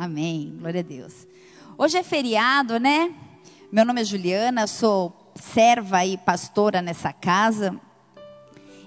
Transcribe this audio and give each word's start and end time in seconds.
Amém. 0.00 0.54
Glória 0.60 0.78
a 0.78 0.84
Deus. 0.84 1.26
Hoje 1.76 1.98
é 1.98 2.04
feriado, 2.04 2.78
né? 2.78 3.12
Meu 3.72 3.84
nome 3.84 4.00
é 4.00 4.04
Juliana, 4.04 4.68
sou 4.68 5.32
serva 5.34 6.06
e 6.06 6.16
pastora 6.16 6.80
nessa 6.80 7.12
casa. 7.12 7.74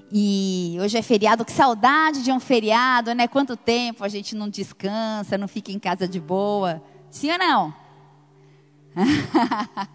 E 0.09 0.77
hoje 0.79 0.97
é 0.97 1.01
feriado, 1.01 1.43
que 1.43 1.51
saudade 1.51 2.23
de 2.23 2.31
um 2.31 2.39
feriado, 2.39 3.13
né? 3.13 3.27
Quanto 3.27 3.57
tempo 3.57 4.05
a 4.05 4.07
gente 4.07 4.33
não 4.37 4.47
descansa, 4.47 5.37
não 5.37 5.49
fica 5.49 5.69
em 5.69 5.79
casa 5.79 6.07
de 6.07 6.17
boa. 6.17 6.81
Sim 7.09 7.33
ou 7.33 7.37
não? 7.37 7.75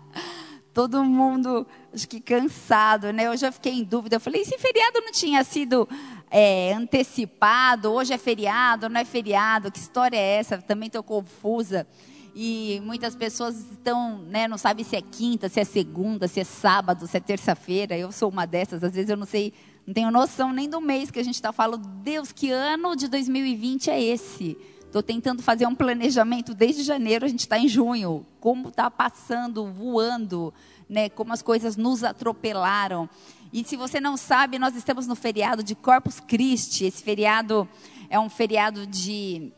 Todo 0.75 1.03
mundo, 1.03 1.67
acho 1.95 2.07
que 2.07 2.21
cansado, 2.21 3.11
né? 3.11 3.25
Eu 3.25 3.53
fiquei 3.55 3.73
em 3.73 3.85
dúvida. 3.85 4.17
Eu 4.17 4.21
falei, 4.21 4.43
esse 4.43 4.59
feriado 4.59 5.01
não 5.01 5.13
tinha 5.13 5.43
sido 5.45 5.89
é, 6.31 6.73
antecipado? 6.73 7.93
Hoje 7.93 8.13
é 8.13 8.19
feriado, 8.19 8.89
não 8.89 9.01
é 9.01 9.05
feriado? 9.05 9.71
Que 9.71 9.79
história 9.79 10.17
é 10.17 10.39
essa? 10.39 10.59
Também 10.59 10.87
estou 10.89 11.03
confusa. 11.03 11.87
E 12.35 12.83
muitas 12.85 13.17
pessoas 13.17 13.57
estão, 13.71 14.19
né, 14.19 14.47
não 14.47 14.59
sabem 14.59 14.85
se 14.85 14.95
é 14.95 15.01
quinta, 15.01 15.49
se 15.49 15.59
é 15.59 15.65
segunda, 15.65 16.29
se 16.29 16.41
é 16.41 16.45
sábado, 16.45 17.07
se 17.07 17.17
é 17.17 17.21
terça-feira. 17.21 17.97
Eu 17.97 18.13
sou 18.13 18.29
uma 18.29 18.47
dessas. 18.47 18.85
Às 18.85 18.93
vezes 18.93 19.09
eu 19.09 19.17
não 19.17 19.27
sei 19.27 19.55
não 19.87 19.95
tenho 19.95 20.11
noção 20.11 20.53
nem 20.53 20.69
do 20.69 20.81
mês 20.81 21.13
que 21.13 21.21
a 21.21 21.23
gente 21.23 21.37
está 21.37 21.53
falando. 21.53 21.87
Deus, 22.03 22.33
que 22.33 22.51
ano 22.51 22.97
de 22.97 23.07
2020 23.07 23.89
é 23.89 24.03
esse? 24.03 24.59
Estou 24.81 25.01
tentando 25.01 25.43
fazer 25.43 25.65
um 25.67 25.77
planejamento 25.77 26.53
desde 26.55 26.83
janeiro, 26.83 27.25
a 27.25 27.29
gente 27.29 27.41
está 27.41 27.57
em 27.57 27.69
junho. 27.69 28.27
Como 28.41 28.69
está 28.69 28.91
passando, 28.91 29.65
voando, 29.67 30.53
né? 30.89 31.09
como 31.09 31.33
as 31.33 31.41
coisas 31.41 31.77
nos 31.77 32.03
atropelaram. 32.03 33.09
E 33.53 33.65
se 33.65 33.77
você 33.77 34.01
não 34.01 34.17
sabe, 34.17 34.59
nós 34.59 34.75
estamos 34.75 35.07
no 35.07 35.15
feriado 35.15 35.63
de 35.63 35.75
Corpus 35.75 36.21
Christi. 36.21 36.85
Esse 36.85 37.03
feriado 37.03 37.69
é 38.11 38.19
um 38.19 38.29
feriado 38.29 38.87
de 38.87 39.53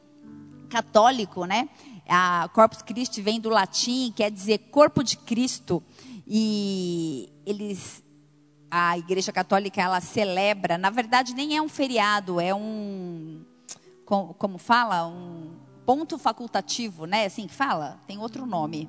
católico, 0.69 1.45
né? 1.45 1.69
A 2.09 2.49
Corpus 2.55 2.83
Christi 2.83 3.21
vem 3.21 3.41
do 3.41 3.49
latim, 3.49 4.13
quer 4.15 4.31
dizer 4.31 4.59
corpo 4.71 5.03
de 5.03 5.17
Cristo. 5.17 5.83
E 6.27 7.31
eles 7.45 8.03
a 8.71 8.99
Igreja 8.99 9.33
Católica 9.33 9.81
ela 9.81 10.01
celebra, 10.01 10.77
na 10.77 10.91
verdade 10.91 11.35
nem 11.35 11.57
é 11.57 11.63
um 11.63 11.71
feriado, 11.71 12.39
é 12.39 12.55
um 12.55 13.43
como, 14.05 14.57
fala, 14.57 15.07
um 15.07 15.53
ponto 15.85 16.17
facultativo, 16.19 17.05
né? 17.05 17.27
Assim 17.27 17.47
que 17.47 17.53
fala, 17.53 18.01
tem 18.07 18.17
outro 18.19 18.47
nome. 18.47 18.89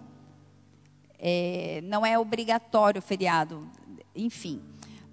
É, 1.18 1.82
não 1.84 2.06
é 2.06 2.18
obrigatório 2.18 3.00
o 3.00 3.02
feriado, 3.02 3.70
enfim. 4.16 4.62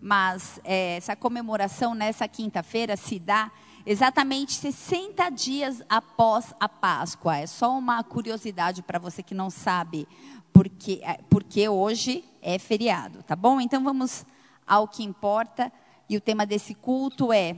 Mas 0.06 0.60
é, 0.62 0.98
essa 0.98 1.16
comemoração 1.16 1.92
nessa 1.92 2.28
quinta-feira 2.28 2.96
se 2.96 3.18
dá 3.18 3.50
exatamente 3.84 4.52
60 4.52 5.28
dias 5.30 5.82
após 5.88 6.54
a 6.60 6.68
Páscoa. 6.68 7.38
É 7.38 7.46
só 7.48 7.76
uma 7.76 8.04
curiosidade 8.04 8.84
para 8.84 9.00
você 9.00 9.20
que 9.20 9.34
não 9.34 9.50
sabe, 9.50 10.06
porque, 10.52 11.00
é, 11.02 11.18
porque 11.28 11.68
hoje 11.68 12.22
é 12.40 12.56
feriado, 12.56 13.20
tá 13.24 13.34
bom? 13.34 13.60
Então 13.60 13.82
vamos 13.82 14.24
ao 14.64 14.86
que 14.86 15.02
importa. 15.02 15.72
E 16.08 16.16
o 16.16 16.20
tema 16.20 16.46
desse 16.46 16.72
culto 16.72 17.32
é 17.32 17.56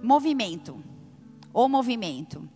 movimento. 0.00 0.80
O 1.52 1.68
movimento. 1.68 2.48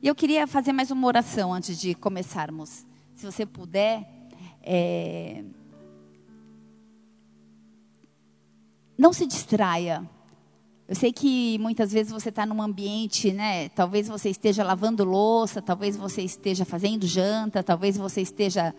E 0.00 0.08
eu 0.08 0.14
queria 0.14 0.46
fazer 0.46 0.72
mais 0.72 0.90
uma 0.90 1.06
oração 1.06 1.52
antes 1.52 1.78
de 1.78 1.94
começarmos. 1.94 2.86
Se 3.14 3.26
você 3.26 3.44
puder. 3.44 4.08
É... 4.62 5.44
Não 8.96 9.12
se 9.12 9.26
distraia. 9.26 10.08
Eu 10.86 10.94
sei 10.94 11.12
que 11.12 11.58
muitas 11.58 11.90
vezes 11.92 12.12
você 12.12 12.28
está 12.28 12.44
num 12.44 12.60
ambiente, 12.62 13.32
né? 13.32 13.68
Talvez 13.70 14.06
você 14.06 14.28
esteja 14.28 14.62
lavando 14.62 15.02
louça, 15.02 15.62
talvez 15.62 15.96
você 15.96 16.22
esteja 16.22 16.64
fazendo 16.64 17.06
janta, 17.06 17.62
talvez 17.62 17.96
você 17.96 18.20
esteja 18.20 18.74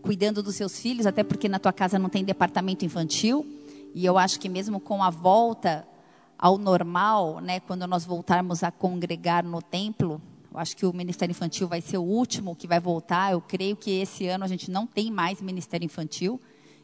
cuidando 0.00 0.42
dos 0.42 0.54
seus 0.54 0.78
filhos, 0.78 1.04
até 1.04 1.22
porque 1.22 1.48
na 1.48 1.58
tua 1.58 1.72
casa 1.72 1.98
não 1.98 2.08
tem 2.08 2.24
departamento 2.24 2.84
infantil. 2.84 3.44
E 3.94 4.06
eu 4.06 4.16
acho 4.16 4.38
que 4.38 4.48
mesmo 4.48 4.78
com 4.78 5.02
a 5.02 5.10
volta 5.10 5.86
ao 6.38 6.56
normal, 6.56 7.40
né, 7.40 7.60
quando 7.60 7.86
nós 7.86 8.04
voltarmos 8.04 8.62
a 8.62 8.70
congregar 8.70 9.44
no 9.44 9.60
templo, 9.60 10.22
eu 10.52 10.58
acho 10.58 10.76
que 10.76 10.86
o 10.86 10.92
Ministério 10.94 11.32
Infantil 11.32 11.68
vai 11.68 11.80
ser 11.80 11.98
o 11.98 12.02
último 12.02 12.54
que 12.56 12.66
vai 12.66 12.80
voltar. 12.80 13.32
Eu 13.32 13.40
creio 13.40 13.76
que 13.76 13.90
esse 13.90 14.26
ano 14.28 14.44
a 14.44 14.48
gente 14.48 14.70
não 14.70 14.86
tem 14.86 15.10
mais 15.10 15.42
Ministério 15.42 15.84
Infantil. 15.84 16.40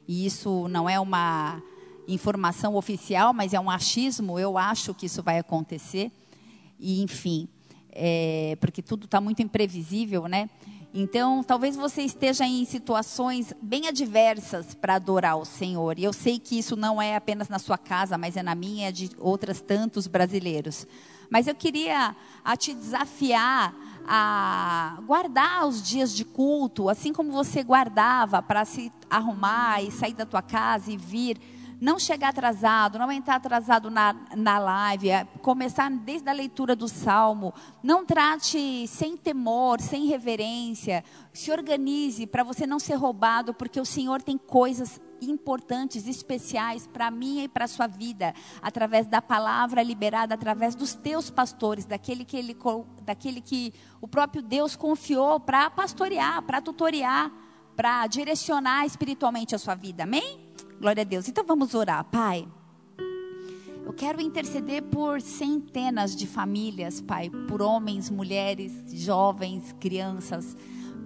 E 0.06 0.27
isso 0.27 0.69
não 0.69 0.89
é 0.91 1.00
uma 1.00 1.62
informação 2.07 2.75
oficial, 2.75 3.33
mas 3.33 3.53
é 3.55 3.61
um 3.61 3.71
achismo. 3.71 4.39
Eu 4.39 4.59
acho 4.59 4.95
que 4.95 5.07
isso 5.07 5.23
vai 5.23 5.39
acontecer. 5.39 6.11
E, 6.79 7.03
enfim, 7.03 7.49
é, 7.91 8.57
porque 8.61 8.83
tudo 8.83 9.05
está 9.05 9.21
muito 9.21 9.43
imprevisível, 9.43 10.27
né? 10.27 10.49
Então, 10.97 11.43
talvez 11.43 11.75
você 11.75 12.03
esteja 12.03 12.47
em 12.47 12.65
situações 12.65 13.53
bem 13.61 13.89
adversas 13.89 14.75
para 14.75 14.95
adorar 14.95 15.37
o 15.37 15.45
Senhor. 15.45 15.99
E 15.99 16.05
eu 16.05 16.13
sei 16.13 16.39
que 16.39 16.57
isso 16.57 16.77
não 16.77 17.03
é 17.03 17.17
apenas 17.17 17.49
na 17.49 17.59
sua 17.59 17.77
casa, 17.77 18.17
mas 18.17 18.37
é 18.37 18.45
na 18.45 18.55
minha 18.55 18.91
e 18.91 18.93
de 18.93 19.11
outras 19.19 19.61
tantos 19.61 20.07
brasileiros. 20.07 20.87
Mas 21.29 21.49
eu 21.49 21.55
queria 21.55 22.15
a 22.45 22.57
te 22.57 22.73
desafiar 22.73 23.75
a 24.07 25.01
guardar 25.05 25.67
os 25.67 25.83
dias 25.83 26.15
de 26.15 26.25
culto, 26.25 26.89
assim 26.89 27.13
como 27.13 27.33
você 27.33 27.65
guardava 27.65 28.41
para 28.41 28.65
se 28.65 28.93
arrumar 29.11 29.83
e 29.83 29.91
sair 29.91 30.15
da 30.15 30.27
tua 30.27 30.43
casa 30.43 30.93
e 30.93 30.97
vir 30.97 31.41
não 31.81 31.99
chegar 31.99 32.29
atrasado, 32.29 32.99
não 32.99 33.11
entrar 33.11 33.37
atrasado 33.37 33.91
na, 33.91 34.15
na 34.37 34.59
live, 34.59 35.11
é 35.11 35.25
começar 35.43 35.91
desde 35.91 36.29
a 36.29 36.33
leitura 36.33 36.75
do 36.75 36.89
salmo. 36.89 37.53
Não 37.83 38.05
trate 38.05 38.87
sem 38.89 39.17
temor, 39.17 39.81
sem 39.81 40.07
reverência. 40.07 41.05
Se 41.33 41.51
organize 41.51 42.27
para 42.27 42.43
você 42.43 42.67
não 42.67 42.79
ser 42.79 42.95
roubado, 42.95 43.53
porque 43.53 43.81
o 43.81 43.85
Senhor 43.85 44.23
tem 44.23 44.39
coisas 44.39 45.01
importantes, 45.21 46.07
especiais 46.07 46.87
para 46.87 47.11
mim 47.11 47.45
e 47.45 47.49
para 47.49 47.67
sua 47.67 47.87
vida, 47.87 48.35
através 48.61 49.06
da 49.06 49.23
palavra 49.23 49.83
liberada, 49.83 50.35
através 50.35 50.75
dos 50.75 50.95
teus 50.95 51.31
pastores, 51.31 51.87
daquele 51.87 52.25
que, 52.25 52.37
ele, 52.37 52.56
daquele 53.03 53.41
que 53.41 53.73
o 54.01 54.09
próprio 54.09 54.43
Deus 54.43 54.77
confiou 54.77 55.41
para 55.41 55.71
pastorear, 55.71 56.43
para 56.43 56.61
tutoriar, 56.61 57.31
para 57.75 58.06
direcionar 58.06 58.87
espiritualmente 58.87 59.55
a 59.55 59.59
sua 59.59 59.75
vida. 59.75 60.05
Amém? 60.05 60.44
Glória 60.84 61.00
a 61.00 61.05
Deus. 61.05 61.27
Então 61.27 61.47
vamos 61.47 61.72
orar, 61.72 62.05
Pai. 62.05 62.47
Eu 63.87 63.95
quero 63.95 64.21
interceder 64.21 64.83
por 64.83 65.19
centenas 65.22 66.15
de 66.15 66.27
famílias, 66.27 67.00
Pai, 67.00 67.31
por 67.49 67.62
homens, 67.62 68.11
mulheres, 68.11 68.71
jovens, 68.93 69.75
crianças, 69.81 70.55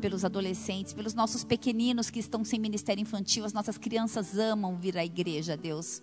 pelos 0.01 0.25
adolescentes, 0.25 0.93
pelos 0.93 1.15
nossos 1.15 1.45
pequeninos 1.45 2.11
que 2.11 2.19
estão 2.19 2.45
sem 2.45 2.59
ministério 2.59 3.01
infantil. 3.01 3.45
As 3.45 3.53
nossas 3.53 3.79
crianças 3.79 4.37
amam 4.37 4.75
vir 4.75 4.99
à 4.99 5.05
igreja, 5.05 5.57
Deus. 5.57 6.03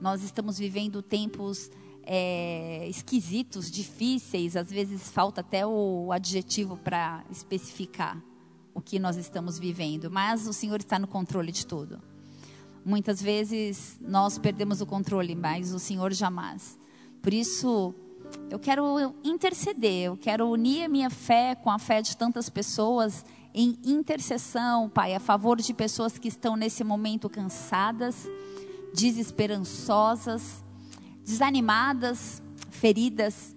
Nós 0.00 0.24
estamos 0.24 0.58
vivendo 0.58 1.00
tempos 1.00 1.70
é, 2.02 2.84
esquisitos, 2.88 3.70
difíceis, 3.70 4.56
às 4.56 4.72
vezes 4.72 5.08
falta 5.08 5.40
até 5.40 5.64
o 5.64 6.10
adjetivo 6.10 6.76
para 6.76 7.24
especificar 7.30 8.20
o 8.74 8.80
que 8.80 8.98
nós 8.98 9.16
estamos 9.16 9.56
vivendo, 9.56 10.10
mas 10.10 10.48
o 10.48 10.52
Senhor 10.52 10.80
está 10.80 10.98
no 10.98 11.06
controle 11.06 11.52
de 11.52 11.64
tudo. 11.64 12.12
Muitas 12.84 13.22
vezes 13.22 13.98
nós 14.00 14.36
perdemos 14.36 14.80
o 14.80 14.86
controle, 14.86 15.34
mas 15.34 15.72
o 15.72 15.78
Senhor 15.78 16.12
jamais. 16.12 16.78
Por 17.22 17.32
isso, 17.32 17.94
eu 18.50 18.58
quero 18.58 19.14
interceder, 19.24 20.06
eu 20.06 20.16
quero 20.16 20.48
unir 20.50 20.84
a 20.84 20.88
minha 20.88 21.08
fé 21.08 21.54
com 21.54 21.70
a 21.70 21.78
fé 21.78 22.02
de 22.02 22.16
tantas 22.16 22.50
pessoas 22.50 23.24
em 23.54 23.78
intercessão, 23.84 24.90
Pai, 24.90 25.14
a 25.14 25.20
favor 25.20 25.60
de 25.60 25.72
pessoas 25.72 26.18
que 26.18 26.28
estão 26.28 26.56
nesse 26.56 26.82
momento 26.82 27.30
cansadas, 27.30 28.28
desesperançosas, 28.92 30.62
desanimadas, 31.24 32.42
feridas, 32.70 33.56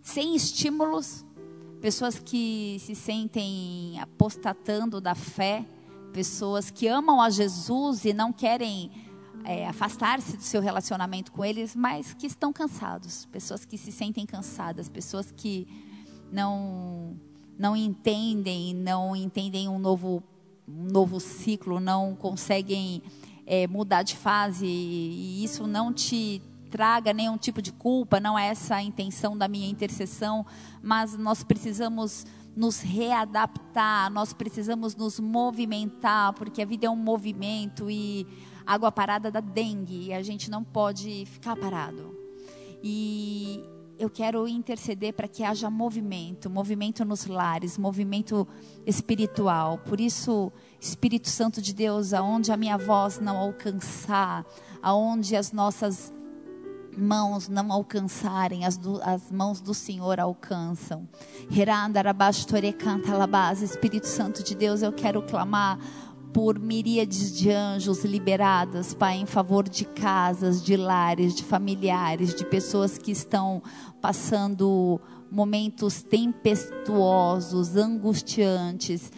sem 0.00 0.34
estímulos, 0.36 1.24
pessoas 1.80 2.18
que 2.18 2.78
se 2.80 2.94
sentem 2.94 3.98
apostatando 4.00 5.00
da 5.00 5.14
fé 5.14 5.66
pessoas 6.14 6.70
que 6.70 6.86
amam 6.86 7.20
a 7.20 7.28
Jesus 7.28 8.04
e 8.04 8.12
não 8.12 8.32
querem 8.32 8.88
é, 9.44 9.66
afastar-se 9.66 10.36
do 10.36 10.42
seu 10.44 10.62
relacionamento 10.62 11.32
com 11.32 11.44
eles, 11.44 11.74
mas 11.74 12.14
que 12.14 12.24
estão 12.24 12.52
cansados, 12.52 13.26
pessoas 13.26 13.64
que 13.64 13.76
se 13.76 13.90
sentem 13.90 14.24
cansadas, 14.24 14.88
pessoas 14.88 15.32
que 15.32 15.66
não 16.32 17.16
não 17.56 17.76
entendem, 17.76 18.74
não 18.74 19.14
entendem 19.14 19.68
um 19.68 19.78
novo 19.78 20.22
um 20.66 20.84
novo 20.84 21.18
ciclo, 21.18 21.80
não 21.80 22.14
conseguem 22.14 23.02
é, 23.44 23.66
mudar 23.66 24.02
de 24.04 24.16
fase 24.16 24.66
e 24.66 25.42
isso 25.42 25.66
não 25.66 25.92
te 25.92 26.40
traga 26.70 27.12
nenhum 27.12 27.36
tipo 27.36 27.60
de 27.60 27.72
culpa, 27.72 28.20
não 28.20 28.38
é 28.38 28.48
essa 28.48 28.76
a 28.76 28.82
intenção 28.82 29.36
da 29.36 29.48
minha 29.48 29.68
intercessão, 29.68 30.46
mas 30.80 31.16
nós 31.16 31.42
precisamos 31.42 32.24
nos 32.56 32.80
readaptar, 32.80 34.10
nós 34.10 34.32
precisamos 34.32 34.94
nos 34.94 35.18
movimentar, 35.18 36.32
porque 36.34 36.62
a 36.62 36.66
vida 36.66 36.86
é 36.86 36.90
um 36.90 36.96
movimento 36.96 37.90
e 37.90 38.26
água 38.66 38.92
parada 38.92 39.30
dá 39.30 39.40
dengue, 39.40 40.06
e 40.06 40.12
a 40.12 40.22
gente 40.22 40.50
não 40.50 40.62
pode 40.62 41.26
ficar 41.26 41.56
parado. 41.56 42.16
E 42.82 43.62
eu 43.98 44.10
quero 44.10 44.46
interceder 44.48 45.12
para 45.14 45.28
que 45.28 45.42
haja 45.42 45.70
movimento, 45.70 46.50
movimento 46.50 47.04
nos 47.04 47.26
lares, 47.26 47.78
movimento 47.78 48.46
espiritual. 48.86 49.78
Por 49.78 50.00
isso, 50.00 50.52
Espírito 50.80 51.28
Santo 51.28 51.62
de 51.62 51.72
Deus, 51.72 52.12
aonde 52.12 52.52
a 52.52 52.56
minha 52.56 52.76
voz 52.76 53.18
não 53.18 53.36
alcançar, 53.36 54.44
aonde 54.82 55.36
as 55.36 55.52
nossas 55.52 56.12
mãos 56.96 57.48
não 57.48 57.72
alcançarem, 57.72 58.64
as, 58.64 58.76
do, 58.76 59.00
as 59.02 59.30
mãos 59.30 59.60
do 59.60 59.74
Senhor 59.74 60.20
alcançam. 60.20 61.08
Espírito 63.62 64.06
Santo 64.06 64.42
de 64.42 64.54
Deus, 64.54 64.82
eu 64.82 64.92
quero 64.92 65.22
clamar 65.22 65.78
por 66.34 66.58
miríades 66.58 67.32
de 67.32 67.52
anjos 67.52 68.04
liberadas, 68.04 68.92
Pai, 68.92 69.18
em 69.18 69.26
favor 69.26 69.68
de 69.68 69.84
casas, 69.84 70.60
de 70.62 70.76
lares, 70.76 71.32
de 71.32 71.44
familiares, 71.44 72.34
de 72.34 72.44
pessoas 72.44 72.98
que 72.98 73.12
estão 73.12 73.62
passando 74.00 75.00
momentos 75.34 76.02
tempestuosos, 76.02 77.76
angustiantes, 77.76 79.10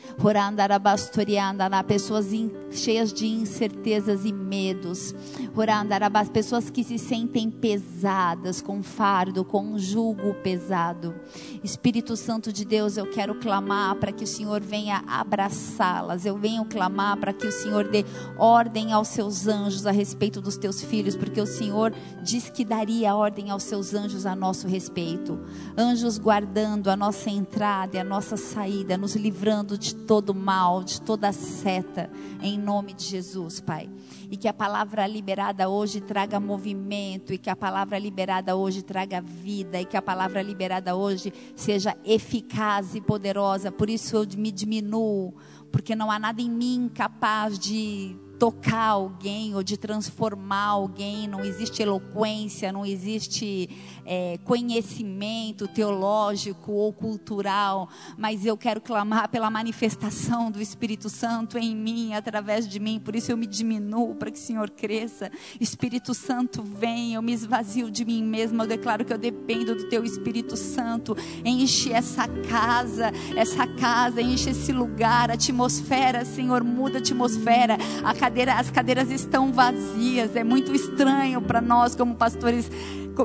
pessoas 1.86 2.26
cheias 2.70 3.12
de 3.12 3.26
incertezas 3.26 4.24
e 4.24 4.32
medos, 4.32 5.14
pessoas 6.32 6.70
que 6.70 6.82
se 6.82 6.98
sentem 6.98 7.50
pesadas, 7.50 8.62
com 8.62 8.82
fardo, 8.82 9.44
com 9.44 9.62
um 9.62 9.78
jugo 9.78 10.32
pesado. 10.42 11.14
Espírito 11.62 12.16
Santo 12.16 12.52
de 12.52 12.64
Deus, 12.64 12.96
eu 12.96 13.10
quero 13.10 13.34
clamar 13.34 13.96
para 13.96 14.12
que 14.12 14.24
o 14.24 14.26
Senhor 14.26 14.62
venha 14.62 15.04
abraçá-las, 15.06 16.24
eu 16.24 16.38
venho 16.38 16.64
clamar 16.64 17.18
para 17.18 17.32
que 17.32 17.46
o 17.46 17.52
Senhor 17.52 17.88
dê 17.88 18.04
ordem 18.38 18.92
aos 18.92 19.08
seus 19.08 19.46
anjos 19.46 19.86
a 19.86 19.90
respeito 19.90 20.40
dos 20.40 20.56
teus 20.56 20.82
filhos, 20.82 21.14
porque 21.14 21.40
o 21.40 21.46
Senhor 21.46 21.92
diz 22.22 22.48
que 22.48 22.64
daria 22.64 23.14
ordem 23.14 23.50
aos 23.50 23.64
seus 23.64 23.92
anjos 23.92 24.24
a 24.24 24.34
nosso 24.34 24.66
respeito. 24.66 25.38
Anjos 25.76 26.05
anjos 26.06 26.18
guardando 26.18 26.88
a 26.88 26.96
nossa 26.96 27.28
entrada 27.28 27.96
e 27.96 27.98
a 27.98 28.04
nossa 28.04 28.36
saída, 28.36 28.96
nos 28.96 29.16
livrando 29.16 29.76
de 29.76 29.92
todo 29.92 30.32
mal, 30.32 30.84
de 30.84 31.00
toda 31.00 31.32
seta, 31.32 32.08
em 32.40 32.56
nome 32.56 32.94
de 32.94 33.04
Jesus, 33.04 33.60
Pai. 33.60 33.90
E 34.30 34.36
que 34.36 34.46
a 34.46 34.54
palavra 34.54 35.04
liberada 35.06 35.68
hoje 35.68 36.00
traga 36.00 36.38
movimento, 36.38 37.32
e 37.32 37.38
que 37.38 37.50
a 37.50 37.56
palavra 37.56 37.98
liberada 37.98 38.54
hoje 38.54 38.82
traga 38.82 39.20
vida, 39.20 39.80
e 39.80 39.84
que 39.84 39.96
a 39.96 40.02
palavra 40.02 40.40
liberada 40.42 40.94
hoje 40.94 41.32
seja 41.56 41.96
eficaz 42.04 42.94
e 42.94 43.00
poderosa. 43.00 43.72
Por 43.72 43.90
isso 43.90 44.16
eu 44.16 44.26
me 44.38 44.52
diminuo, 44.52 45.34
porque 45.72 45.96
não 45.96 46.08
há 46.08 46.20
nada 46.20 46.40
em 46.40 46.50
mim 46.50 46.88
capaz 46.94 47.58
de 47.58 48.16
tocar 48.38 48.88
alguém 48.88 49.54
ou 49.54 49.62
de 49.62 49.76
transformar 49.76 50.66
alguém, 50.66 51.26
não 51.26 51.44
existe 51.44 51.82
eloquência, 51.82 52.72
não 52.72 52.84
existe 52.84 53.68
é, 54.04 54.38
conhecimento 54.44 55.66
teológico 55.66 56.72
ou 56.72 56.92
cultural, 56.92 57.88
mas 58.16 58.44
eu 58.44 58.56
quero 58.56 58.80
clamar 58.80 59.28
pela 59.28 59.50
manifestação 59.50 60.50
do 60.50 60.60
Espírito 60.60 61.08
Santo 61.08 61.58
em 61.58 61.74
mim, 61.74 62.14
através 62.14 62.68
de 62.68 62.78
mim, 62.78 63.00
por 63.00 63.16
isso 63.16 63.32
eu 63.32 63.36
me 63.36 63.46
diminuo 63.46 64.14
para 64.14 64.30
que 64.30 64.38
o 64.38 64.42
Senhor 64.42 64.70
cresça. 64.70 65.30
Espírito 65.60 66.14
Santo, 66.14 66.62
vem, 66.62 67.14
eu 67.14 67.22
me 67.22 67.32
esvazio 67.32 67.90
de 67.90 68.04
mim 68.04 68.22
mesma, 68.22 68.64
eu 68.64 68.68
declaro 68.68 69.04
que 69.04 69.12
eu 69.12 69.18
dependo 69.18 69.74
do 69.74 69.88
Teu 69.88 70.04
Espírito 70.04 70.56
Santo, 70.56 71.16
enche 71.44 71.92
essa 71.92 72.28
casa, 72.28 73.10
essa 73.34 73.66
casa, 73.66 74.20
enche 74.20 74.50
esse 74.50 74.72
lugar, 74.72 75.30
a 75.30 75.34
atmosfera, 75.34 76.24
Senhor, 76.24 76.62
muda 76.62 76.98
a 76.98 77.00
atmosfera, 77.00 77.76
a 78.04 78.14
cadeira, 78.26 78.55
as 78.55 78.70
cadeiras 78.70 79.11
estão 79.11 79.52
vazias. 79.52 80.34
É 80.34 80.43
muito 80.43 80.75
estranho 80.75 81.40
para 81.40 81.61
nós, 81.61 81.94
como 81.94 82.14
pastores, 82.17 82.69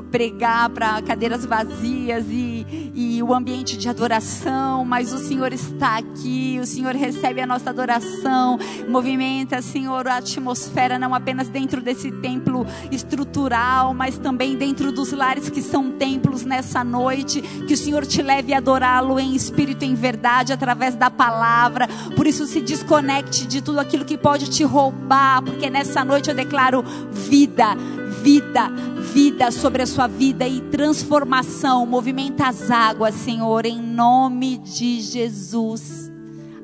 pregar 0.00 0.70
para 0.70 1.02
cadeiras 1.02 1.44
vazias 1.44 2.24
e, 2.28 2.92
e 2.94 3.22
o 3.22 3.34
ambiente 3.34 3.76
de 3.76 3.88
adoração, 3.88 4.84
mas 4.84 5.12
o 5.12 5.18
Senhor 5.18 5.52
está 5.52 5.98
aqui, 5.98 6.58
o 6.62 6.66
Senhor 6.66 6.94
recebe 6.94 7.40
a 7.40 7.46
nossa 7.46 7.70
adoração, 7.70 8.58
movimenta, 8.88 9.60
Senhor, 9.60 10.06
a 10.06 10.18
atmosfera 10.18 10.98
não 10.98 11.14
apenas 11.14 11.48
dentro 11.48 11.82
desse 11.82 12.10
templo 12.12 12.64
estrutural, 12.90 13.92
mas 13.92 14.16
também 14.16 14.56
dentro 14.56 14.92
dos 14.92 15.12
lares 15.12 15.50
que 15.50 15.60
são 15.60 15.90
templos 15.90 16.44
nessa 16.44 16.84
noite, 16.84 17.42
que 17.42 17.74
o 17.74 17.76
Senhor 17.76 18.06
te 18.06 18.22
leve 18.22 18.54
a 18.54 18.58
adorá-lo 18.58 19.18
em 19.18 19.34
espírito 19.34 19.84
e 19.84 19.88
em 19.88 19.94
verdade 19.94 20.52
através 20.52 20.94
da 20.94 21.10
palavra. 21.10 21.88
Por 22.14 22.26
isso 22.26 22.46
se 22.46 22.60
desconecte 22.60 23.46
de 23.46 23.60
tudo 23.60 23.80
aquilo 23.80 24.04
que 24.04 24.16
pode 24.16 24.48
te 24.48 24.62
roubar, 24.62 25.42
porque 25.42 25.68
nessa 25.68 26.04
noite 26.04 26.30
eu 26.30 26.36
declaro 26.36 26.84
vida, 27.10 27.76
vida, 28.22 28.70
vida 29.12 29.50
sobre 29.50 29.82
a 29.82 29.86
sua 29.86 30.06
vida 30.06 30.46
e 30.46 30.60
transformação. 30.60 31.84
Movimenta 31.84 32.46
as 32.46 32.70
águas, 32.70 33.16
Senhor, 33.16 33.66
em 33.66 33.82
nome 33.82 34.58
de 34.58 35.00
Jesus. 35.00 36.10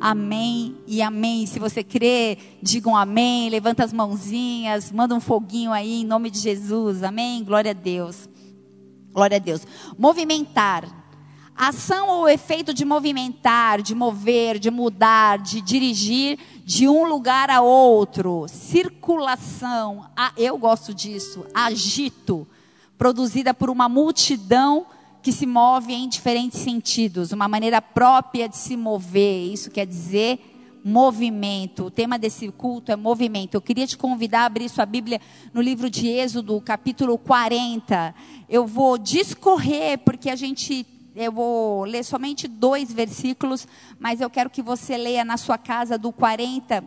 Amém 0.01 0.77
e 0.87 1.03
amém. 1.03 1.47
Se 1.47 1.59
você 1.59 1.83
crê, 1.83 2.39
digam 2.63 2.97
amém. 2.97 3.51
Levanta 3.51 3.83
as 3.83 3.93
mãozinhas, 3.93 4.93
manda 4.93 5.17
um 5.17 5.21
foguinho 5.21 5.73
aí 5.73 6.03
em 6.03 6.05
nome 6.05 6.31
de 6.31 6.39
Jesus. 6.39 7.03
Amém. 7.03 7.43
Glória 7.43 7.73
a 7.73 7.75
Deus. 7.75 8.29
Glória 9.13 9.37
a 9.37 9.41
Deus. 9.41 9.67
Movimentar. 9.99 10.98
Ação 11.59 12.09
ou 12.09 12.29
efeito 12.29 12.73
de 12.73 12.85
movimentar, 12.85 13.83
de 13.83 13.93
mover, 13.93 14.61
de 14.61 14.71
mudar, 14.71 15.39
de 15.39 15.61
dirigir 15.61 16.39
de 16.65 16.87
um 16.87 17.05
lugar 17.05 17.51
a 17.51 17.61
outro. 17.61 18.47
Circulação. 18.47 20.07
Ah, 20.17 20.33
eu 20.37 20.57
gosto 20.57 20.95
disso. 20.95 21.45
Agito. 21.53 22.47
Produzida 22.97 23.53
por 23.53 23.71
uma 23.71 23.89
multidão 23.89 24.87
que 25.21 25.33
se 25.33 25.47
move 25.47 25.93
em 25.93 26.09
diferentes 26.09 26.61
sentidos. 26.61 27.33
Uma 27.33 27.49
maneira 27.49 27.83
própria 27.83 28.49
de 28.49 28.57
se 28.57 28.77
mover. 28.77 29.53
Isso 29.53 29.69
quer 29.69 29.85
dizer 29.85 30.39
movimento. 30.85 31.87
O 31.87 31.91
tema 31.91 32.17
desse 32.21 32.53
culto 32.53 32.93
é 32.93 32.97
movimento. 32.97 33.55
Eu 33.55 33.61
queria 33.61 33.87
te 33.87 33.99
convidar 33.99 34.43
a 34.43 34.47
abrir 34.47 34.69
sua 34.69 34.87
Bíblia 34.87 35.21
no 35.53 35.61
livro 35.61 35.91
de 35.91 36.07
Êxodo, 36.07 36.61
capítulo 36.61 37.19
40. 37.19 38.15
Eu 38.49 38.65
vou 38.65 38.97
discorrer, 38.97 39.99
porque 39.99 40.31
a 40.31 40.37
gente 40.37 40.87
eu 41.19 41.33
vou 41.33 41.83
ler 41.83 42.05
somente 42.05 42.47
dois 42.47 42.93
versículos, 42.93 43.67
mas 43.99 44.21
eu 44.21 44.31
quero 44.31 44.49
que 44.49 44.63
você 44.63 44.97
leia 44.97 45.25
na 45.25 45.37
sua 45.37 45.59
casa 45.59 45.99
do 45.99 46.13
40, 46.13 46.85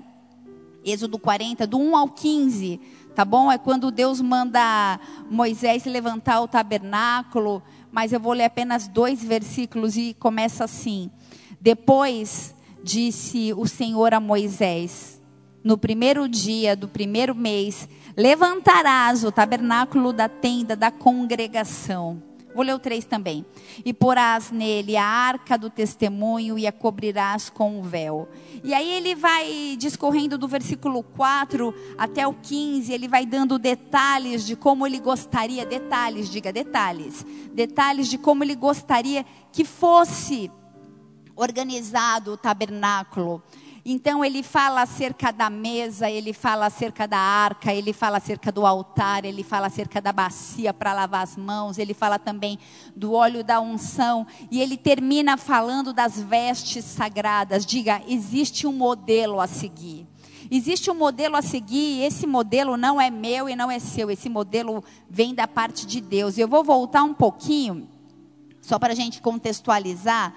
Êxodo 0.85 1.19
40, 1.19 1.67
do 1.67 1.77
1 1.77 1.97
ao 1.97 2.07
15, 2.07 2.79
tá 3.13 3.25
bom? 3.25 3.51
É 3.51 3.57
quando 3.57 3.91
Deus 3.91 4.21
manda 4.21 5.01
Moisés 5.29 5.83
levantar 5.83 6.39
o 6.39 6.47
tabernáculo, 6.47 7.61
mas 7.91 8.13
eu 8.13 8.21
vou 8.21 8.31
ler 8.31 8.45
apenas 8.45 8.87
dois 8.87 9.21
versículos 9.21 9.97
e 9.97 10.15
começa 10.17 10.63
assim: 10.63 11.11
Depois 11.59 12.55
disse 12.81 13.53
o 13.53 13.67
Senhor 13.67 14.13
a 14.13 14.21
Moisés: 14.21 15.21
No 15.61 15.77
primeiro 15.77 16.29
dia 16.29 16.73
do 16.73 16.88
primeiro 16.88 17.35
mês, 17.35 17.88
levantarás 18.15 19.25
o 19.25 19.31
tabernáculo 19.31 20.13
da 20.13 20.29
tenda 20.29 20.73
da 20.73 20.89
congregação 20.89 22.30
Vou 22.53 22.63
ler 22.63 22.74
o 22.74 22.79
3 22.79 23.05
também. 23.05 23.46
E 23.86 23.93
porás 23.93 24.51
nele 24.51 24.98
a 24.98 25.05
arca 25.05 25.58
do 25.58 25.70
testemunho 25.70 26.58
e 26.58 26.67
a 26.67 26.72
cobrirás 26.72 27.50
com 27.50 27.79
o 27.79 27.84
véu. 27.84 28.27
E 28.63 28.74
aí 28.74 28.89
ele 28.89 29.15
vai 29.15 29.75
discorrendo 29.77 30.38
do 30.38 30.48
versículo 30.48 31.03
4 31.03 31.74
até 31.98 32.27
o 32.27 32.34
15, 32.34 32.91
ele 32.91 33.08
vai 33.08 33.25
dando 33.25 33.58
detalhes 33.58 34.46
de 34.46 34.55
como 34.55 34.86
ele 34.86 35.00
gostaria, 35.00 35.65
detalhes, 35.65 36.29
diga 36.29 36.51
detalhes, 36.51 37.25
detalhes 37.53 38.08
de 38.08 38.17
como 38.17 38.43
ele 38.43 38.55
gostaria 38.55 39.25
que 39.51 39.63
fosse 39.63 40.51
organizado 41.36 42.34
o 42.34 42.38
tabernáculo. 42.38 43.41
Então 43.83 44.23
ele 44.23 44.43
fala 44.43 44.83
acerca 44.83 45.31
da 45.31 45.50
mesa, 45.50 46.09
ele 46.09 46.33
fala 46.33 46.67
acerca 46.67 47.07
da 47.07 47.17
arca, 47.17 47.73
ele 47.73 47.91
fala 47.91 48.17
acerca 48.17 48.51
do 48.51 48.65
altar, 48.65 49.25
ele 49.25 49.43
fala 49.43 49.67
acerca 49.67 50.00
da 50.00 50.13
bacia 50.13 50.71
para 50.71 50.93
lavar 50.93 51.23
as 51.23 51.35
mãos, 51.35 51.79
ele 51.79 51.93
fala 51.93 52.19
também 52.19 52.59
do 52.95 53.13
óleo 53.13 53.43
da 53.43 53.59
unção 53.59 54.27
e 54.51 54.61
ele 54.61 54.77
termina 54.77 55.35
falando 55.35 55.93
das 55.93 56.19
vestes 56.21 56.85
sagradas. 56.85 57.65
Diga, 57.65 58.03
existe 58.07 58.67
um 58.67 58.73
modelo 58.73 59.39
a 59.39 59.47
seguir. 59.47 60.07
Existe 60.53 60.91
um 60.91 60.95
modelo 60.95 61.38
a 61.38 61.41
seguir, 61.41 62.00
e 62.00 62.03
esse 62.03 62.27
modelo 62.27 62.75
não 62.75 63.00
é 63.00 63.09
meu 63.09 63.47
e 63.47 63.55
não 63.55 63.71
é 63.71 63.79
seu, 63.79 64.11
esse 64.11 64.27
modelo 64.27 64.83
vem 65.09 65.33
da 65.33 65.47
parte 65.47 65.88
de 65.88 66.01
Deus. 66.01 66.38
Eu 66.38 66.47
vou 66.47 66.61
voltar 66.61 67.03
um 67.03 67.13
pouquinho, 67.13 67.88
só 68.61 68.77
para 68.77 68.91
a 68.91 68.95
gente 68.95 69.21
contextualizar 69.21 70.33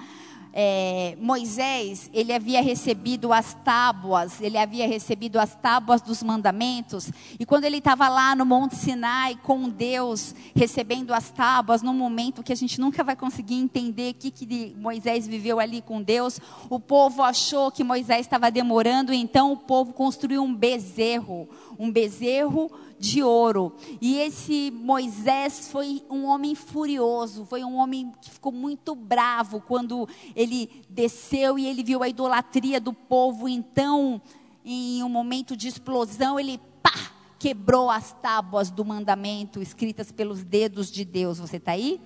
é, 0.56 1.16
Moisés, 1.20 2.08
ele 2.14 2.32
havia 2.32 2.62
recebido 2.62 3.32
as 3.32 3.54
tábuas, 3.64 4.40
ele 4.40 4.56
havia 4.56 4.86
recebido 4.86 5.40
as 5.40 5.56
tábuas 5.56 6.00
dos 6.00 6.22
mandamentos, 6.22 7.10
e 7.40 7.44
quando 7.44 7.64
ele 7.64 7.78
estava 7.78 8.08
lá 8.08 8.36
no 8.36 8.46
Monte 8.46 8.76
Sinai 8.76 9.36
com 9.42 9.68
Deus, 9.68 10.32
recebendo 10.54 11.12
as 11.12 11.28
tábuas, 11.32 11.82
num 11.82 11.92
momento 11.92 12.40
que 12.40 12.52
a 12.52 12.56
gente 12.56 12.80
nunca 12.80 13.02
vai 13.02 13.16
conseguir 13.16 13.56
entender 13.56 14.12
o 14.12 14.14
que, 14.14 14.30
que 14.30 14.76
Moisés 14.78 15.26
viveu 15.26 15.58
ali 15.58 15.82
com 15.82 16.00
Deus, 16.00 16.38
o 16.70 16.78
povo 16.78 17.24
achou 17.24 17.72
que 17.72 17.82
Moisés 17.82 18.20
estava 18.20 18.48
demorando, 18.48 19.12
então 19.12 19.52
o 19.52 19.56
povo 19.56 19.92
construiu 19.92 20.40
um 20.44 20.54
bezerro, 20.54 21.48
um 21.76 21.90
bezerro 21.90 22.70
de 23.04 23.22
ouro. 23.22 23.74
E 24.00 24.16
esse 24.16 24.70
Moisés 24.70 25.68
foi 25.68 26.02
um 26.08 26.24
homem 26.24 26.54
furioso, 26.54 27.44
foi 27.44 27.62
um 27.62 27.76
homem 27.76 28.10
que 28.20 28.30
ficou 28.30 28.50
muito 28.50 28.94
bravo 28.94 29.60
quando 29.60 30.08
ele 30.34 30.70
desceu 30.88 31.58
e 31.58 31.66
ele 31.66 31.82
viu 31.82 32.02
a 32.02 32.08
idolatria 32.08 32.80
do 32.80 32.94
povo. 32.94 33.46
Então, 33.46 34.20
em 34.64 35.02
um 35.02 35.08
momento 35.08 35.54
de 35.54 35.68
explosão, 35.68 36.40
ele 36.40 36.58
pá, 36.82 37.12
quebrou 37.38 37.90
as 37.90 38.12
tábuas 38.12 38.70
do 38.70 38.84
mandamento 38.84 39.60
escritas 39.60 40.10
pelos 40.10 40.42
dedos 40.42 40.90
de 40.90 41.04
Deus. 41.04 41.38
Você 41.38 41.58
está 41.58 41.72
aí? 41.72 42.00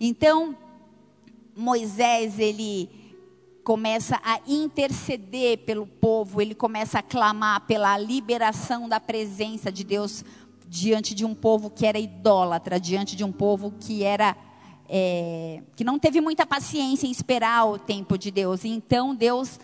Então, 0.00 0.56
Moisés, 1.54 2.40
ele 2.40 3.00
começa 3.62 4.20
a 4.24 4.40
interceder 4.46 5.58
pelo 5.58 5.86
povo, 5.86 6.40
ele 6.40 6.54
começa 6.54 6.98
a 6.98 7.02
clamar 7.02 7.66
pela 7.66 7.96
liberação 7.98 8.88
da 8.88 8.98
presença 8.98 9.70
de 9.70 9.84
Deus 9.84 10.24
diante 10.70 11.16
de 11.16 11.24
um 11.24 11.34
povo 11.34 11.68
que 11.68 11.84
era 11.84 11.98
idólatra, 11.98 12.78
diante 12.78 13.16
de 13.16 13.24
um 13.24 13.32
povo 13.32 13.74
que 13.80 14.04
era 14.04 14.36
é, 14.88 15.62
que 15.74 15.82
não 15.82 15.98
teve 15.98 16.20
muita 16.20 16.46
paciência 16.46 17.08
em 17.08 17.10
esperar 17.10 17.64
o 17.64 17.76
tempo 17.76 18.16
de 18.16 18.30
Deus. 18.30 18.64
Então 18.64 19.12
Deus 19.12 19.58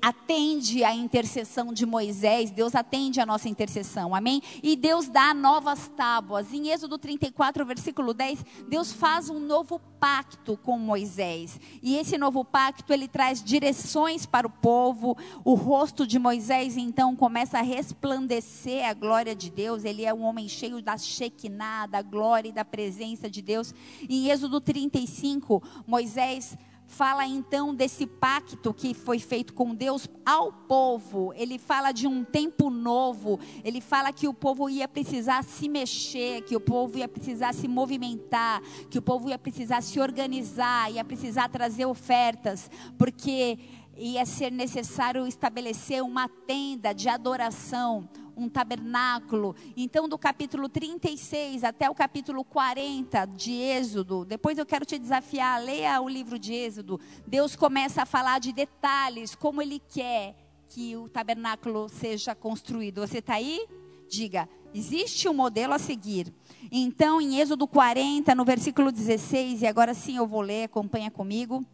atende 0.00 0.84
a 0.84 0.94
intercessão 0.94 1.72
de 1.72 1.84
Moisés, 1.84 2.50
Deus 2.50 2.74
atende 2.74 3.20
a 3.20 3.26
nossa 3.26 3.48
intercessão, 3.48 4.14
amém? 4.14 4.40
E 4.62 4.76
Deus 4.76 5.08
dá 5.08 5.34
novas 5.34 5.88
tábuas. 5.88 6.52
Em 6.52 6.70
Êxodo 6.70 6.96
34, 6.96 7.64
versículo 7.66 8.14
10, 8.14 8.44
Deus 8.68 8.92
faz 8.92 9.28
um 9.28 9.40
novo 9.40 9.80
pacto 9.98 10.56
com 10.56 10.78
Moisés. 10.78 11.58
E 11.82 11.96
esse 11.96 12.16
novo 12.16 12.44
pacto, 12.44 12.92
ele 12.92 13.08
traz 13.08 13.42
direções 13.42 14.26
para 14.26 14.46
o 14.46 14.50
povo. 14.50 15.16
O 15.44 15.54
rosto 15.54 16.06
de 16.06 16.18
Moisés, 16.18 16.76
então, 16.76 17.16
começa 17.16 17.58
a 17.58 17.62
resplandecer 17.62 18.88
a 18.88 18.94
glória 18.94 19.34
de 19.34 19.50
Deus. 19.50 19.84
Ele 19.84 20.04
é 20.04 20.14
um 20.14 20.22
homem 20.22 20.48
cheio 20.48 20.80
da 20.80 20.96
Shekinah, 20.96 21.86
da 21.86 22.02
glória 22.02 22.48
e 22.48 22.52
da 22.52 22.64
presença 22.64 23.28
de 23.28 23.42
Deus. 23.42 23.74
Em 24.08 24.30
Êxodo 24.30 24.60
35, 24.60 25.62
Moisés 25.86 26.56
fala 26.94 27.26
então 27.26 27.74
desse 27.74 28.06
pacto 28.06 28.72
que 28.72 28.94
foi 28.94 29.18
feito 29.18 29.52
com 29.52 29.74
Deus 29.74 30.08
ao 30.24 30.52
povo. 30.52 31.32
Ele 31.34 31.58
fala 31.58 31.90
de 31.90 32.06
um 32.06 32.22
tempo 32.22 32.70
novo. 32.70 33.40
Ele 33.64 33.80
fala 33.80 34.12
que 34.12 34.28
o 34.28 34.32
povo 34.32 34.70
ia 34.70 34.86
precisar 34.86 35.42
se 35.42 35.68
mexer, 35.68 36.42
que 36.42 36.54
o 36.54 36.60
povo 36.60 36.96
ia 36.96 37.08
precisar 37.08 37.52
se 37.52 37.66
movimentar, 37.66 38.62
que 38.88 38.98
o 38.98 39.02
povo 39.02 39.28
ia 39.28 39.38
precisar 39.38 39.82
se 39.82 39.98
organizar, 39.98 40.92
ia 40.92 41.04
precisar 41.04 41.48
trazer 41.48 41.84
ofertas, 41.84 42.70
porque 42.96 43.58
ia 43.96 44.24
ser 44.26 44.50
necessário 44.50 45.26
estabelecer 45.26 46.02
uma 46.02 46.28
tenda 46.28 46.92
de 46.92 47.08
adoração 47.08 48.08
um 48.36 48.48
tabernáculo. 48.48 49.54
Então, 49.76 50.08
do 50.08 50.18
capítulo 50.18 50.68
36 50.68 51.64
até 51.64 51.88
o 51.88 51.94
capítulo 51.94 52.44
40 52.44 53.26
de 53.26 53.52
Êxodo, 53.52 54.24
depois 54.24 54.58
eu 54.58 54.66
quero 54.66 54.84
te 54.84 54.98
desafiar, 54.98 55.62
leia 55.62 56.00
o 56.00 56.08
livro 56.08 56.38
de 56.38 56.52
Êxodo. 56.52 57.00
Deus 57.26 57.54
começa 57.54 58.02
a 58.02 58.06
falar 58.06 58.40
de 58.40 58.52
detalhes, 58.52 59.34
como 59.34 59.62
Ele 59.62 59.80
quer 59.88 60.34
que 60.68 60.96
o 60.96 61.08
tabernáculo 61.08 61.88
seja 61.88 62.34
construído. 62.34 63.00
Você 63.00 63.18
está 63.18 63.34
aí? 63.34 63.66
Diga, 64.08 64.48
existe 64.74 65.28
um 65.28 65.34
modelo 65.34 65.72
a 65.72 65.78
seguir. 65.78 66.32
Então, 66.70 67.20
em 67.20 67.38
Êxodo 67.38 67.66
40, 67.66 68.34
no 68.34 68.44
versículo 68.44 68.90
16, 68.90 69.62
e 69.62 69.66
agora 69.66 69.94
sim 69.94 70.16
eu 70.16 70.26
vou 70.26 70.40
ler, 70.40 70.64
acompanha 70.64 71.10
comigo. 71.10 71.64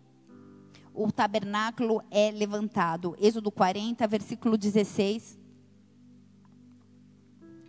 O 1.03 1.11
tabernáculo 1.11 2.03
é 2.11 2.31
levantado. 2.31 3.17
Êxodo 3.19 3.51
40, 3.51 4.07
versículo 4.07 4.59
16 4.59 5.39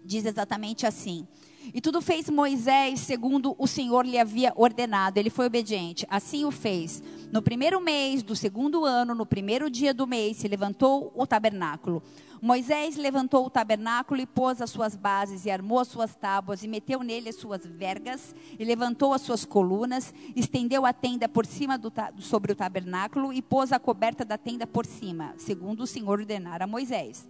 diz 0.03 0.25
exatamente 0.25 0.85
assim: 0.85 1.25
E 1.73 1.79
tudo 1.79 2.01
fez 2.01 2.29
Moisés 2.29 2.99
segundo 2.99 3.55
o 3.57 3.67
Senhor 3.67 4.05
lhe 4.05 4.19
havia 4.19 4.51
ordenado. 4.53 5.17
Ele 5.17 5.29
foi 5.29 5.45
obediente. 5.45 6.05
Assim 6.09 6.43
o 6.43 6.51
fez. 6.51 7.01
No 7.31 7.41
primeiro 7.41 7.79
mês 7.79 8.21
do 8.21 8.35
segundo 8.35 8.83
ano, 8.83 9.15
no 9.15 9.25
primeiro 9.25 9.69
dia 9.69 9.93
do 9.93 10.05
mês, 10.05 10.35
se 10.35 10.49
levantou 10.49 11.13
o 11.15 11.25
tabernáculo. 11.25 12.03
Moisés 12.41 12.95
levantou 12.95 13.45
o 13.45 13.49
tabernáculo 13.51 14.19
e 14.19 14.25
pôs 14.25 14.61
as 14.61 14.71
suas 14.71 14.95
bases, 14.95 15.45
e 15.45 15.51
armou 15.51 15.77
as 15.79 15.87
suas 15.87 16.15
tábuas, 16.15 16.63
e 16.63 16.67
meteu 16.67 17.03
nele 17.03 17.29
as 17.29 17.35
suas 17.35 17.63
vergas, 17.63 18.33
e 18.57 18.65
levantou 18.65 19.13
as 19.13 19.21
suas 19.21 19.45
colunas, 19.45 20.11
estendeu 20.35 20.83
a 20.83 20.91
tenda 20.91 21.29
por 21.29 21.45
cima 21.45 21.77
do, 21.77 21.93
sobre 22.17 22.51
o 22.51 22.55
tabernáculo, 22.55 23.31
e 23.31 23.43
pôs 23.43 23.71
a 23.71 23.77
coberta 23.77 24.25
da 24.25 24.39
tenda 24.39 24.65
por 24.65 24.87
cima, 24.87 25.35
segundo 25.37 25.81
o 25.81 25.87
Senhor 25.87 26.19
ordenara 26.19 26.63
a 26.63 26.67
Moisés. 26.67 27.29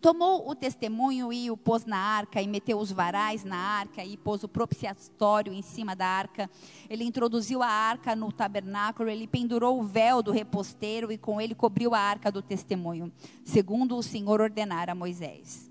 Tomou 0.00 0.48
o 0.48 0.54
testemunho 0.54 1.32
e 1.32 1.50
o 1.50 1.56
pôs 1.56 1.84
na 1.84 1.98
arca, 1.98 2.40
e 2.40 2.46
meteu 2.46 2.78
os 2.78 2.92
varais 2.92 3.44
na 3.44 3.56
arca, 3.56 4.04
e 4.04 4.16
pôs 4.16 4.44
o 4.44 4.48
propiciatório 4.48 5.52
em 5.52 5.60
cima 5.60 5.96
da 5.96 6.06
arca. 6.06 6.48
Ele 6.88 7.02
introduziu 7.02 7.62
a 7.64 7.68
arca 7.68 8.14
no 8.14 8.30
tabernáculo, 8.30 9.10
ele 9.10 9.26
pendurou 9.26 9.80
o 9.80 9.82
véu 9.82 10.22
do 10.22 10.30
reposteiro, 10.30 11.10
e 11.10 11.18
com 11.18 11.40
ele 11.40 11.54
cobriu 11.54 11.96
a 11.96 12.00
arca 12.00 12.30
do 12.30 12.40
testemunho, 12.40 13.12
segundo 13.44 13.96
o 13.96 14.02
Senhor 14.02 14.40
ordenara 14.40 14.92
a 14.92 14.94
Moisés. 14.94 15.67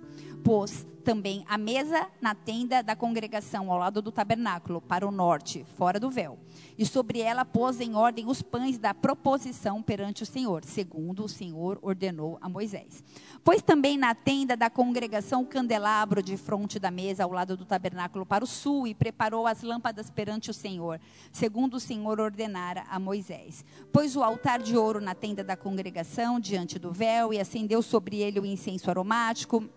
Pôs 0.47 0.87
também 1.03 1.43
a 1.49 1.57
mesa 1.57 2.07
na 2.21 2.33
tenda 2.33 2.81
da 2.81 2.95
congregação, 2.95 3.69
ao 3.69 3.77
lado 3.77 4.01
do 4.01 4.13
tabernáculo, 4.13 4.79
para 4.79 5.05
o 5.05 5.11
norte, 5.11 5.65
fora 5.75 5.99
do 5.99 6.09
véu. 6.09 6.39
E 6.77 6.85
sobre 6.85 7.19
ela 7.19 7.43
pôs 7.43 7.81
em 7.81 7.95
ordem 7.95 8.25
os 8.25 8.41
pães 8.41 8.77
da 8.77 8.93
proposição 8.93 9.83
perante 9.83 10.23
o 10.23 10.25
Senhor, 10.25 10.63
segundo 10.63 11.25
o 11.25 11.27
Senhor 11.27 11.77
ordenou 11.81 12.37
a 12.39 12.47
Moisés. 12.47 13.03
Pôs 13.43 13.61
também 13.61 13.97
na 13.97 14.15
tenda 14.15 14.55
da 14.55 14.69
congregação 14.69 15.41
o 15.41 15.45
candelabro 15.45 16.23
de 16.23 16.37
fronte 16.37 16.79
da 16.79 16.89
mesa, 16.89 17.25
ao 17.25 17.31
lado 17.33 17.57
do 17.57 17.65
tabernáculo, 17.65 18.25
para 18.25 18.45
o 18.45 18.47
sul, 18.47 18.87
e 18.87 18.95
preparou 18.95 19.47
as 19.47 19.63
lâmpadas 19.63 20.09
perante 20.09 20.49
o 20.49 20.53
Senhor, 20.53 20.97
segundo 21.29 21.73
o 21.73 21.79
Senhor 21.81 22.21
ordenara 22.21 22.85
a 22.89 22.97
Moisés. 22.97 23.65
Pôs 23.91 24.15
o 24.15 24.23
altar 24.23 24.61
de 24.61 24.77
ouro 24.77 25.01
na 25.01 25.13
tenda 25.13 25.43
da 25.43 25.57
congregação, 25.57 26.39
diante 26.39 26.79
do 26.79 26.93
véu, 26.93 27.33
e 27.33 27.39
acendeu 27.41 27.81
sobre 27.81 28.21
ele 28.21 28.39
o 28.39 28.45
incenso 28.45 28.89
aromático 28.89 29.69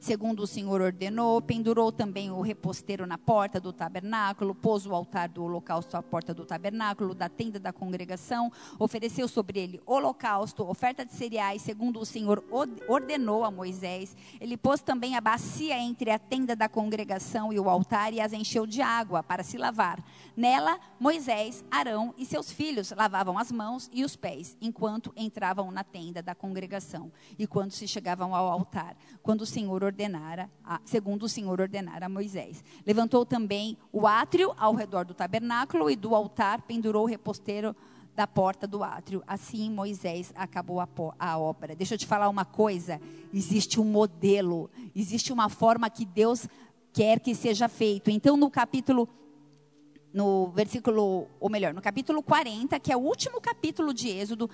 segundo 0.00 0.40
o 0.40 0.46
Senhor 0.46 0.80
ordenou, 0.80 1.40
pendurou 1.40 1.90
também 1.92 2.30
o 2.30 2.40
reposteiro 2.40 3.06
na 3.06 3.16
porta 3.16 3.60
do 3.60 3.72
tabernáculo, 3.72 4.54
pôs 4.54 4.86
o 4.86 4.94
altar 4.94 5.28
do 5.28 5.44
holocausto 5.44 5.96
à 5.96 6.02
porta 6.02 6.34
do 6.34 6.44
tabernáculo, 6.44 7.14
da 7.14 7.28
tenda 7.28 7.58
da 7.58 7.72
congregação, 7.72 8.50
ofereceu 8.78 9.28
sobre 9.28 9.60
ele 9.60 9.80
holocausto, 9.86 10.68
oferta 10.68 11.04
de 11.04 11.12
cereais, 11.12 11.62
segundo 11.62 12.00
o 12.00 12.06
Senhor 12.06 12.44
ordenou 12.88 13.44
a 13.44 13.50
Moisés. 13.50 14.16
Ele 14.40 14.56
pôs 14.56 14.80
também 14.80 15.16
a 15.16 15.20
bacia 15.20 15.78
entre 15.78 16.10
a 16.10 16.18
tenda 16.18 16.56
da 16.56 16.68
congregação 16.68 17.52
e 17.52 17.60
o 17.60 17.68
altar 17.68 18.12
e 18.12 18.20
as 18.20 18.32
encheu 18.32 18.66
de 18.66 18.82
água 18.82 19.22
para 19.22 19.42
se 19.42 19.56
lavar. 19.56 20.04
Nela, 20.36 20.78
Moisés, 20.98 21.64
Arão 21.70 22.14
e 22.18 22.26
seus 22.26 22.50
filhos 22.50 22.90
lavavam 22.90 23.38
as 23.38 23.52
mãos 23.52 23.88
e 23.92 24.04
os 24.04 24.16
pés, 24.16 24.56
enquanto 24.60 25.12
entravam 25.16 25.70
na 25.70 25.84
tenda 25.84 26.22
da 26.22 26.34
congregação 26.34 27.12
e 27.38 27.46
quando 27.46 27.72
se 27.72 27.86
chegavam 27.86 28.34
ao 28.34 28.50
altar, 28.50 28.96
quando 29.22 29.42
o 29.42 29.46
Senhor 29.46 29.83
ordenara, 29.84 30.50
segundo 30.84 31.24
o 31.24 31.28
Senhor 31.28 31.60
ordenara 31.60 32.06
a 32.06 32.08
Moisés. 32.08 32.64
Levantou 32.86 33.24
também 33.24 33.76
o 33.92 34.06
átrio 34.06 34.54
ao 34.58 34.74
redor 34.74 35.04
do 35.04 35.14
tabernáculo 35.14 35.90
e 35.90 35.96
do 35.96 36.14
altar 36.14 36.62
pendurou 36.62 37.04
o 37.04 37.08
reposteiro 37.08 37.76
da 38.14 38.26
porta 38.26 38.66
do 38.66 38.82
átrio. 38.82 39.22
Assim 39.26 39.70
Moisés 39.70 40.32
acabou 40.36 40.80
a, 40.80 40.88
a, 41.18 41.38
obra. 41.38 41.74
Deixa 41.74 41.94
eu 41.94 41.98
te 41.98 42.06
falar 42.06 42.28
uma 42.28 42.44
coisa: 42.44 43.00
existe 43.32 43.80
um 43.80 43.84
modelo, 43.84 44.70
existe 44.94 45.32
uma 45.32 45.48
forma 45.48 45.90
que 45.90 46.04
Deus 46.04 46.48
quer 46.92 47.20
que 47.20 47.34
seja 47.34 47.68
feito. 47.68 48.10
Então, 48.10 48.36
no 48.36 48.50
capítulo 48.50 49.08
no 50.12 50.46
versículo, 50.52 51.26
ou 51.40 51.50
melhor, 51.50 51.74
no 51.74 51.82
capítulo 51.82 52.22
40, 52.22 52.78
que 52.78 52.92
é 52.92 52.96
o 52.96 53.00
último 53.00 53.40
capítulo 53.40 53.92
de 53.92 54.08
Êxodo, 54.08 54.48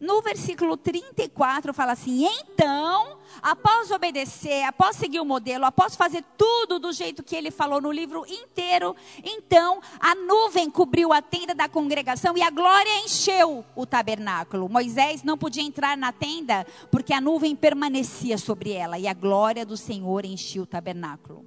no 0.00 0.20
versículo 0.20 0.76
34 0.76 1.72
fala 1.72 1.92
assim: 1.92 2.26
Então, 2.26 3.18
após 3.42 3.90
obedecer, 3.90 4.64
após 4.64 4.96
seguir 4.96 5.20
o 5.20 5.24
modelo, 5.24 5.64
após 5.64 5.96
fazer 5.96 6.24
tudo 6.36 6.78
do 6.78 6.92
jeito 6.92 7.22
que 7.22 7.36
ele 7.36 7.50
falou 7.50 7.80
no 7.80 7.92
livro 7.92 8.24
inteiro, 8.26 8.94
então 9.22 9.80
a 10.00 10.14
nuvem 10.14 10.70
cobriu 10.70 11.12
a 11.12 11.22
tenda 11.22 11.54
da 11.54 11.68
congregação 11.68 12.36
e 12.36 12.42
a 12.42 12.50
glória 12.50 13.04
encheu 13.04 13.64
o 13.74 13.86
tabernáculo. 13.86 14.68
Moisés 14.68 15.22
não 15.22 15.38
podia 15.38 15.62
entrar 15.62 15.96
na 15.96 16.12
tenda 16.12 16.66
porque 16.90 17.12
a 17.12 17.20
nuvem 17.20 17.54
permanecia 17.54 18.36
sobre 18.36 18.72
ela 18.72 18.98
e 18.98 19.06
a 19.06 19.14
glória 19.14 19.64
do 19.64 19.76
Senhor 19.76 20.24
enchia 20.24 20.62
o 20.62 20.66
tabernáculo. 20.66 21.44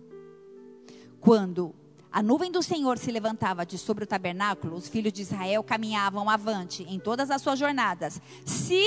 Quando 1.19 1.75
a 2.17 2.23
nuvem 2.23 2.51
do 2.51 2.63
Senhor 2.63 2.97
se 2.97 3.11
levantava 3.11 3.63
de 3.63 3.77
sobre 3.77 4.03
o 4.03 4.07
tabernáculo, 4.07 4.75
os 4.75 4.87
filhos 4.87 5.13
de 5.13 5.21
Israel 5.21 5.61
caminhavam 5.61 6.27
avante 6.27 6.81
em 6.89 6.97
todas 6.97 7.29
as 7.29 7.43
suas 7.43 7.59
jornadas. 7.59 8.19
Se 8.43 8.81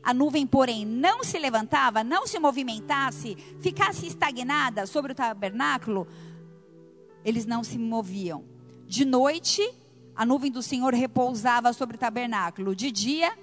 a 0.00 0.14
nuvem, 0.14 0.46
porém, 0.46 0.86
não 0.86 1.24
se 1.24 1.36
levantava, 1.36 2.04
não 2.04 2.28
se 2.28 2.38
movimentasse, 2.38 3.36
ficasse 3.60 4.06
estagnada 4.06 4.86
sobre 4.86 5.10
o 5.10 5.14
tabernáculo, 5.16 6.06
eles 7.24 7.44
não 7.44 7.64
se 7.64 7.76
moviam. 7.76 8.44
De 8.86 9.04
noite, 9.04 9.68
a 10.14 10.24
nuvem 10.24 10.52
do 10.52 10.62
Senhor 10.62 10.94
repousava 10.94 11.72
sobre 11.72 11.96
o 11.96 11.98
tabernáculo. 11.98 12.76
De 12.76 12.92
dia, 12.92 13.36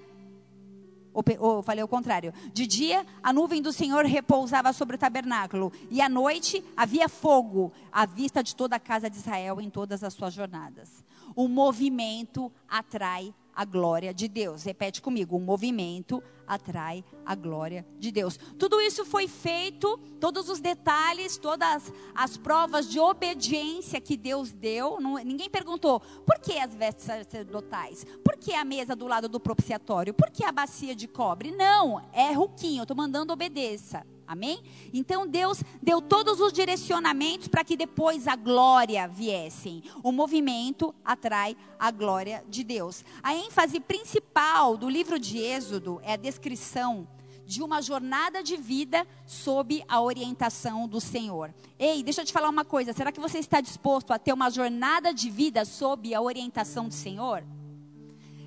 Ou, 1.17 1.23
ou, 1.39 1.63
falei 1.63 1.83
o 1.83 1.87
contrário. 1.87 2.31
De 2.53 2.67
dia, 2.67 3.03
a 3.23 3.33
nuvem 3.33 3.59
do 3.59 3.73
Senhor 3.73 4.05
repousava 4.05 4.71
sobre 4.71 4.97
o 4.97 4.99
tabernáculo. 4.99 5.73
E 5.89 5.99
à 5.99 6.07
noite, 6.07 6.63
havia 6.75 7.09
fogo 7.09 7.73
à 7.91 8.05
vista 8.05 8.43
de 8.43 8.55
toda 8.55 8.75
a 8.75 8.79
casa 8.79 9.09
de 9.09 9.17
Israel 9.17 9.59
em 9.59 9.67
todas 9.67 10.03
as 10.03 10.13
suas 10.13 10.31
jornadas. 10.31 11.03
O 11.35 11.47
movimento 11.47 12.51
atrai 12.69 13.33
a 13.55 13.65
glória 13.65 14.13
de 14.13 14.27
Deus. 14.27 14.61
Repete 14.61 15.01
comigo: 15.01 15.35
o 15.35 15.41
movimento 15.41 16.21
atrai 16.47 17.03
a 17.25 17.35
glória 17.35 17.85
de 17.99 18.11
Deus. 18.11 18.39
Tudo 18.57 18.79
isso 18.79 19.05
foi 19.05 19.27
feito, 19.27 19.97
todos 20.19 20.49
os 20.49 20.59
detalhes, 20.59 21.37
todas 21.37 21.91
as 22.15 22.37
provas 22.37 22.89
de 22.89 22.99
obediência 22.99 23.99
que 23.99 24.15
Deus 24.15 24.51
deu. 24.51 24.99
Não, 24.99 25.15
ninguém 25.15 25.49
perguntou 25.49 25.99
por 25.99 26.39
que 26.39 26.57
as 26.57 26.73
vestes 26.73 27.05
sacerdotais, 27.05 28.05
por 28.23 28.37
que 28.37 28.53
a 28.53 28.63
mesa 28.63 28.95
do 28.95 29.07
lado 29.07 29.27
do 29.27 29.39
propiciatório, 29.39 30.13
por 30.13 30.31
que 30.31 30.43
a 30.43 30.51
bacia 30.51 30.95
de 30.95 31.07
cobre. 31.07 31.51
Não, 31.51 32.01
é 32.13 32.31
ruquinho, 32.31 32.83
estou 32.83 32.95
mandando 32.95 33.33
obedeça. 33.33 34.05
Amém? 34.27 34.61
Então 34.93 35.25
Deus 35.25 35.63
deu 35.81 36.01
todos 36.01 36.41
os 36.41 36.51
direcionamentos 36.51 37.47
para 37.47 37.63
que 37.63 37.77
depois 37.77 38.27
a 38.27 38.35
glória 38.35 39.07
viessem. 39.07 39.81
O 40.03 40.11
movimento 40.11 40.93
atrai 41.03 41.55
a 41.79 41.89
glória 41.91 42.43
de 42.49 42.61
Deus. 42.61 43.05
A 43.23 43.33
ênfase 43.33 43.79
principal 43.79 44.75
do 44.75 44.89
livro 44.89 45.17
de 45.17 45.37
Êxodo 45.37 46.01
é 46.03 46.13
a 46.13 46.17
descrição 46.17 47.07
de 47.45 47.63
uma 47.63 47.81
jornada 47.81 48.43
de 48.43 48.57
vida 48.57 49.07
sob 49.25 49.81
a 49.87 50.01
orientação 50.01 50.85
do 50.85 50.99
Senhor. 50.99 51.53
Ei, 51.79 52.03
deixa 52.03 52.19
eu 52.21 52.25
te 52.25 52.33
falar 52.33 52.49
uma 52.49 52.65
coisa. 52.65 52.91
Será 52.91 53.09
que 53.09 53.21
você 53.21 53.39
está 53.39 53.61
disposto 53.61 54.11
a 54.11 54.19
ter 54.19 54.33
uma 54.33 54.49
jornada 54.49 55.13
de 55.13 55.29
vida 55.29 55.63
sob 55.63 56.13
a 56.13 56.21
orientação 56.21 56.89
do 56.89 56.93
Senhor? 56.93 57.45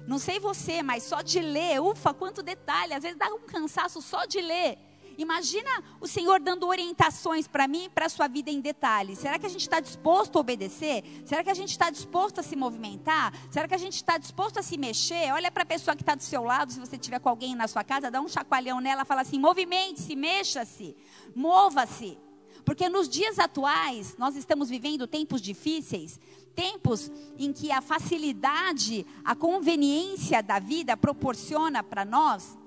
Não 0.07 0.19
sei 0.19 0.39
você, 0.39 0.83
mas 0.83 1.05
só 1.05 1.23
de 1.23 1.41
ler, 1.41 1.81
ufa, 1.81 2.13
quanto 2.13 2.43
detalhe. 2.43 2.93
Às 2.93 3.03
vezes 3.03 3.17
dá 3.17 3.33
um 3.33 3.41
cansaço 3.47 4.03
só 4.03 4.27
de 4.27 4.43
ler. 4.43 4.90
Imagina 5.21 5.69
o 6.01 6.09
Senhor 6.09 6.41
dando 6.41 6.67
orientações 6.67 7.47
para 7.47 7.69
mim 7.69 7.85
e 7.85 7.89
para 7.91 8.07
a 8.07 8.09
sua 8.09 8.27
vida 8.27 8.51
em 8.51 8.59
detalhes. 8.59 9.19
Será 9.19 9.39
que 9.39 9.45
a 9.45 9.51
gente 9.51 9.61
está 9.61 9.79
disposto 9.79 10.37
a 10.37 10.41
obedecer? 10.41 11.05
Será 11.27 11.45
que 11.45 11.51
a 11.51 11.55
gente 11.55 11.73
está 11.73 11.91
disposto 11.91 12.41
a 12.41 12.43
se 12.43 12.57
movimentar? 12.57 13.31
Será 13.51 13.69
que 13.69 13.75
a 13.75 13.79
gente 13.79 13.97
está 13.97 14.17
disposto 14.17 14.59
a 14.59 14.63
se 14.63 14.79
mexer? 14.79 15.31
Olha 15.35 15.51
para 15.51 15.63
a 15.63 15.67
pessoa 15.67 15.95
que 15.95 16.03
está 16.03 16.15
do 16.15 16.23
seu 16.23 16.43
lado, 16.43 16.73
se 16.73 16.81
você 16.81 16.97
tiver 16.97 17.19
com 17.19 17.29
alguém 17.29 17.55
na 17.55 17.69
sua 17.69 17.85
casa, 17.85 18.11
dá 18.11 18.19
um 18.19 18.29
chacoalhão 18.29 18.81
nela, 18.81 19.05
fala 19.05 19.21
assim: 19.21 19.39
movimente-se, 19.39 20.17
mexa-se, 20.17 20.97
mova-se. 21.35 22.17
Porque 22.65 22.89
nos 22.89 23.07
dias 23.07 23.39
atuais, 23.39 24.17
nós 24.17 24.37
estamos 24.37 24.71
vivendo 24.71 25.07
tempos 25.07 25.43
difíceis, 25.43 26.19
tempos 26.55 27.13
em 27.37 27.53
que 27.53 27.71
a 27.71 27.83
facilidade, 27.83 29.05
a 29.23 29.35
conveniência 29.35 30.43
da 30.43 30.59
vida 30.59 30.97
proporciona 30.97 31.83
para 31.83 32.07
nós 32.07 32.59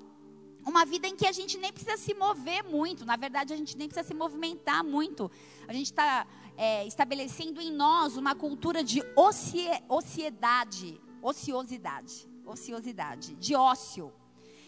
uma 0.66 0.84
vida 0.84 1.06
em 1.06 1.16
que 1.16 1.26
a 1.26 1.32
gente 1.32 1.58
nem 1.58 1.72
precisa 1.72 1.96
se 1.96 2.14
mover 2.14 2.64
muito, 2.64 3.04
na 3.04 3.16
verdade, 3.16 3.52
a 3.52 3.56
gente 3.56 3.76
nem 3.76 3.88
precisa 3.88 4.06
se 4.06 4.14
movimentar 4.14 4.82
muito. 4.82 5.30
A 5.68 5.72
gente 5.72 5.86
está 5.86 6.26
é, 6.56 6.86
estabelecendo 6.86 7.60
em 7.60 7.70
nós 7.70 8.16
uma 8.16 8.34
cultura 8.34 8.82
de 8.82 9.02
ocie, 9.16 9.68
ociedade, 9.88 11.00
ociosidade, 11.22 12.28
ociosidade, 12.44 13.34
de 13.36 13.54
ócio. 13.54 14.12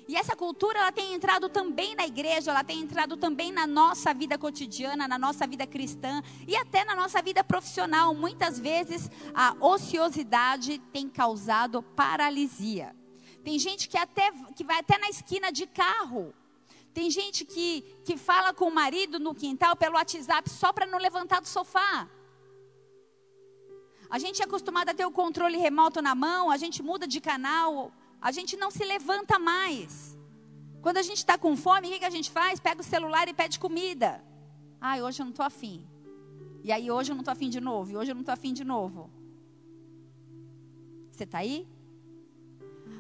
E 0.09 0.15
essa 0.15 0.37
cultura 0.37 0.79
ela 0.79 0.93
tem 0.93 1.15
entrado 1.15 1.49
também 1.49 1.97
na 1.97 2.07
igreja, 2.07 2.53
ela 2.53 2.63
tem 2.63 2.81
entrado 2.81 3.17
também 3.17 3.51
na 3.51 3.67
nossa 3.67 4.15
vida 4.15 4.39
cotidiana, 4.39 5.09
na 5.09 5.19
nossa 5.19 5.47
vida 5.49 5.67
cristã 5.67 6.23
e 6.47 6.55
até 6.55 6.85
na 6.85 6.95
nossa 6.95 7.21
vida 7.21 7.43
profissional. 7.43 8.15
Muitas 8.15 8.59
vezes 8.59 9.11
a 9.35 9.57
ociosidade 9.61 10.79
tem 10.93 11.09
causado 11.09 11.83
paralisia. 11.83 12.95
Tem 13.47 13.61
gente 13.61 13.89
que, 13.89 13.97
até, 13.97 14.33
que 14.57 14.65
vai 14.65 14.79
até 14.81 14.99
na 14.99 15.09
esquina 15.09 15.53
de 15.53 15.67
carro. 15.69 16.35
Tem 16.93 17.09
gente 17.09 17.45
que, 17.45 17.83
que 18.05 18.17
fala 18.17 18.53
com 18.53 18.65
o 18.65 18.75
marido 18.75 19.21
no 19.21 19.33
quintal 19.43 19.77
pelo 19.77 19.95
WhatsApp 19.95 20.51
só 20.51 20.73
para 20.73 20.85
não 20.85 20.99
levantar 20.99 21.41
do 21.41 21.47
sofá. 21.47 22.09
A 24.11 24.19
gente 24.19 24.43
é 24.43 24.45
acostumado 24.45 24.89
a 24.89 24.95
ter 24.95 25.07
o 25.07 25.13
controle 25.13 25.59
remoto 25.59 26.03
na 26.03 26.13
mão, 26.13 26.51
a 26.51 26.57
gente 26.57 26.83
muda 26.83 27.07
de 27.07 27.21
canal, 27.21 27.93
a 28.21 28.33
gente 28.33 28.57
não 28.57 28.73
se 28.73 28.85
levanta 28.85 29.39
mais. 29.39 30.19
Quando 30.83 30.97
a 30.97 31.03
gente 31.03 31.19
está 31.19 31.39
com 31.39 31.57
fome, 31.57 31.87
o 31.87 31.91
que, 31.93 32.01
que 32.01 32.05
a 32.13 32.17
gente 32.19 32.33
faz? 32.33 32.59
Pega 32.59 32.81
o 32.81 32.85
celular 32.85 33.29
e 33.29 33.35
pede 33.43 33.61
comida. 33.61 34.25
Ai, 34.81 35.01
hoje 35.05 35.23
eu 35.23 35.25
não 35.25 35.31
estou 35.31 35.47
afim. 35.47 35.87
E 36.65 36.73
aí, 36.73 36.91
hoje 36.91 37.13
eu 37.13 37.15
não 37.15 37.23
estou 37.23 37.31
afim 37.31 37.49
de 37.49 37.61
novo. 37.61 37.93
E 37.93 37.97
hoje 37.97 38.11
eu 38.11 38.17
não 38.17 38.23
estou 38.23 38.33
afim 38.33 38.53
de 38.53 38.65
novo. 38.65 39.09
Você 41.13 41.23
está 41.23 41.39
aí? 41.39 41.76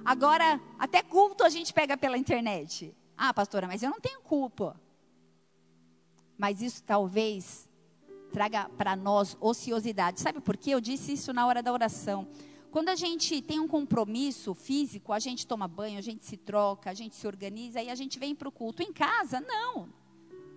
Agora, 0.07 0.61
até 0.79 1.03
culto 1.03 1.42
a 1.42 1.49
gente 1.49 1.75
pega 1.75 1.97
pela 1.97 2.16
internet. 2.16 2.95
Ah, 3.16 3.35
pastora, 3.35 3.66
mas 3.66 3.83
eu 3.83 3.90
não 3.90 3.99
tenho 3.99 4.21
culpa. 4.21 4.81
Mas 6.38 6.62
isso 6.62 6.81
talvez 6.85 7.69
traga 8.31 8.69
para 8.79 8.95
nós 8.95 9.37
ociosidade. 9.40 10.21
Sabe 10.21 10.40
por 10.40 10.57
quê? 10.57 10.71
Eu 10.71 10.81
disse 10.81 11.14
isso 11.14 11.33
na 11.33 11.45
hora 11.45 11.61
da 11.61 11.73
oração. 11.73 12.29
Quando 12.71 12.88
a 12.88 12.95
gente 12.95 13.42
tem 13.42 13.59
um 13.59 13.66
compromisso 13.66 14.55
físico, 14.55 15.12
a 15.12 15.19
gente 15.19 15.45
toma 15.45 15.66
banho, 15.66 15.99
a 15.99 16.03
gente 16.03 16.25
se 16.25 16.37
troca, 16.37 16.88
a 16.88 16.95
gente 16.95 17.16
se 17.16 17.27
organiza 17.27 17.83
e 17.83 17.90
a 17.90 17.95
gente 17.97 18.16
vem 18.16 18.33
para 18.33 18.49
o 18.49 18.53
culto. 18.53 18.85
Em 18.85 18.92
casa, 18.92 19.40
não. 19.40 19.88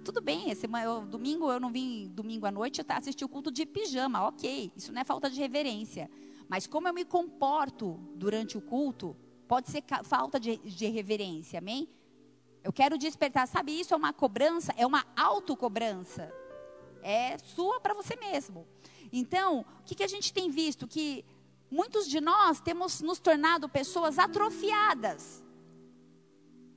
Tudo 0.06 0.22
bem, 0.22 0.52
esse, 0.52 0.68
eu, 0.86 1.08
domingo 1.08 1.52
eu 1.52 1.60
não 1.60 1.72
vim 1.72 2.08
domingo 2.14 2.46
à 2.46 2.52
noite 2.52 2.84
tá, 2.84 2.98
assistir 2.98 3.26
o 3.26 3.30
culto 3.30 3.50
de 3.50 3.66
pijama, 3.66 4.28
ok. 4.28 4.72
Isso 4.76 4.92
não 4.92 5.02
é 5.02 5.04
falta 5.04 5.28
de 5.28 5.40
reverência. 5.40 6.08
Mas 6.48 6.68
como 6.68 6.88
eu 6.88 6.94
me 6.94 7.04
comporto 7.04 8.00
durante 8.16 8.56
o 8.56 8.62
culto, 8.62 9.16
Pode 9.50 9.68
ser 9.72 9.84
falta 10.04 10.40
de, 10.40 10.58
de 10.58 10.86
reverência, 10.90 11.58
amém? 11.58 11.90
Eu 12.64 12.72
quero 12.72 13.00
despertar, 13.00 13.48
sabe, 13.48 13.72
isso 13.72 13.96
é 13.96 13.98
uma 13.98 14.14
cobrança, 14.14 14.72
é 14.78 14.86
uma 14.86 15.04
autocobrança. 15.18 16.32
É 17.02 17.36
sua 17.40 17.80
para 17.80 17.96
você 17.96 18.16
mesmo. 18.16 18.68
Então, 19.12 19.62
o 19.62 19.84
que, 19.86 19.96
que 19.96 20.04
a 20.04 20.08
gente 20.08 20.32
tem 20.32 20.52
visto? 20.52 20.88
Que 20.88 21.26
muitos 21.72 22.08
de 22.08 22.22
nós 22.22 22.62
temos 22.62 23.02
nos 23.02 23.20
tornado 23.20 23.68
pessoas 23.68 24.20
atrofiadas. 24.20 25.44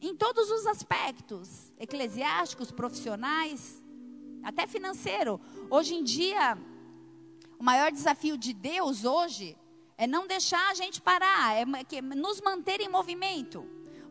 Em 0.00 0.16
todos 0.16 0.50
os 0.50 0.66
aspectos, 0.66 1.70
eclesiásticos, 1.78 2.70
profissionais, 2.70 3.82
até 4.42 4.66
financeiro. 4.66 5.38
Hoje 5.68 5.94
em 5.94 6.02
dia, 6.02 6.56
o 7.58 7.62
maior 7.62 7.92
desafio 7.92 8.38
de 8.38 8.54
Deus 8.54 9.04
hoje 9.04 9.58
é 10.02 10.06
não 10.08 10.26
deixar 10.26 10.68
a 10.68 10.74
gente 10.74 11.00
parar, 11.00 11.54
é 11.54 11.64
nos 12.02 12.40
manter 12.40 12.80
em 12.80 12.88
movimento. 12.88 13.64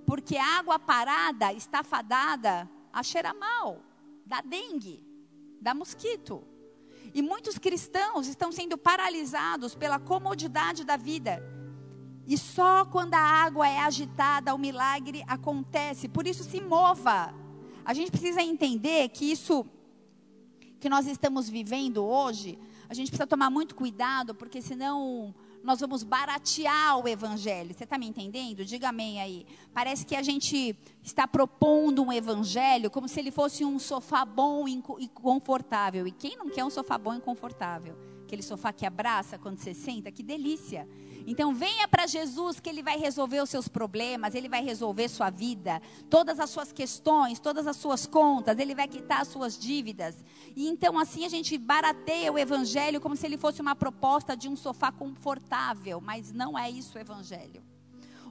Porque 0.06 0.38
a 0.38 0.60
água 0.60 0.80
parada 0.80 1.52
está 1.52 1.84
fadada 1.84 2.70
a 2.94 3.04
cheirar 3.04 3.36
mal, 3.38 3.82
da 4.26 4.40
dengue, 4.40 5.06
da 5.60 5.74
mosquito. 5.74 6.48
E 7.14 7.22
muitos 7.22 7.58
cristãos 7.58 8.26
estão 8.26 8.54
sendo 8.54 8.78
paralisados 8.78 9.76
pela 9.76 10.00
comodidade 10.00 10.86
da 10.86 10.96
vida. 10.96 11.44
E 12.26 12.38
só 12.38 12.86
quando 12.86 13.16
a 13.16 13.20
água 13.20 13.68
é 13.68 13.80
agitada, 13.80 14.56
o 14.56 14.58
milagre 14.58 15.26
acontece. 15.28 16.08
Por 16.08 16.26
isso, 16.26 16.46
se 16.46 16.62
mova. 16.62 17.34
A 17.84 17.94
gente 17.94 18.12
precisa 18.12 18.42
entender 18.42 19.10
que 19.10 19.30
isso 19.30 19.66
que 20.80 20.88
nós 20.88 21.06
estamos 21.06 21.50
vivendo 21.50 22.02
hoje, 22.06 22.58
a 22.88 22.94
gente 22.94 23.10
precisa 23.10 23.28
tomar 23.28 23.50
muito 23.50 23.76
cuidado, 23.76 24.34
porque 24.34 24.62
senão 24.62 25.36
nós 25.64 25.80
vamos 25.80 26.04
baratear 26.04 27.00
o 27.00 27.08
evangelho. 27.08 27.74
Você 27.74 27.84
está 27.84 27.98
me 27.98 28.08
entendendo? 28.08 28.66
Diga 28.66 28.90
amém 28.90 29.22
aí. 29.22 29.46
Parece 29.74 30.06
que 30.06 30.16
a 30.16 30.24
gente 30.24 30.76
está 31.04 31.28
propondo 31.28 32.04
um 32.04 32.12
evangelho 32.12 32.90
como 32.90 33.08
se 33.08 33.20
ele 33.20 33.32
fosse 33.32 33.64
um 33.64 33.78
sofá 33.78 34.26
bom 34.26 34.68
e 34.68 35.08
confortável. 35.10 36.08
E 36.08 36.12
quem 36.12 36.36
não 36.38 36.50
quer 36.50 36.66
um 36.66 36.70
sofá 36.70 36.98
bom 36.98 37.14
e 37.14 37.20
confortável? 37.20 37.96
Aquele 38.32 38.44
sofá 38.44 38.72
que 38.72 38.86
abraça 38.86 39.38
quando 39.38 39.58
você 39.58 39.74
senta, 39.74 40.10
que 40.10 40.24
delícia. 40.24 40.88
Então 41.28 41.54
venha 41.54 41.86
para 41.86 42.08
Jesus 42.08 42.62
que 42.62 42.70
ele 42.70 42.82
vai 42.82 42.98
resolver 42.98 43.42
os 43.42 43.50
seus 43.50 43.68
problemas, 43.68 44.34
ele 44.34 44.48
vai 44.48 44.64
resolver 44.64 45.10
sua 45.10 45.30
vida, 45.30 45.82
todas 46.10 46.40
as 46.40 46.50
suas 46.50 46.72
questões, 46.72 47.42
todas 47.42 47.68
as 47.68 47.76
suas 47.76 48.08
contas, 48.08 48.58
ele 48.58 48.74
vai 48.74 48.88
quitar 48.88 49.20
as 49.20 49.28
suas 49.28 49.60
dívidas. 49.60 50.24
E 50.56 50.66
então 50.70 50.98
assim 50.98 51.26
a 51.26 51.30
gente 51.30 51.58
barateia 51.58 52.32
o 52.32 52.40
evangelho 52.40 53.02
como 53.02 53.18
se 53.18 53.26
ele 53.26 53.38
fosse 53.38 53.60
uma 53.60 53.76
proposta 53.76 54.34
de 54.34 54.48
um 54.48 54.56
sofá 54.56 54.94
confortável, 54.94 56.00
mas 56.00 56.32
não 56.32 56.58
é 56.58 56.70
isso 56.72 56.98
o 56.98 57.02
evangelho. 57.02 57.62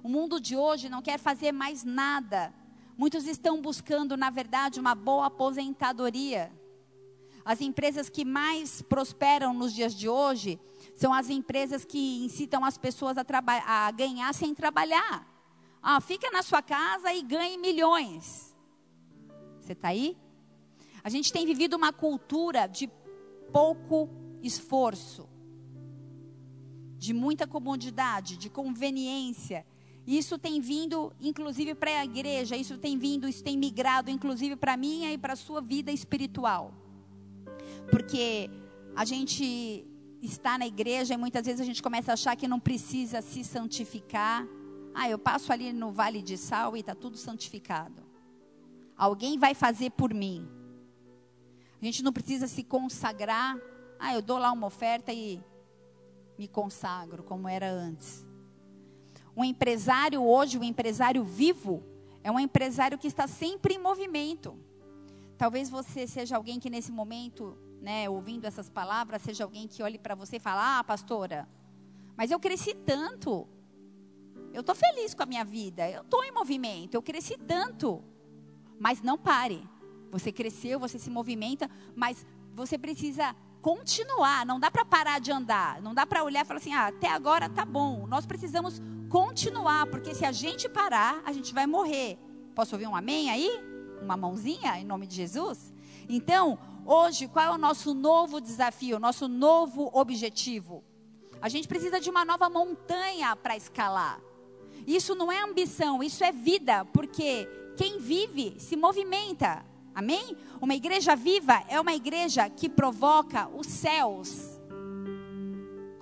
O 0.02 0.08
mundo 0.08 0.40
de 0.40 0.56
hoje 0.56 0.88
não 0.88 1.02
quer 1.02 1.18
fazer 1.18 1.52
mais 1.52 1.84
nada. 1.84 2.54
Muitos 2.96 3.26
estão 3.26 3.60
buscando, 3.60 4.16
na 4.16 4.30
verdade, 4.30 4.80
uma 4.80 4.94
boa 4.94 5.26
aposentadoria. 5.26 6.50
As 7.50 7.60
empresas 7.60 8.08
que 8.08 8.24
mais 8.24 8.80
prosperam 8.80 9.52
nos 9.52 9.74
dias 9.74 9.92
de 9.92 10.08
hoje 10.08 10.56
são 10.94 11.12
as 11.12 11.28
empresas 11.28 11.84
que 11.84 12.24
incitam 12.24 12.64
as 12.64 12.78
pessoas 12.78 13.18
a, 13.18 13.24
a 13.66 13.90
ganhar 13.90 14.32
sem 14.32 14.54
trabalhar. 14.54 15.26
Ah, 15.82 16.00
fica 16.00 16.30
na 16.30 16.44
sua 16.44 16.62
casa 16.62 17.12
e 17.12 17.20
ganhe 17.22 17.58
milhões. 17.58 18.56
Você 19.58 19.72
está 19.72 19.88
aí? 19.88 20.16
A 21.02 21.08
gente 21.08 21.32
tem 21.32 21.44
vivido 21.44 21.74
uma 21.74 21.92
cultura 21.92 22.68
de 22.68 22.88
pouco 23.52 24.08
esforço, 24.44 25.28
de 26.98 27.12
muita 27.12 27.48
comodidade, 27.48 28.36
de 28.36 28.48
conveniência. 28.48 29.66
Isso 30.06 30.38
tem 30.38 30.60
vindo, 30.60 31.12
inclusive, 31.20 31.74
para 31.74 31.98
a 31.98 32.04
igreja, 32.04 32.56
isso 32.56 32.78
tem 32.78 32.96
vindo, 32.96 33.26
isso 33.26 33.42
tem 33.42 33.58
migrado, 33.58 34.08
inclusive, 34.08 34.54
para 34.54 34.74
a 34.74 34.76
minha 34.76 35.12
e 35.12 35.18
para 35.18 35.32
a 35.32 35.36
sua 35.36 35.60
vida 35.60 35.90
espiritual. 35.90 36.79
Porque 37.90 38.50
a 38.94 39.04
gente 39.04 39.86
está 40.22 40.58
na 40.58 40.66
igreja 40.66 41.14
e 41.14 41.16
muitas 41.16 41.46
vezes 41.46 41.60
a 41.60 41.64
gente 41.64 41.82
começa 41.82 42.12
a 42.12 42.14
achar 42.14 42.36
que 42.36 42.46
não 42.46 42.60
precisa 42.60 43.22
se 43.22 43.42
santificar. 43.42 44.46
Ah, 44.94 45.08
eu 45.08 45.18
passo 45.18 45.52
ali 45.52 45.72
no 45.72 45.90
vale 45.90 46.22
de 46.22 46.36
sal 46.36 46.76
e 46.76 46.80
está 46.80 46.94
tudo 46.94 47.16
santificado. 47.16 48.02
Alguém 48.96 49.38
vai 49.38 49.54
fazer 49.54 49.90
por 49.90 50.12
mim. 50.12 50.46
A 51.80 51.84
gente 51.84 52.02
não 52.02 52.12
precisa 52.12 52.46
se 52.46 52.62
consagrar. 52.62 53.58
Ah, 53.98 54.14
eu 54.14 54.20
dou 54.20 54.38
lá 54.38 54.52
uma 54.52 54.66
oferta 54.66 55.12
e 55.12 55.42
me 56.38 56.46
consagro, 56.46 57.22
como 57.22 57.48
era 57.48 57.70
antes. 57.70 58.26
Um 59.36 59.44
empresário 59.44 60.22
hoje, 60.22 60.58
um 60.58 60.64
empresário 60.64 61.24
vivo, 61.24 61.82
é 62.22 62.30
um 62.30 62.38
empresário 62.38 62.98
que 62.98 63.06
está 63.06 63.26
sempre 63.26 63.74
em 63.74 63.78
movimento. 63.78 64.58
Talvez 65.38 65.70
você 65.70 66.06
seja 66.06 66.36
alguém 66.36 66.60
que 66.60 66.68
nesse 66.68 66.92
momento, 66.92 67.56
né, 67.80 68.08
ouvindo 68.08 68.44
essas 68.44 68.68
palavras, 68.68 69.22
seja 69.22 69.44
alguém 69.44 69.66
que 69.66 69.82
olhe 69.82 69.98
para 69.98 70.14
você 70.14 70.36
e 70.36 70.40
fale: 70.40 70.60
Ah, 70.62 70.84
pastora, 70.84 71.48
mas 72.16 72.30
eu 72.30 72.38
cresci 72.38 72.74
tanto. 72.74 73.48
Eu 74.52 74.60
estou 74.60 74.74
feliz 74.74 75.14
com 75.14 75.22
a 75.22 75.26
minha 75.26 75.44
vida. 75.44 75.88
Eu 75.88 76.02
estou 76.02 76.24
em 76.24 76.32
movimento. 76.32 76.94
Eu 76.94 77.02
cresci 77.02 77.38
tanto. 77.38 78.02
Mas 78.78 79.00
não 79.00 79.16
pare. 79.16 79.66
Você 80.10 80.32
cresceu, 80.32 80.78
você 80.78 80.98
se 80.98 81.08
movimenta, 81.08 81.70
mas 81.94 82.26
você 82.52 82.76
precisa 82.76 83.34
continuar. 83.62 84.44
Não 84.44 84.58
dá 84.58 84.70
para 84.70 84.84
parar 84.84 85.20
de 85.20 85.30
andar. 85.30 85.80
Não 85.80 85.94
dá 85.94 86.04
para 86.04 86.24
olhar 86.24 86.44
e 86.44 86.46
falar 86.46 86.58
assim: 86.58 86.74
ah, 86.74 86.88
até 86.88 87.08
agora 87.08 87.48
tá 87.48 87.64
bom. 87.64 88.06
Nós 88.06 88.26
precisamos 88.26 88.82
continuar, 89.08 89.86
porque 89.86 90.14
se 90.14 90.24
a 90.24 90.32
gente 90.32 90.68
parar, 90.68 91.22
a 91.24 91.32
gente 91.32 91.54
vai 91.54 91.66
morrer. 91.66 92.18
Posso 92.54 92.74
ouvir 92.74 92.86
um 92.86 92.96
amém 92.96 93.30
aí? 93.30 93.50
Uma 94.02 94.16
mãozinha 94.16 94.78
em 94.78 94.84
nome 94.84 95.06
de 95.06 95.14
Jesus? 95.14 95.72
Então, 96.08 96.58
hoje, 96.84 97.28
qual 97.28 97.44
é 97.46 97.50
o 97.50 97.58
nosso 97.58 97.94
novo 97.94 98.40
desafio, 98.40 98.98
nosso 98.98 99.28
novo 99.28 99.90
objetivo? 99.92 100.84
A 101.40 101.48
gente 101.48 101.66
precisa 101.66 102.00
de 102.00 102.10
uma 102.10 102.24
nova 102.24 102.50
montanha 102.50 103.34
para 103.34 103.56
escalar. 103.56 104.20
Isso 104.86 105.14
não 105.14 105.30
é 105.30 105.42
ambição, 105.42 106.02
isso 106.02 106.22
é 106.22 106.32
vida, 106.32 106.84
porque 106.86 107.48
quem 107.76 107.98
vive 107.98 108.58
se 108.58 108.76
movimenta. 108.76 109.64
Amém? 109.94 110.36
Uma 110.60 110.74
igreja 110.74 111.16
viva 111.16 111.62
é 111.68 111.80
uma 111.80 111.94
igreja 111.94 112.48
que 112.48 112.68
provoca 112.68 113.48
os 113.48 113.66
céus. 113.66 114.60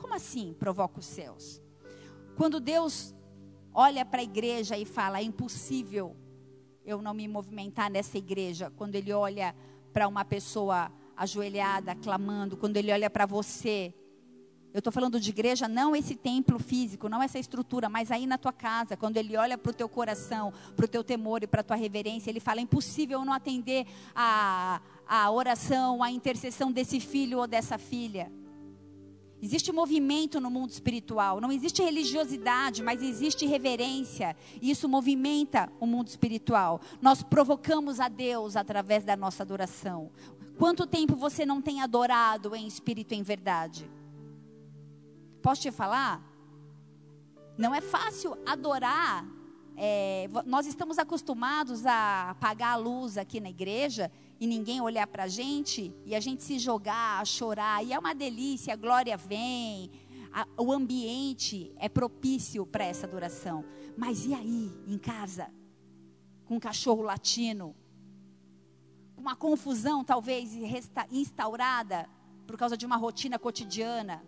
Como 0.01 0.15
assim 0.15 0.55
provoca 0.59 0.99
os 0.99 1.07
céus? 1.07 1.61
Quando 2.37 2.61
Deus 2.61 3.15
olha 3.73 4.05
para 4.05 4.21
a 4.21 4.25
igreja 4.25 4.77
e 4.77 4.85
fala: 4.85 5.19
é 5.19 5.23
impossível 5.23 6.17
eu 6.89 7.03
não 7.03 7.13
me 7.13 7.29
movimentar 7.29 7.91
nessa 7.91 8.17
igreja. 8.17 8.73
Quando 8.75 8.95
Ele 8.95 9.13
olha 9.13 9.55
para 9.99 10.07
uma 10.07 10.25
pessoa 10.25 10.93
ajoelhada, 11.17 11.93
clamando, 11.93 12.57
quando 12.57 12.77
Ele 12.77 12.93
olha 12.93 13.11
para 13.11 13.27
você 13.27 13.93
eu 14.73 14.79
estou 14.79 14.93
falando 14.93 15.19
de 15.19 15.31
igreja, 15.31 15.67
não 15.67 15.97
esse 15.97 16.15
templo 16.15 16.59
físico, 16.59 17.09
não 17.09 17.21
essa 17.21 17.39
estrutura, 17.39 17.89
mas 17.89 18.13
aí 18.13 18.27
na 18.27 18.37
tua 18.37 18.53
casa, 18.53 18.97
quando 18.97 19.17
ele 19.17 19.37
olha 19.37 19.57
para 19.57 19.71
o 19.71 19.75
teu 19.75 19.89
coração, 19.89 20.53
para 20.77 20.85
o 20.85 20.89
teu 20.89 21.03
temor 21.03 21.43
e 21.43 21.47
para 21.47 21.63
a 21.63 21.65
tua 21.65 21.77
reverência, 21.77 22.31
ele 22.31 22.39
fala: 22.39 22.61
impossível 22.61 23.25
não 23.25 23.33
atender 23.33 23.87
a, 24.15 24.81
a 25.09 25.31
oração, 25.31 26.03
a 26.03 26.13
intercessão 26.13 26.71
desse 26.71 27.01
filho 27.01 27.39
ou 27.39 27.47
dessa 27.47 27.79
filha. 27.79 28.31
Existe 29.41 29.71
movimento 29.71 30.41
no 30.41 30.51
mundo 30.51 30.71
espiritual, 30.71 31.41
não 31.41 31.53
existe 31.53 31.81
religiosidade, 31.81 32.83
mas 32.83 33.03
existe 33.03 33.47
reverência. 33.47 34.37
E 34.61 34.71
isso 34.71 34.89
movimenta 34.89 35.71
o 35.79 35.87
mundo 35.87 36.09
espiritual. 36.09 36.81
Nós 37.01 37.23
provocamos 37.23 38.01
a 38.01 38.09
Deus 38.09 38.57
através 38.57 39.05
da 39.05 39.17
nossa 39.17 39.45
adoração. 39.45 40.11
Quanto 40.59 40.89
tempo 40.89 41.15
você 41.15 41.47
não 41.47 41.63
tem 41.63 41.81
adorado 41.81 42.57
em 42.57 42.67
espírito 42.67 43.15
e 43.15 43.17
em 43.17 43.23
verdade? 43.23 43.89
Posso 45.41 45.63
te 45.63 45.71
falar? 45.71 46.21
Não 47.57 47.73
é 47.73 47.81
fácil 47.81 48.37
adorar. 48.45 49.25
É, 49.77 50.29
nós 50.45 50.67
estamos 50.67 50.99
acostumados 50.99 51.87
a 51.87 52.31
apagar 52.31 52.73
a 52.73 52.77
luz 52.77 53.17
aqui 53.17 53.39
na 53.39 53.51
igreja 53.51 54.11
e 54.41 54.47
ninguém 54.47 54.81
olhar 54.81 55.07
para 55.07 55.25
a 55.25 55.29
gente 55.29 55.95
e 56.05 56.15
a 56.15 56.21
gente 56.21 56.43
se 56.43 56.59
jogar, 56.59 57.27
chorar. 57.27 57.85
E 57.85 57.93
é 57.93 57.99
uma 57.99 58.15
delícia, 58.15 58.75
a 58.75 58.77
glória 58.77 59.17
vem, 59.17 59.91
a, 60.33 60.47
o 60.57 60.73
ambiente 60.73 61.73
é 61.77 61.89
propício 61.89 62.65
para 62.67 62.85
essa 62.85 63.07
adoração. 63.07 63.65
Mas 63.97 64.27
e 64.27 64.35
aí, 64.35 64.73
em 64.87 64.99
casa? 64.99 65.51
Com 66.45 66.57
um 66.57 66.61
cachorro 66.61 67.03
latino? 67.03 67.75
Com 69.15 69.23
uma 69.23 69.37
confusão 69.37 70.05
talvez 70.05 70.53
instaurada 71.11 72.09
por 72.47 72.57
causa 72.57 72.77
de 72.77 72.87
uma 72.87 72.97
rotina 72.97 73.39
cotidiana? 73.39 74.23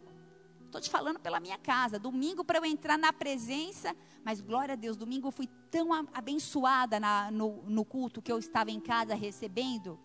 Estou 0.70 0.80
te 0.80 0.88
falando 0.88 1.18
pela 1.18 1.40
minha 1.40 1.59
casa. 1.59 1.98
Domingo 1.98 2.44
para 2.44 2.59
eu 2.59 2.64
entrar 2.64 2.96
na 2.96 3.12
presença, 3.12 3.94
mas 4.24 4.40
glória 4.40 4.74
a 4.74 4.76
Deus, 4.76 4.96
domingo 4.96 5.26
eu 5.26 5.33
fui 5.33 5.48
tão 5.68 5.92
abençoada 6.14 7.00
na, 7.00 7.28
no, 7.28 7.64
no 7.64 7.85
culto 7.85 8.22
que 8.22 8.30
eu 8.30 8.38
estava 8.38 8.70
em 8.70 8.78
casa 8.78 9.16
recebendo. 9.16 9.98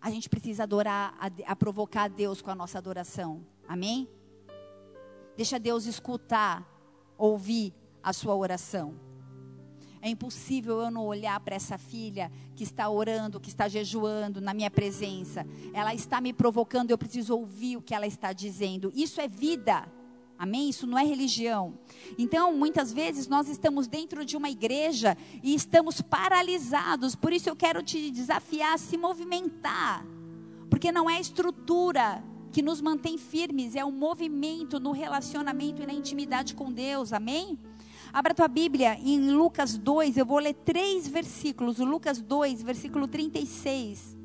A 0.00 0.12
gente 0.12 0.28
precisa 0.28 0.62
adorar, 0.62 1.12
a, 1.18 1.50
a 1.50 1.56
provocar 1.56 2.08
Deus 2.08 2.40
com 2.40 2.52
a 2.52 2.54
nossa 2.54 2.78
adoração. 2.78 3.44
Amém? 3.66 4.08
Deixa 5.36 5.58
Deus 5.58 5.86
escutar, 5.86 6.64
ouvir 7.18 7.74
a 8.00 8.12
sua 8.12 8.36
oração. 8.36 9.05
É 10.00 10.08
impossível 10.08 10.80
eu 10.80 10.90
não 10.90 11.06
olhar 11.06 11.38
para 11.40 11.56
essa 11.56 11.78
filha 11.78 12.30
que 12.54 12.64
está 12.64 12.88
orando, 12.88 13.40
que 13.40 13.48
está 13.48 13.68
jejuando 13.68 14.40
na 14.40 14.54
minha 14.54 14.70
presença. 14.70 15.46
Ela 15.72 15.94
está 15.94 16.20
me 16.20 16.32
provocando, 16.32 16.90
eu 16.90 16.98
preciso 16.98 17.36
ouvir 17.36 17.76
o 17.76 17.82
que 17.82 17.94
ela 17.94 18.06
está 18.06 18.32
dizendo. 18.32 18.92
Isso 18.94 19.20
é 19.20 19.28
vida. 19.28 19.86
Amém? 20.38 20.68
Isso 20.68 20.86
não 20.86 20.98
é 20.98 21.04
religião. 21.04 21.78
Então, 22.18 22.54
muitas 22.54 22.92
vezes 22.92 23.26
nós 23.26 23.48
estamos 23.48 23.86
dentro 23.86 24.24
de 24.24 24.36
uma 24.36 24.50
igreja 24.50 25.16
e 25.42 25.54
estamos 25.54 26.02
paralisados. 26.02 27.14
Por 27.14 27.32
isso 27.32 27.48
eu 27.48 27.56
quero 27.56 27.82
te 27.82 28.10
desafiar 28.10 28.74
a 28.74 28.78
se 28.78 28.98
movimentar. 28.98 30.04
Porque 30.68 30.92
não 30.92 31.08
é 31.08 31.16
a 31.16 31.20
estrutura 31.20 32.22
que 32.52 32.62
nos 32.62 32.80
mantém 32.80 33.18
firmes, 33.18 33.74
é 33.74 33.84
o 33.84 33.92
movimento 33.92 34.80
no 34.80 34.92
relacionamento 34.92 35.82
e 35.82 35.86
na 35.86 35.92
intimidade 35.92 36.54
com 36.54 36.72
Deus. 36.72 37.12
Amém? 37.12 37.58
Abra 38.12 38.34
tua 38.34 38.48
Bíblia 38.48 38.98
em 39.00 39.30
Lucas 39.30 39.76
2, 39.76 40.16
eu 40.16 40.24
vou 40.24 40.38
ler 40.38 40.54
três 40.54 41.06
versículos. 41.08 41.78
Lucas 41.78 42.20
2, 42.20 42.62
versículo 42.62 43.06
36. 43.08 44.16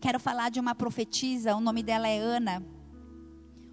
Quero 0.00 0.20
falar 0.20 0.50
de 0.50 0.60
uma 0.60 0.74
profetisa, 0.74 1.56
o 1.56 1.60
nome 1.60 1.82
dela 1.82 2.08
é 2.08 2.18
Ana. 2.18 2.62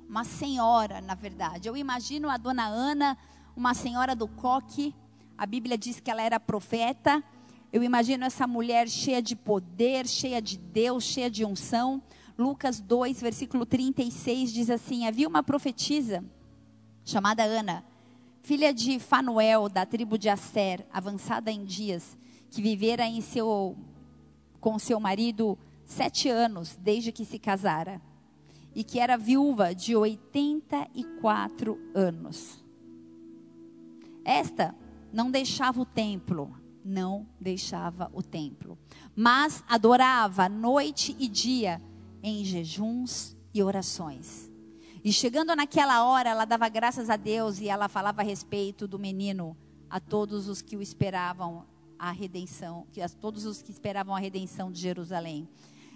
Uma 0.08 0.24
senhora, 0.24 1.02
na 1.02 1.15
verdade. 1.15 1.67
Eu 1.67 1.76
imagino 1.76 2.30
a 2.30 2.38
dona 2.38 2.65
Ana, 2.65 3.17
uma 3.56 3.74
senhora 3.74 4.15
do 4.15 4.28
coque. 4.28 4.93
A 5.38 5.45
Bíblia 5.45 5.78
diz 5.78 6.00
que 6.00 6.10
ela 6.10 6.21
era 6.21 6.39
profeta. 6.39 7.24
Eu 7.74 7.84
imagino 7.84 8.24
essa 8.24 8.48
mulher 8.48 8.88
cheia 8.88 9.21
de 9.21 9.36
poder, 9.36 10.08
cheia 10.08 10.41
de 10.41 10.58
Deus, 10.58 11.04
cheia 11.04 11.30
de 11.30 11.43
unção. 11.43 12.02
Lucas 12.38 12.80
2, 12.80 13.21
versículo 13.21 13.65
36 13.65 14.54
diz 14.54 14.69
assim: 14.69 15.08
Havia 15.08 15.28
uma 15.28 15.43
profetisa 15.43 16.24
chamada 17.05 17.43
Ana, 17.43 17.85
filha 18.41 18.73
de 18.73 18.99
Fanuel, 18.99 19.69
da 19.69 19.85
tribo 19.85 20.17
de 20.17 20.27
Asser, 20.27 20.85
avançada 20.91 21.51
em 21.51 21.63
dias, 21.63 22.17
que 22.49 22.61
vivera 22.61 23.05
em 23.05 23.21
seu, 23.21 23.77
com 24.59 24.79
seu 24.79 24.99
marido 24.99 25.57
sete 25.85 26.27
anos, 26.27 26.75
desde 26.81 27.11
que 27.11 27.23
se 27.23 27.37
casara, 27.37 28.01
e 28.73 28.83
que 28.83 28.99
era 28.99 29.17
viúva 29.17 29.73
de 29.73 29.95
84 29.95 31.79
anos. 31.93 32.63
Esta 34.25 34.75
não 35.13 35.29
deixava 35.29 35.79
o 35.79 35.85
templo, 35.85 36.53
não 36.83 37.27
deixava 37.39 38.09
o 38.13 38.23
templo, 38.23 38.77
mas 39.15 39.63
adorava 39.67 40.49
noite 40.49 41.15
e 41.19 41.27
dia 41.27 41.79
em 42.23 42.43
jejuns 42.43 43.37
e 43.53 43.61
orações. 43.61 44.54
E 45.05 45.13
chegando 45.13 45.55
naquela 45.55 46.03
hora, 46.03 46.31
ela 46.31 46.45
dava 46.45 46.67
graças 46.67 47.11
a 47.11 47.15
Deus 47.15 47.59
e 47.59 47.69
ela 47.69 47.87
falava 47.87 48.23
a 48.23 48.25
respeito 48.25 48.87
do 48.87 48.97
menino 48.97 49.55
a 49.87 49.99
todos 49.99 50.47
os 50.47 50.63
que 50.63 50.75
o 50.75 50.81
esperavam 50.81 51.63
a 51.99 52.09
redenção, 52.09 52.87
a 52.99 53.07
todos 53.07 53.45
os 53.45 53.61
que 53.61 53.69
esperavam 53.69 54.15
a 54.15 54.19
redenção 54.19 54.71
de 54.71 54.81
Jerusalém. 54.81 55.47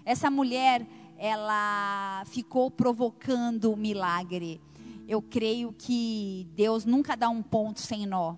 Essa 0.05 0.29
mulher, 0.29 0.85
ela 1.17 2.21
ficou 2.27 2.69
provocando 2.69 3.73
o 3.73 3.75
milagre. 3.75 4.61
Eu 5.07 5.23
creio 5.23 5.73
que 5.73 6.47
Deus 6.53 6.85
nunca 6.85 7.17
dá 7.17 7.29
um 7.29 7.41
ponto 7.41 7.79
sem 7.79 8.05
nó. 8.05 8.35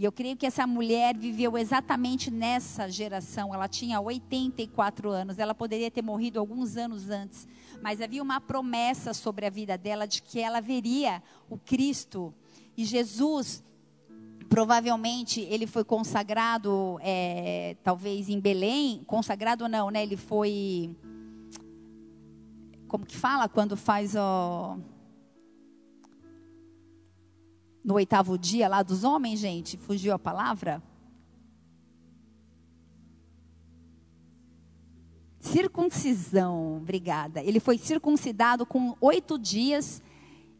E 0.00 0.04
eu 0.04 0.10
creio 0.10 0.34
que 0.34 0.46
essa 0.46 0.66
mulher 0.66 1.14
viveu 1.14 1.58
exatamente 1.58 2.30
nessa 2.30 2.88
geração. 2.88 3.54
Ela 3.54 3.68
tinha 3.68 4.00
84 4.00 5.10
anos. 5.10 5.38
Ela 5.38 5.54
poderia 5.54 5.90
ter 5.90 6.00
morrido 6.00 6.40
alguns 6.40 6.78
anos 6.78 7.10
antes. 7.10 7.46
Mas 7.82 8.00
havia 8.00 8.22
uma 8.22 8.40
promessa 8.40 9.12
sobre 9.12 9.44
a 9.44 9.50
vida 9.50 9.76
dela 9.76 10.06
de 10.06 10.22
que 10.22 10.40
ela 10.40 10.58
veria 10.58 11.22
o 11.50 11.58
Cristo. 11.58 12.32
E 12.78 12.82
Jesus, 12.82 13.62
provavelmente, 14.48 15.42
ele 15.42 15.66
foi 15.66 15.84
consagrado, 15.84 16.98
é, 17.02 17.76
talvez 17.84 18.30
em 18.30 18.40
Belém. 18.40 19.04
Consagrado 19.06 19.68
não, 19.68 19.90
né? 19.90 20.02
Ele 20.02 20.16
foi. 20.16 20.96
Como 22.88 23.04
que 23.04 23.18
fala 23.18 23.50
quando 23.50 23.76
faz 23.76 24.14
o 24.16 24.78
no 27.84 27.94
oitavo 27.94 28.38
dia 28.38 28.68
lá 28.68 28.82
dos 28.82 29.04
homens, 29.04 29.40
gente? 29.40 29.76
Fugiu 29.76 30.12
a 30.12 30.18
palavra? 30.18 30.82
Circuncisão, 35.40 36.76
obrigada. 36.76 37.42
Ele 37.42 37.58
foi 37.58 37.78
circuncidado 37.78 38.66
com 38.66 38.94
oito 39.00 39.38
dias 39.38 40.02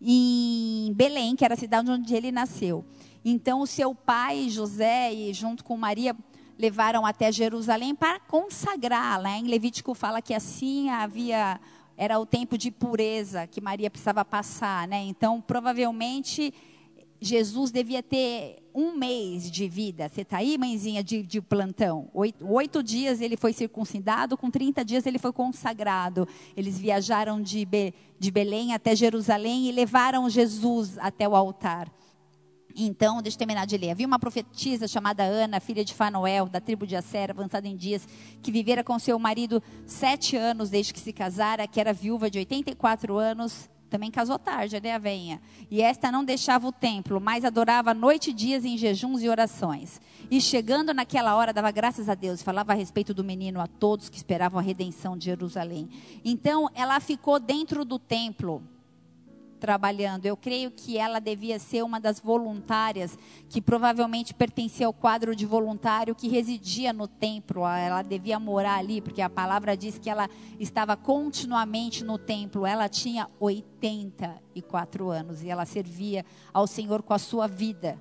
em 0.00 0.92
Belém, 0.94 1.36
que 1.36 1.44
era 1.44 1.54
a 1.54 1.56
cidade 1.56 1.90
onde 1.90 2.14
ele 2.14 2.32
nasceu. 2.32 2.84
Então, 3.22 3.60
o 3.60 3.66
seu 3.66 3.94
pai, 3.94 4.48
José, 4.48 5.12
e 5.12 5.34
junto 5.34 5.62
com 5.62 5.76
Maria, 5.76 6.16
levaram 6.58 7.04
até 7.04 7.30
Jerusalém 7.30 7.94
para 7.94 8.18
consagrar. 8.20 9.20
Lá 9.20 9.36
em 9.36 9.44
Levítico 9.44 9.94
fala 9.94 10.22
que 10.22 10.32
assim 10.32 10.88
havia 10.88 11.60
era 11.96 12.18
o 12.18 12.24
tempo 12.24 12.56
de 12.56 12.70
pureza 12.70 13.46
que 13.46 13.60
Maria 13.60 13.90
precisava 13.90 14.24
passar, 14.24 14.88
né? 14.88 15.02
Então, 15.04 15.38
provavelmente 15.38 16.54
Jesus 17.20 17.70
devia 17.70 18.02
ter 18.02 18.62
um 18.74 18.96
mês 18.96 19.50
de 19.50 19.68
vida. 19.68 20.08
Você 20.08 20.22
está 20.22 20.38
aí, 20.38 20.56
mãezinha, 20.56 21.04
de, 21.04 21.22
de 21.22 21.40
plantão? 21.40 22.08
Oito, 22.14 22.46
oito, 22.50 22.82
dias 22.82 23.20
ele 23.20 23.36
foi 23.36 23.52
circuncidado, 23.52 24.38
com 24.38 24.50
30 24.50 24.82
dias 24.84 25.04
ele 25.04 25.18
foi 25.18 25.32
consagrado. 25.32 26.26
Eles 26.56 26.78
viajaram 26.78 27.42
de, 27.42 27.66
Be, 27.66 27.92
de 28.18 28.30
Belém 28.30 28.72
até 28.72 28.96
Jerusalém 28.96 29.68
e 29.68 29.72
levaram 29.72 30.30
Jesus 30.30 30.96
até 30.98 31.28
o 31.28 31.36
altar. 31.36 31.92
Então, 32.74 33.20
deixa 33.20 33.34
eu 33.34 33.40
terminar 33.40 33.66
de 33.66 33.76
ler. 33.76 33.90
Havia 33.90 34.06
uma 34.06 34.18
profetisa 34.18 34.88
chamada 34.88 35.22
Ana, 35.22 35.60
filha 35.60 35.84
de 35.84 35.92
Fanuel, 35.92 36.46
da 36.46 36.60
tribo 36.60 36.86
de 36.86 36.96
Asser, 36.96 37.30
avançada 37.30 37.68
em 37.68 37.76
dias, 37.76 38.08
que 38.40 38.50
vivera 38.50 38.82
com 38.82 38.98
seu 38.98 39.18
marido 39.18 39.62
sete 39.84 40.36
anos 40.36 40.70
desde 40.70 40.94
que 40.94 41.00
se 41.00 41.12
casara, 41.12 41.66
que 41.66 41.80
era 41.80 41.92
viúva 41.92 42.30
de 42.30 42.38
84 42.38 43.18
anos 43.18 43.68
também 43.90 44.10
casou 44.10 44.38
tarde, 44.38 44.80
né, 44.80 44.94
a 44.94 44.98
veinha? 44.98 45.40
E 45.70 45.82
esta 45.82 46.10
não 46.10 46.24
deixava 46.24 46.66
o 46.66 46.72
templo, 46.72 47.20
mas 47.20 47.44
adorava 47.44 47.92
noite 47.92 48.30
e 48.30 48.32
dias 48.32 48.64
em 48.64 48.78
jejuns 48.78 49.22
e 49.22 49.28
orações. 49.28 50.00
E 50.30 50.40
chegando 50.40 50.94
naquela 50.94 51.34
hora, 51.34 51.52
dava 51.52 51.70
graças 51.70 52.08
a 52.08 52.14
Deus, 52.14 52.40
falava 52.40 52.72
a 52.72 52.76
respeito 52.76 53.12
do 53.12 53.24
menino 53.24 53.60
a 53.60 53.66
todos 53.66 54.08
que 54.08 54.16
esperavam 54.16 54.58
a 54.60 54.62
redenção 54.62 55.18
de 55.18 55.24
Jerusalém. 55.26 55.90
Então, 56.24 56.70
ela 56.74 57.00
ficou 57.00 57.40
dentro 57.40 57.84
do 57.84 57.98
templo 57.98 58.62
trabalhando. 59.60 60.26
Eu 60.26 60.36
creio 60.36 60.70
que 60.70 60.96
ela 60.96 61.20
devia 61.20 61.58
ser 61.58 61.84
uma 61.84 62.00
das 62.00 62.18
voluntárias 62.18 63.16
que 63.48 63.60
provavelmente 63.60 64.34
pertencia 64.34 64.86
ao 64.86 64.92
quadro 64.92 65.36
de 65.36 65.44
voluntário 65.44 66.14
que 66.14 66.26
residia 66.28 66.92
no 66.92 67.06
templo. 67.06 67.66
Ela 67.66 68.02
devia 68.02 68.40
morar 68.40 68.78
ali, 68.78 69.00
porque 69.00 69.22
a 69.22 69.30
palavra 69.30 69.76
diz 69.76 69.98
que 69.98 70.08
ela 70.08 70.28
estava 70.58 70.96
continuamente 70.96 72.02
no 72.02 72.18
templo. 72.18 72.66
Ela 72.66 72.88
tinha 72.88 73.28
84 73.38 75.10
anos 75.10 75.42
e 75.42 75.50
ela 75.50 75.66
servia 75.66 76.24
ao 76.52 76.66
Senhor 76.66 77.02
com 77.02 77.12
a 77.12 77.18
sua 77.18 77.46
vida. 77.46 78.00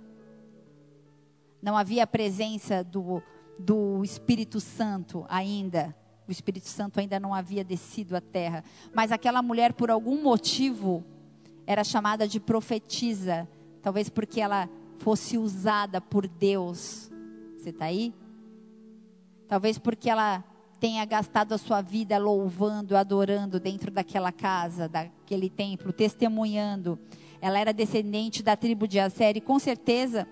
Não 1.62 1.78
havia 1.78 2.08
presença 2.08 2.84
do, 2.84 3.22
do 3.58 4.02
Espírito 4.04 4.62
Santo 4.62 5.26
ainda. 5.28 5.94
O 6.30 6.32
Espírito 6.32 6.68
Santo 6.68 7.00
ainda 7.00 7.20
não 7.20 7.34
havia 7.34 7.64
descido 7.64 8.16
à 8.16 8.22
terra. 8.22 8.64
Mas 8.94 9.12
aquela 9.12 9.42
mulher, 9.42 9.74
por 9.74 9.90
algum 9.90 10.22
motivo, 10.22 11.04
era 11.70 11.84
chamada 11.84 12.28
de 12.28 12.40
profetisa, 12.40 13.48
talvez 13.80 14.10
porque 14.10 14.42
ela 14.42 14.68
fosse 14.98 15.38
usada 15.38 16.02
por 16.02 16.28
Deus. 16.28 17.12
Você 17.56 17.70
está 17.70 17.86
aí? 17.86 18.12
Talvez 19.48 19.78
porque 19.78 20.10
ela 20.10 20.44
tenha 20.80 21.06
gastado 21.06 21.54
a 21.54 21.60
sua 21.60 21.80
vida 21.80 22.18
louvando, 22.18 22.98
adorando 22.98 23.60
dentro 23.60 23.92
daquela 23.92 24.32
casa, 24.32 24.90
daquele 24.90 25.48
templo, 25.48 25.94
testemunhando. 25.94 26.98
Ela 27.40 27.60
era 27.60 27.72
descendente 27.72 28.42
da 28.42 28.58
tribo 28.58 28.88
de 28.88 29.00
Aser 29.00 29.38
e 29.38 29.42
com 29.42 29.60
certeza 29.60 30.28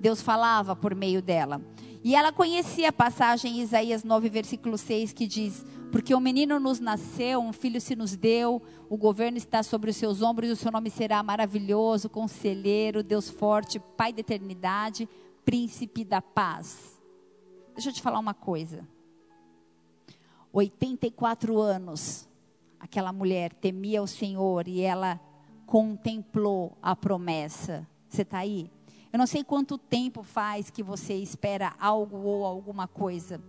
Deus 0.00 0.20
falava 0.20 0.74
por 0.74 0.92
meio 0.92 1.22
dela. 1.22 1.62
E 2.02 2.16
ela 2.16 2.32
conhecia 2.32 2.88
a 2.88 2.92
passagem 2.92 3.58
em 3.58 3.62
Isaías 3.62 4.02
9, 4.02 4.28
versículo 4.28 4.76
6, 4.76 5.12
que 5.12 5.28
diz: 5.28 5.64
Porque 5.90 6.14
o 6.14 6.20
menino 6.20 6.60
nos 6.60 6.78
nasceu, 6.78 7.40
um 7.40 7.52
filho 7.52 7.80
se 7.80 7.96
nos 7.96 8.14
deu, 8.14 8.62
o 8.88 8.96
governo 8.96 9.36
está 9.36 9.62
sobre 9.62 9.90
os 9.90 9.96
seus 9.96 10.22
ombros, 10.22 10.48
e 10.48 10.52
o 10.52 10.56
seu 10.56 10.70
nome 10.70 10.88
será 10.88 11.22
maravilhoso, 11.22 12.08
conselheiro, 12.08 13.02
Deus 13.02 13.28
forte, 13.28 13.80
Pai 13.96 14.12
da 14.12 14.20
eternidade, 14.20 15.08
príncipe 15.44 16.04
da 16.04 16.22
paz. 16.22 17.00
Deixa 17.74 17.90
eu 17.90 17.92
te 17.92 18.02
falar 18.02 18.20
uma 18.20 18.34
coisa. 18.34 18.86
84 20.52 21.58
anos, 21.58 22.28
aquela 22.78 23.12
mulher 23.12 23.52
temia 23.52 24.02
o 24.02 24.06
Senhor 24.06 24.68
e 24.68 24.80
ela 24.80 25.20
contemplou 25.66 26.76
a 26.82 26.94
promessa. 26.94 27.86
Você 28.08 28.22
está 28.22 28.38
aí? 28.38 28.70
Eu 29.12 29.18
não 29.18 29.26
sei 29.26 29.42
quanto 29.42 29.76
tempo 29.76 30.22
faz 30.22 30.70
que 30.70 30.82
você 30.82 31.14
espera 31.14 31.74
algo 31.80 32.16
ou 32.18 32.44
alguma 32.44 32.86
coisa, 32.86 33.40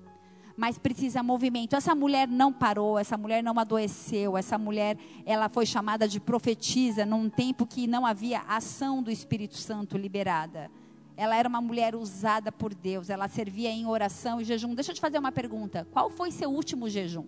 mas 0.56 0.78
precisa 0.78 1.24
movimento. 1.24 1.76
Essa 1.76 1.96
mulher 1.96 2.28
não 2.28 2.52
parou, 2.52 2.98
essa 2.98 3.18
mulher 3.18 3.44
não 3.44 3.58
adoeceu, 3.60 4.38
essa 4.38 4.58
mulher, 4.58 4.98
ela 5.26 5.50
foi 5.50 5.66
chamada 5.66 6.08
de 6.08 6.20
profetisa 6.20 7.06
num 7.06 7.30
tempo 7.30 7.66
que 7.66 7.88
não 7.88 8.06
havia 8.06 8.42
ação 8.42 9.02
do 9.02 9.12
Espírito 9.12 9.58
Santo 9.58 9.98
liberada. 9.98 10.70
Ela 11.16 11.36
era 11.36 11.48
uma 11.48 11.62
mulher 11.62 11.96
usada 11.96 12.52
por 12.52 12.74
Deus, 12.74 13.10
ela 13.10 13.28
servia 13.28 13.70
em 13.70 13.86
oração 13.86 14.42
e 14.42 14.44
jejum. 14.44 14.74
Deixa 14.74 14.92
eu 14.92 14.96
te 14.96 15.02
fazer 15.02 15.20
uma 15.20 15.32
pergunta: 15.32 15.88
qual 15.92 16.10
foi 16.10 16.32
seu 16.32 16.50
último 16.50 16.90
jejum? 16.90 17.26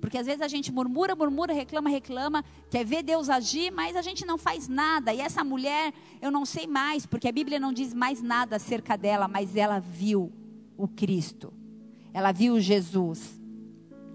Porque 0.00 0.16
às 0.16 0.26
vezes 0.26 0.40
a 0.40 0.48
gente 0.48 0.72
murmura, 0.72 1.14
murmura, 1.14 1.52
reclama, 1.52 1.90
reclama, 1.90 2.44
quer 2.70 2.84
ver 2.84 3.02
Deus 3.02 3.28
agir, 3.28 3.70
mas 3.70 3.94
a 3.94 4.02
gente 4.02 4.24
não 4.24 4.38
faz 4.38 4.66
nada. 4.66 5.12
E 5.12 5.20
essa 5.20 5.44
mulher, 5.44 5.92
eu 6.22 6.30
não 6.30 6.46
sei 6.46 6.66
mais, 6.66 7.04
porque 7.04 7.28
a 7.28 7.32
Bíblia 7.32 7.60
não 7.60 7.72
diz 7.72 7.92
mais 7.92 8.22
nada 8.22 8.56
acerca 8.56 8.96
dela, 8.96 9.28
mas 9.28 9.56
ela 9.56 9.78
viu 9.78 10.32
o 10.76 10.88
Cristo. 10.88 11.52
Ela 12.12 12.32
viu 12.32 12.60
Jesus. 12.60 13.40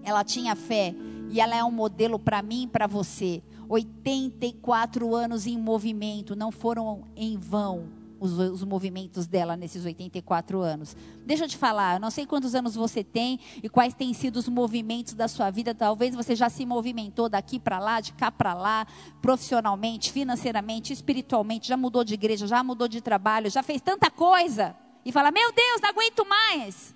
Ela 0.02 0.22
tinha 0.22 0.54
fé 0.54 0.94
e 1.30 1.40
ela 1.40 1.56
é 1.56 1.64
um 1.64 1.70
modelo 1.70 2.18
para 2.18 2.42
mim 2.42 2.64
e 2.64 2.68
para 2.68 2.86
você. 2.86 3.42
84 3.68 5.14
anos 5.14 5.46
em 5.46 5.58
movimento, 5.58 6.36
não 6.36 6.52
foram 6.52 7.04
em 7.16 7.36
vão 7.36 7.88
os, 8.18 8.32
os, 8.38 8.64
movimentos 8.64 9.26
dela 9.26 9.56
nesses 9.56 9.84
84 9.84 10.60
anos. 10.60 10.96
Deixa 11.24 11.44
eu 11.44 11.48
te 11.48 11.56
falar, 11.56 11.96
eu 11.96 12.00
não 12.00 12.10
sei 12.10 12.26
quantos 12.26 12.54
anos 12.54 12.74
você 12.74 13.04
tem 13.04 13.38
e 13.62 13.68
quais 13.68 13.94
têm 13.94 14.12
sido 14.14 14.36
os 14.36 14.48
movimentos 14.48 15.14
da 15.14 15.28
sua 15.28 15.50
vida. 15.50 15.74
Talvez 15.74 16.14
você 16.14 16.34
já 16.34 16.48
se 16.48 16.64
movimentou 16.64 17.28
daqui 17.28 17.58
para 17.58 17.78
lá, 17.78 18.00
de 18.00 18.12
cá 18.12 18.30
para 18.30 18.54
lá, 18.54 18.86
profissionalmente, 19.20 20.12
financeiramente, 20.12 20.92
espiritualmente, 20.92 21.68
já 21.68 21.76
mudou 21.76 22.04
de 22.04 22.14
igreja, 22.14 22.46
já 22.46 22.62
mudou 22.62 22.88
de 22.88 23.00
trabalho, 23.00 23.50
já 23.50 23.62
fez 23.62 23.80
tanta 23.80 24.10
coisa. 24.10 24.74
E 25.04 25.12
fala: 25.12 25.30
Meu 25.30 25.52
Deus, 25.52 25.80
não 25.80 25.90
aguento 25.90 26.26
mais. 26.26 26.95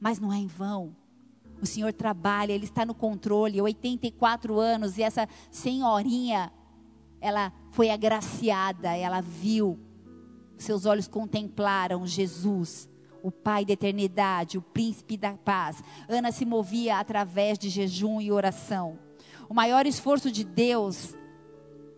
Mas 0.00 0.18
não 0.18 0.32
é 0.32 0.36
em 0.36 0.46
vão. 0.46 0.94
O 1.60 1.66
Senhor 1.66 1.92
trabalha, 1.92 2.52
Ele 2.52 2.64
está 2.64 2.86
no 2.86 2.94
controle. 2.94 3.60
84 3.60 4.58
anos 4.58 4.96
e 4.98 5.02
essa 5.02 5.28
senhorinha, 5.50 6.52
ela 7.20 7.52
foi 7.70 7.90
agraciada, 7.90 8.96
ela 8.96 9.20
viu 9.20 9.78
seus 10.58 10.86
olhos 10.86 11.06
contemplaram 11.06 12.06
Jesus, 12.06 12.88
o 13.22 13.30
Pai 13.30 13.64
da 13.64 13.72
eternidade, 13.72 14.58
o 14.58 14.62
príncipe 14.62 15.16
da 15.16 15.34
paz. 15.34 15.82
Ana 16.08 16.32
se 16.32 16.44
movia 16.44 16.98
através 16.98 17.58
de 17.58 17.68
jejum 17.68 18.20
e 18.20 18.30
oração. 18.30 18.98
O 19.48 19.54
maior 19.54 19.86
esforço 19.86 20.30
de 20.30 20.44
Deus 20.44 21.14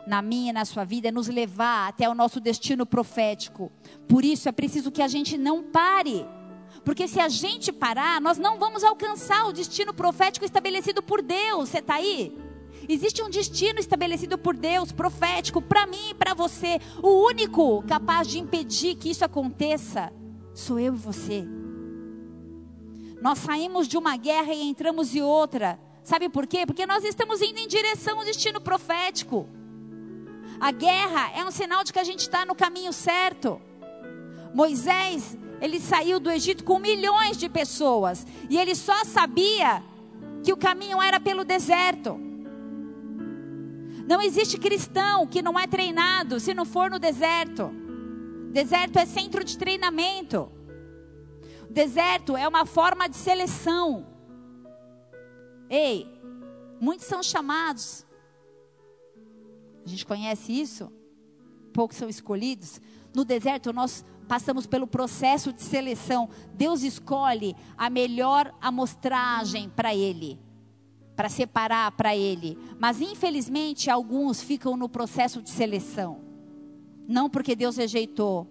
na 0.06 0.22
minha 0.22 0.50
e 0.50 0.52
na 0.52 0.64
sua 0.64 0.84
vida 0.84 1.08
é 1.08 1.12
nos 1.12 1.28
levar 1.28 1.88
até 1.88 2.08
o 2.08 2.14
nosso 2.14 2.40
destino 2.40 2.86
profético. 2.86 3.70
Por 4.08 4.24
isso 4.24 4.48
é 4.48 4.52
preciso 4.52 4.90
que 4.90 5.02
a 5.02 5.08
gente 5.08 5.36
não 5.36 5.62
pare. 5.62 6.26
Porque 6.84 7.06
se 7.06 7.20
a 7.20 7.28
gente 7.28 7.72
parar, 7.72 8.20
nós 8.20 8.38
não 8.38 8.58
vamos 8.58 8.82
alcançar 8.82 9.46
o 9.46 9.52
destino 9.52 9.92
profético 9.92 10.44
estabelecido 10.44 11.02
por 11.02 11.22
Deus. 11.22 11.68
Você 11.68 11.78
está 11.78 11.94
aí? 11.94 12.36
Existe 12.88 13.22
um 13.22 13.30
destino 13.30 13.78
estabelecido 13.78 14.38
por 14.38 14.56
Deus, 14.56 14.90
profético, 14.90 15.60
para 15.60 15.86
mim 15.86 16.10
e 16.10 16.14
para 16.14 16.34
você. 16.34 16.80
O 17.02 17.26
único 17.26 17.82
capaz 17.82 18.26
de 18.26 18.38
impedir 18.38 18.96
que 18.96 19.10
isso 19.10 19.24
aconteça 19.24 20.12
sou 20.54 20.78
eu 20.78 20.94
e 20.94 20.96
você. 20.96 21.46
Nós 23.20 23.38
saímos 23.38 23.86
de 23.86 23.96
uma 23.96 24.16
guerra 24.16 24.52
e 24.52 24.62
entramos 24.62 25.14
em 25.14 25.22
outra. 25.22 25.78
Sabe 26.02 26.28
por 26.28 26.46
quê? 26.46 26.64
Porque 26.66 26.86
nós 26.86 27.04
estamos 27.04 27.40
indo 27.42 27.58
em 27.58 27.68
direção 27.68 28.18
ao 28.18 28.24
destino 28.24 28.60
profético. 28.60 29.48
A 30.58 30.70
guerra 30.70 31.30
é 31.34 31.44
um 31.44 31.50
sinal 31.50 31.84
de 31.84 31.92
que 31.92 31.98
a 31.98 32.04
gente 32.04 32.20
está 32.20 32.44
no 32.44 32.54
caminho 32.54 32.92
certo. 32.92 33.60
Moisés, 34.54 35.36
ele 35.60 35.78
saiu 35.78 36.18
do 36.18 36.30
Egito 36.30 36.64
com 36.64 36.78
milhões 36.78 37.36
de 37.36 37.48
pessoas 37.48 38.26
e 38.48 38.56
ele 38.56 38.74
só 38.74 39.04
sabia 39.04 39.82
que 40.42 40.52
o 40.52 40.56
caminho 40.56 41.00
era 41.00 41.20
pelo 41.20 41.44
deserto. 41.44 42.18
Não 44.06 44.20
existe 44.22 44.58
cristão 44.58 45.26
que 45.26 45.42
não 45.42 45.58
é 45.58 45.66
treinado 45.66 46.40
se 46.40 46.54
não 46.54 46.64
for 46.64 46.90
no 46.90 46.98
deserto. 46.98 47.70
Deserto 48.50 48.98
é 48.98 49.06
centro 49.06 49.44
de 49.44 49.56
treinamento. 49.56 50.50
Deserto 51.68 52.36
é 52.36 52.48
uma 52.48 52.66
forma 52.66 53.08
de 53.08 53.16
seleção. 53.16 54.06
Ei, 55.68 56.08
muitos 56.80 57.06
são 57.06 57.22
chamados. 57.22 58.04
A 59.84 59.88
gente 59.88 60.04
conhece 60.04 60.52
isso? 60.52 60.90
Poucos 61.72 61.96
são 61.96 62.08
escolhidos. 62.08 62.80
No 63.14 63.24
deserto 63.24 63.72
nós 63.72 64.04
passamos 64.30 64.64
pelo 64.64 64.86
processo 64.86 65.52
de 65.52 65.60
seleção. 65.60 66.28
Deus 66.54 66.84
escolhe 66.84 67.56
a 67.76 67.90
melhor 67.90 68.54
amostragem 68.60 69.68
para 69.68 69.92
ele, 69.92 70.38
para 71.16 71.28
separar 71.28 71.90
para 71.90 72.16
ele. 72.16 72.56
Mas 72.78 73.00
infelizmente 73.00 73.90
alguns 73.90 74.40
ficam 74.40 74.76
no 74.76 74.88
processo 74.88 75.42
de 75.42 75.50
seleção. 75.50 76.20
Não 77.08 77.28
porque 77.28 77.56
Deus 77.56 77.76
rejeitou, 77.76 78.46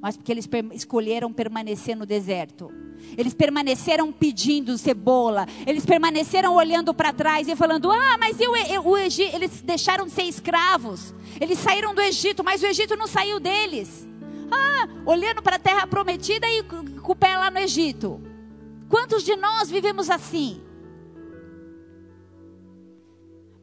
mas 0.00 0.16
porque 0.16 0.32
eles 0.32 0.48
escolheram 0.72 1.30
permanecer 1.30 1.94
no 1.94 2.06
deserto. 2.06 2.72
Eles 3.14 3.34
permaneceram 3.34 4.10
pedindo 4.10 4.78
cebola. 4.78 5.46
Eles 5.66 5.84
permaneceram 5.84 6.54
olhando 6.54 6.94
para 6.94 7.12
trás 7.12 7.46
e 7.46 7.54
falando: 7.54 7.92
Ah, 7.92 8.16
mas 8.18 8.40
eu, 8.40 8.56
eu, 8.56 8.86
o 8.86 8.96
Egito, 8.96 9.36
eles 9.36 9.60
deixaram 9.60 10.06
de 10.06 10.12
ser 10.12 10.22
escravos. 10.22 11.14
Eles 11.38 11.58
saíram 11.58 11.94
do 11.94 12.00
Egito, 12.00 12.42
mas 12.42 12.62
o 12.62 12.66
Egito 12.66 12.96
não 12.96 13.06
saiu 13.06 13.38
deles. 13.38 14.08
Ah, 14.50 14.88
olhando 15.06 15.42
para 15.42 15.56
a 15.56 15.60
terra 15.60 15.86
prometida 15.86 16.46
e 16.48 16.62
com 16.62 17.12
o 17.12 17.16
pé 17.16 17.36
lá 17.36 17.50
no 17.50 17.58
Egito. 17.58 18.20
Quantos 18.88 19.22
de 19.22 19.36
nós 19.36 19.70
vivemos 19.70 20.10
assim? 20.10 20.62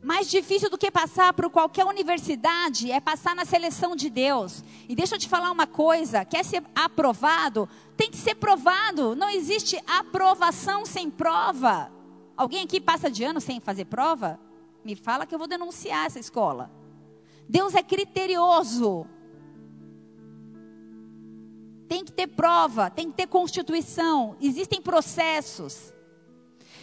Mais 0.01 0.29
difícil 0.29 0.69
do 0.69 0.77
que 0.77 0.89
passar 0.89 1.33
por 1.33 1.49
qualquer 1.49 1.83
universidade 1.83 2.89
é 2.89 2.97
passar 2.97 3.35
na 3.35 3.43
seleção 3.43 3.93
de 3.93 4.09
Deus. 4.09 4.63
E 4.87 4.95
deixa 4.95 5.15
eu 5.15 5.19
te 5.19 5.27
falar 5.27 5.51
uma 5.51 5.67
coisa: 5.67 6.23
quer 6.23 6.45
ser 6.45 6.63
aprovado? 6.73 7.67
Tem 7.97 8.09
que 8.09 8.15
ser 8.15 8.35
provado. 8.35 9.15
Não 9.15 9.29
existe 9.29 9.77
aprovação 9.85 10.85
sem 10.85 11.09
prova. 11.09 11.91
Alguém 12.37 12.63
aqui 12.63 12.79
passa 12.79 13.11
de 13.11 13.23
ano 13.25 13.41
sem 13.41 13.59
fazer 13.59 13.83
prova? 13.85 14.39
Me 14.85 14.95
fala 14.95 15.25
que 15.25 15.35
eu 15.35 15.39
vou 15.39 15.47
denunciar 15.47 16.05
essa 16.05 16.19
escola. 16.19 16.71
Deus 17.49 17.75
é 17.75 17.83
criterioso. 17.83 19.05
Tem 21.87 22.03
que 22.03 22.11
ter 22.11 22.27
prova, 22.27 22.89
tem 22.89 23.09
que 23.09 23.17
ter 23.17 23.27
constituição, 23.27 24.35
existem 24.41 24.81
processos. 24.81 25.93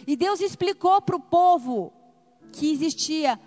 E 0.07 0.15
Deus 0.15 0.41
explicou 0.41 1.01
para 1.01 1.15
o 1.15 1.19
povo 1.19 1.93
que 2.51 2.71
existia 2.71 3.39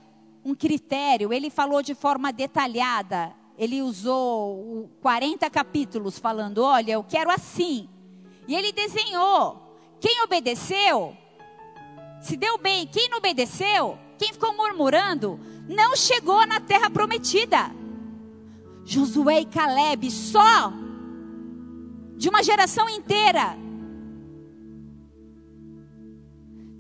um 0.45 0.55
critério, 0.55 1.33
ele 1.33 1.51
falou 1.51 1.83
de 1.83 1.95
forma 1.95 2.33
detalhada. 2.33 3.35
Ele 3.57 3.83
usou 3.83 4.89
40 5.03 5.51
capítulos 5.51 6.19
falando: 6.19 6.63
olha, 6.63 6.93
eu 6.93 7.03
quero 7.03 7.31
assim. 7.31 7.89
E 8.47 8.55
ele 8.55 8.73
desenhou. 8.73 9.67
Quem 10.01 10.23
obedeceu, 10.23 11.17
se 12.21 12.37
deu 12.37 12.57
bem. 12.57 12.87
Quem 12.87 13.09
não 13.09 13.19
obedeceu, 13.19 13.99
quem 14.17 14.33
ficou 14.33 14.57
murmurando, 14.57 15.41
não 15.69 15.97
chegou 15.97 16.47
na 16.47 16.61
terra 16.61 16.89
prometida. 16.89 17.75
Josué 18.85 19.41
e 19.41 19.45
Caleb, 19.45 20.11
só 20.11 20.73
de 22.19 22.29
uma 22.29 22.43
geração 22.43 22.89
inteira, 22.89 23.57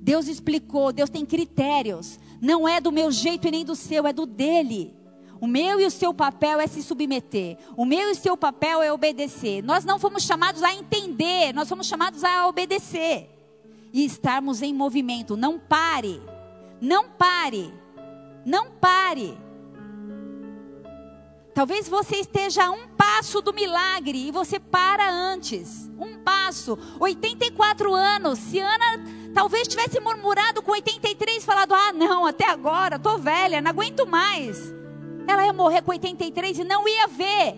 Deus 0.02 0.26
explicou, 0.26 0.92
Deus 0.92 1.08
tem 1.08 1.24
critérios. 1.24 2.18
Não 2.40 2.68
é 2.68 2.80
do 2.80 2.90
meu 2.90 3.12
jeito 3.12 3.46
e 3.46 3.50
nem 3.50 3.64
do 3.64 3.76
seu, 3.76 4.06
é 4.06 4.12
do 4.12 4.26
dele. 4.26 4.94
O 5.40 5.46
meu 5.46 5.80
e 5.80 5.86
o 5.86 5.90
seu 5.90 6.12
papel 6.12 6.58
é 6.58 6.66
se 6.66 6.82
submeter. 6.82 7.56
O 7.76 7.84
meu 7.84 8.08
e 8.08 8.12
o 8.12 8.16
seu 8.16 8.36
papel 8.36 8.82
é 8.82 8.92
obedecer. 8.92 9.62
Nós 9.62 9.84
não 9.84 9.98
fomos 9.98 10.24
chamados 10.24 10.62
a 10.64 10.74
entender, 10.74 11.54
nós 11.54 11.68
fomos 11.68 11.86
chamados 11.86 12.24
a 12.24 12.48
obedecer. 12.48 13.30
E 13.92 14.04
estarmos 14.04 14.60
em 14.60 14.74
movimento. 14.74 15.36
Não 15.36 15.58
pare. 15.58 16.20
Não 16.80 17.10
pare. 17.10 17.72
Não 18.44 18.72
pare. 18.72 19.38
Talvez 21.58 21.88
você 21.88 22.18
esteja 22.18 22.66
a 22.66 22.70
um 22.70 22.86
passo 22.86 23.42
do 23.42 23.52
milagre 23.52 24.28
e 24.28 24.30
você 24.30 24.60
para 24.60 25.10
antes. 25.10 25.90
Um 25.98 26.16
passo. 26.18 26.78
84 27.00 27.92
anos. 27.92 28.38
Se 28.38 28.60
Ana 28.60 29.04
Talvez 29.34 29.66
tivesse 29.66 29.98
murmurado 29.98 30.62
com 30.62 30.70
83, 30.70 31.44
falado: 31.44 31.74
ah, 31.74 31.92
não, 31.92 32.24
até 32.24 32.48
agora, 32.48 32.94
estou 32.94 33.18
velha, 33.18 33.60
não 33.60 33.72
aguento 33.72 34.06
mais. 34.06 34.72
Ela 35.26 35.46
ia 35.46 35.52
morrer 35.52 35.82
com 35.82 35.90
83 35.90 36.60
e 36.60 36.64
não 36.64 36.86
ia 36.86 37.08
ver. 37.08 37.56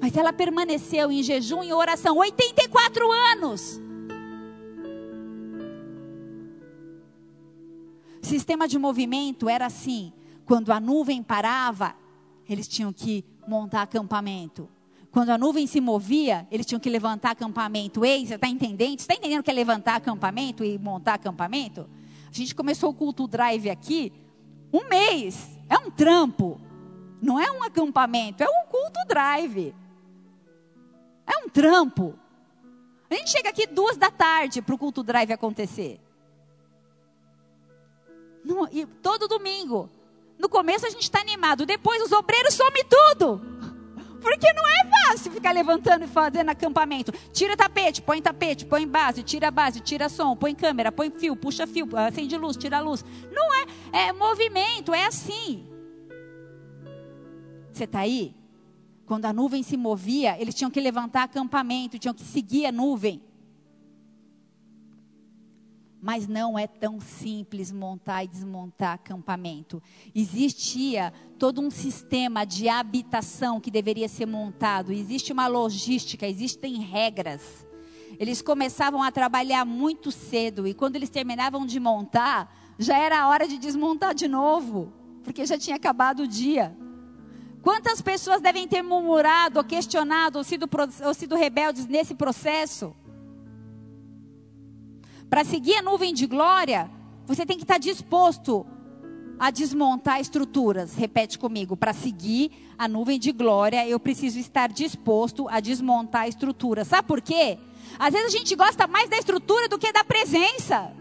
Mas 0.00 0.16
ela 0.16 0.32
permaneceu 0.32 1.10
em 1.10 1.20
jejum 1.20 1.64
e 1.64 1.72
oração 1.72 2.18
84 2.18 3.10
anos. 3.10 3.80
O 8.22 8.26
sistema 8.26 8.68
de 8.68 8.78
movimento 8.78 9.48
era 9.48 9.66
assim: 9.66 10.12
quando 10.46 10.70
a 10.70 10.78
nuvem 10.78 11.20
parava, 11.20 11.96
eles 12.48 12.66
tinham 12.66 12.92
que 12.92 13.24
montar 13.46 13.82
acampamento. 13.82 14.68
Quando 15.10 15.30
a 15.30 15.38
nuvem 15.38 15.66
se 15.66 15.80
movia, 15.80 16.46
eles 16.50 16.66
tinham 16.66 16.80
que 16.80 16.88
levantar 16.90 17.30
acampamento. 17.30 18.04
Ei, 18.04 18.26
você 18.26 18.34
está 18.34 18.48
entendendo? 18.48 18.98
Você 18.98 19.04
está 19.04 19.14
entendendo 19.14 19.40
o 19.40 19.42
que 19.42 19.50
é 19.50 19.54
levantar 19.54 19.96
acampamento 19.96 20.64
e 20.64 20.78
montar 20.78 21.14
acampamento? 21.14 21.88
A 22.28 22.32
gente 22.32 22.54
começou 22.54 22.90
o 22.90 22.94
culto 22.94 23.26
drive 23.26 23.70
aqui 23.70 24.12
um 24.72 24.86
mês. 24.88 25.58
É 25.68 25.78
um 25.78 25.90
trampo. 25.90 26.60
Não 27.20 27.40
é 27.40 27.50
um 27.50 27.62
acampamento, 27.62 28.42
é 28.42 28.46
um 28.46 28.66
culto 28.66 29.00
drive. 29.08 29.74
É 31.26 31.38
um 31.44 31.48
trampo. 31.48 32.14
A 33.10 33.14
gente 33.14 33.30
chega 33.30 33.48
aqui 33.48 33.66
duas 33.66 33.96
da 33.96 34.10
tarde 34.10 34.62
para 34.62 34.74
o 34.74 34.78
culto 34.78 35.02
drive 35.02 35.32
acontecer. 35.32 36.00
E 38.72 38.86
todo 38.86 39.26
domingo. 39.26 39.90
No 40.38 40.48
começo 40.48 40.86
a 40.86 40.90
gente 40.90 41.02
está 41.02 41.20
animado, 41.20 41.66
depois 41.66 42.02
os 42.02 42.12
obreiros 42.12 42.54
somem 42.54 42.84
tudo. 42.84 43.40
Porque 44.22 44.52
não 44.52 44.66
é 44.66 44.90
fácil 44.90 45.32
ficar 45.32 45.52
levantando 45.52 46.04
e 46.04 46.08
fazendo 46.08 46.50
acampamento. 46.50 47.12
Tira 47.32 47.56
tapete, 47.56 48.02
põe 48.02 48.20
tapete, 48.20 48.64
põe 48.66 48.86
base, 48.86 49.22
tira 49.22 49.50
base, 49.50 49.80
tira 49.80 50.08
som, 50.08 50.36
põe 50.36 50.54
câmera, 50.54 50.92
põe 50.92 51.10
fio, 51.10 51.36
puxa 51.36 51.66
fio, 51.66 51.88
acende 51.96 52.36
luz, 52.36 52.56
tira 52.56 52.80
luz. 52.80 53.04
Não 53.32 53.54
é, 53.54 54.08
é 54.08 54.12
movimento, 54.12 54.94
é 54.94 55.06
assim. 55.06 55.66
Você 57.72 57.84
está 57.84 58.00
aí? 58.00 58.34
Quando 59.06 59.24
a 59.24 59.32
nuvem 59.32 59.62
se 59.62 59.76
movia, 59.76 60.40
eles 60.40 60.54
tinham 60.54 60.70
que 60.70 60.80
levantar 60.80 61.22
acampamento, 61.22 61.98
tinham 61.98 62.14
que 62.14 62.22
seguir 62.22 62.66
a 62.66 62.72
nuvem. 62.72 63.22
Mas 66.00 66.28
não 66.28 66.58
é 66.58 66.66
tão 66.66 67.00
simples 67.00 67.72
montar 67.72 68.24
e 68.24 68.28
desmontar 68.28 68.94
acampamento. 68.94 69.82
Existia 70.14 71.12
todo 71.38 71.60
um 71.60 71.70
sistema 71.70 72.44
de 72.44 72.68
habitação 72.68 73.60
que 73.60 73.70
deveria 73.70 74.08
ser 74.08 74.26
montado, 74.26 74.92
existe 74.92 75.32
uma 75.32 75.46
logística, 75.46 76.26
existem 76.26 76.80
regras. 76.80 77.66
Eles 78.18 78.40
começavam 78.40 79.02
a 79.02 79.12
trabalhar 79.12 79.64
muito 79.64 80.10
cedo 80.10 80.66
e 80.66 80.74
quando 80.74 80.96
eles 80.96 81.10
terminavam 81.10 81.66
de 81.66 81.78
montar, 81.78 82.52
já 82.78 82.96
era 82.96 83.20
a 83.20 83.28
hora 83.28 83.46
de 83.46 83.58
desmontar 83.58 84.14
de 84.14 84.28
novo, 84.28 84.92
porque 85.22 85.44
já 85.44 85.58
tinha 85.58 85.76
acabado 85.76 86.20
o 86.20 86.28
dia. 86.28 86.76
Quantas 87.60 88.00
pessoas 88.00 88.40
devem 88.40 88.68
ter 88.68 88.82
murmurado, 88.82 89.58
ou 89.58 89.64
questionado, 89.64 90.38
ou 90.38 90.44
sido, 90.44 90.68
ou 91.04 91.14
sido 91.14 91.36
rebeldes 91.36 91.86
nesse 91.86 92.14
processo? 92.14 92.94
Para 95.28 95.44
seguir 95.44 95.74
a 95.74 95.82
nuvem 95.82 96.14
de 96.14 96.26
glória, 96.26 96.90
você 97.26 97.44
tem 97.44 97.56
que 97.56 97.64
estar 97.64 97.78
disposto 97.78 98.66
a 99.38 99.50
desmontar 99.50 100.20
estruturas. 100.20 100.94
Repete 100.94 101.38
comigo. 101.38 101.76
Para 101.76 101.92
seguir 101.92 102.50
a 102.78 102.88
nuvem 102.88 103.18
de 103.18 103.30
glória, 103.30 103.86
eu 103.86 104.00
preciso 104.00 104.38
estar 104.38 104.68
disposto 104.70 105.46
a 105.48 105.60
desmontar 105.60 106.28
estruturas. 106.28 106.88
Sabe 106.88 107.06
por 107.06 107.20
quê? 107.20 107.58
Às 107.98 108.12
vezes 108.12 108.34
a 108.34 108.38
gente 108.38 108.56
gosta 108.56 108.86
mais 108.86 109.08
da 109.08 109.18
estrutura 109.18 109.68
do 109.68 109.78
que 109.78 109.92
da 109.92 110.02
presença. 110.02 110.92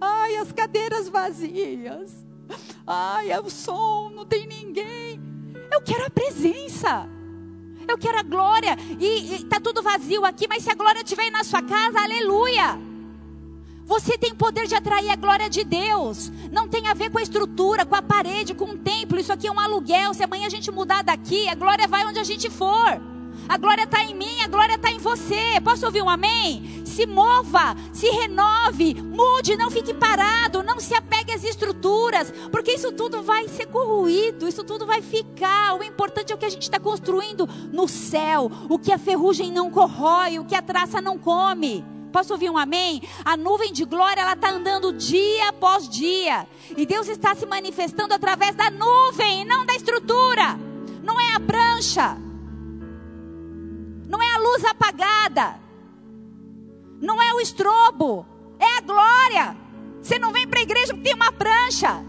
Ai, 0.00 0.36
as 0.36 0.52
cadeiras 0.52 1.08
vazias. 1.08 2.26
Ai, 2.86 3.30
é 3.30 3.40
o 3.40 3.48
som, 3.48 4.10
não 4.14 4.26
tem 4.26 4.46
ninguém. 4.46 5.20
Eu 5.72 5.80
quero 5.82 6.04
a 6.06 6.10
presença. 6.10 7.08
Eu 7.88 7.96
quero 7.96 8.18
a 8.18 8.22
glória. 8.22 8.76
E 8.98 9.34
está 9.34 9.60
tudo 9.60 9.82
vazio 9.82 10.24
aqui, 10.24 10.46
mas 10.48 10.64
se 10.64 10.70
a 10.70 10.74
glória 10.74 11.02
estiver 11.02 11.30
na 11.30 11.44
sua 11.44 11.62
casa, 11.62 12.00
aleluia. 12.00 12.95
Você 13.86 14.18
tem 14.18 14.34
poder 14.34 14.66
de 14.66 14.74
atrair 14.74 15.08
a 15.10 15.16
glória 15.16 15.48
de 15.48 15.62
Deus. 15.62 16.32
Não 16.50 16.66
tem 16.66 16.88
a 16.88 16.94
ver 16.94 17.08
com 17.08 17.18
a 17.18 17.22
estrutura, 17.22 17.86
com 17.86 17.94
a 17.94 18.02
parede, 18.02 18.52
com 18.52 18.64
o 18.64 18.76
templo. 18.76 19.18
Isso 19.18 19.32
aqui 19.32 19.46
é 19.46 19.52
um 19.52 19.60
aluguel. 19.60 20.12
Se 20.12 20.24
amanhã 20.24 20.46
a 20.46 20.50
gente 20.50 20.72
mudar 20.72 21.04
daqui, 21.04 21.48
a 21.48 21.54
glória 21.54 21.86
vai 21.86 22.04
onde 22.04 22.18
a 22.18 22.24
gente 22.24 22.50
for. 22.50 23.00
A 23.48 23.56
glória 23.56 23.84
está 23.84 24.02
em 24.02 24.12
mim, 24.12 24.40
a 24.42 24.48
glória 24.48 24.74
está 24.74 24.90
em 24.90 24.98
você. 24.98 25.60
Posso 25.62 25.86
ouvir 25.86 26.02
um 26.02 26.10
amém? 26.10 26.82
Se 26.84 27.06
mova, 27.06 27.76
se 27.92 28.08
renove, 28.10 28.94
mude, 28.94 29.56
não 29.56 29.70
fique 29.70 29.94
parado, 29.94 30.64
não 30.64 30.80
se 30.80 30.92
apegue 30.92 31.32
às 31.32 31.44
estruturas, 31.44 32.32
porque 32.50 32.72
isso 32.72 32.90
tudo 32.90 33.22
vai 33.22 33.46
ser 33.46 33.66
corroído, 33.66 34.48
isso 34.48 34.64
tudo 34.64 34.84
vai 34.84 35.00
ficar. 35.00 35.74
O 35.74 35.84
importante 35.84 36.32
é 36.32 36.34
o 36.34 36.38
que 36.38 36.46
a 36.46 36.50
gente 36.50 36.62
está 36.62 36.80
construindo 36.80 37.48
no 37.72 37.86
céu, 37.86 38.50
o 38.68 38.78
que 38.80 38.92
a 38.92 38.98
ferrugem 38.98 39.52
não 39.52 39.70
corrói, 39.70 40.40
o 40.40 40.44
que 40.44 40.56
a 40.56 40.62
traça 40.62 41.00
não 41.00 41.16
come. 41.16 41.84
Posso 42.12 42.32
ouvir 42.32 42.50
um 42.50 42.56
amém? 42.56 43.02
A 43.24 43.36
nuvem 43.36 43.72
de 43.72 43.84
glória, 43.84 44.20
ela 44.20 44.32
está 44.32 44.50
andando 44.50 44.92
dia 44.92 45.48
após 45.48 45.88
dia. 45.88 46.46
E 46.76 46.86
Deus 46.86 47.08
está 47.08 47.34
se 47.34 47.46
manifestando 47.46 48.14
através 48.14 48.54
da 48.54 48.70
nuvem, 48.70 49.44
não 49.44 49.66
da 49.66 49.74
estrutura. 49.74 50.58
Não 51.02 51.20
é 51.20 51.34
a 51.34 51.40
prancha. 51.40 52.16
Não 54.08 54.22
é 54.22 54.34
a 54.34 54.38
luz 54.38 54.64
apagada. 54.64 55.60
Não 57.00 57.20
é 57.20 57.34
o 57.34 57.40
estrobo. 57.40 58.26
É 58.58 58.78
a 58.78 58.80
glória. 58.80 59.56
Você 60.00 60.18
não 60.18 60.32
vem 60.32 60.46
para 60.46 60.60
a 60.60 60.62
igreja 60.62 60.94
porque 60.94 61.10
tem 61.10 61.14
uma 61.14 61.32
prancha. 61.32 62.02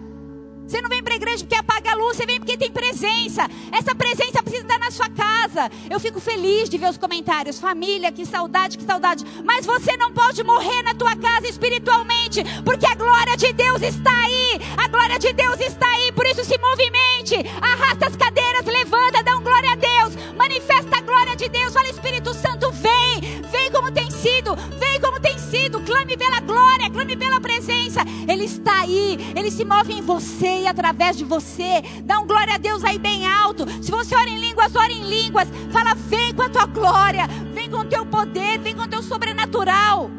Você 0.67 0.81
não 0.81 0.89
vem 0.89 1.01
para 1.01 1.13
a 1.13 1.15
igreja 1.15 1.45
porque 1.45 1.55
apaga 1.55 1.91
a 1.91 1.95
luz, 1.95 2.17
você 2.17 2.25
vem 2.25 2.39
porque 2.39 2.57
tem 2.57 2.69
presença. 2.69 3.47
Essa 3.71 3.95
presença 3.95 4.43
precisa 4.43 4.63
estar 4.63 4.77
na 4.77 4.91
sua 4.91 5.09
casa. 5.09 5.71
Eu 5.89 5.97
fico 5.97 6.19
feliz 6.19 6.69
de 6.69 6.77
ver 6.77 6.89
os 6.89 6.97
comentários. 6.97 7.57
Família, 7.57 8.11
que 8.11 8.25
saudade, 8.25 8.77
que 8.77 8.83
saudade. 8.83 9.23
Mas 9.45 9.65
você 9.65 9.95
não 9.95 10.11
pode 10.11 10.43
morrer 10.43 10.83
na 10.83 10.93
tua 10.93 11.15
casa 11.15 11.47
espiritualmente, 11.47 12.43
porque 12.65 12.85
a 12.85 12.95
glória 12.95 13.37
de 13.37 13.53
Deus 13.53 13.81
está 13.81 14.11
aí. 14.11 14.59
A 14.75 14.89
glória 14.89 15.17
de 15.17 15.31
Deus 15.31 15.57
está 15.61 15.87
aí. 15.87 16.11
Por 16.11 16.25
isso 16.25 16.43
se 16.43 16.57
movimente, 16.57 17.35
arrasta 17.61 18.07
as 18.07 18.17
cadeiras, 18.17 18.65
levanta, 18.65 19.23
dá 19.23 19.37
um 19.37 19.43
glória 19.43 19.71
a 19.71 19.75
Deus, 19.75 20.15
manifesta 20.35 20.97
a 20.97 21.01
glória 21.01 21.35
de 21.37 21.47
Deus. 21.47 21.71
Fala 21.71 21.87
Espírito 21.87 22.33
Santo, 22.33 22.69
vem, 22.73 23.41
vem 23.49 23.71
como 23.71 23.89
tem 23.89 24.06
sido, 24.17 24.55
vem 24.77 24.99
como 24.99 25.19
tem 25.19 25.37
sido. 25.37 25.79
Clame 25.81 26.17
pela 26.17 26.39
glória, 26.39 26.89
clame 26.89 27.15
pela 27.15 27.39
presença. 27.39 28.01
Ele 28.27 28.45
está 28.45 28.81
aí, 28.81 29.17
ele 29.35 29.51
se 29.51 29.63
move 29.63 29.93
em 29.93 30.01
você 30.01 30.61
e 30.63 30.67
através 30.67 31.17
de 31.17 31.23
você. 31.23 31.81
Dá 32.03 32.19
um 32.19 32.27
glória 32.27 32.55
a 32.55 32.57
Deus 32.57 32.83
aí 32.83 32.97
bem 32.97 33.27
alto. 33.27 33.65
Se 33.81 33.91
você 33.91 34.15
ora 34.15 34.29
em 34.29 34.39
línguas, 34.39 34.75
ora 34.75 34.91
em 34.91 35.03
línguas. 35.03 35.47
Fala, 35.71 35.93
vem 35.93 36.33
com 36.33 36.41
a 36.41 36.49
tua 36.49 36.65
glória, 36.65 37.27
vem 37.53 37.69
com 37.69 37.77
o 37.77 37.85
teu 37.85 38.05
poder, 38.05 38.59
vem 38.59 38.75
com 38.75 38.83
o 38.83 38.87
teu 38.87 39.03
sobrenatural. 39.03 40.09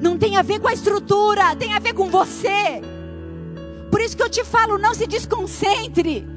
Não 0.00 0.18
tem 0.18 0.36
a 0.36 0.42
ver 0.42 0.60
com 0.60 0.68
a 0.68 0.72
estrutura, 0.72 1.54
tem 1.56 1.74
a 1.74 1.78
ver 1.78 1.94
com 1.94 2.10
você. 2.10 2.82
Por 3.90 4.00
isso 4.00 4.16
que 4.16 4.22
eu 4.22 4.30
te 4.30 4.44
falo, 4.44 4.78
não 4.78 4.94
se 4.94 5.06
desconcentre. 5.06 6.31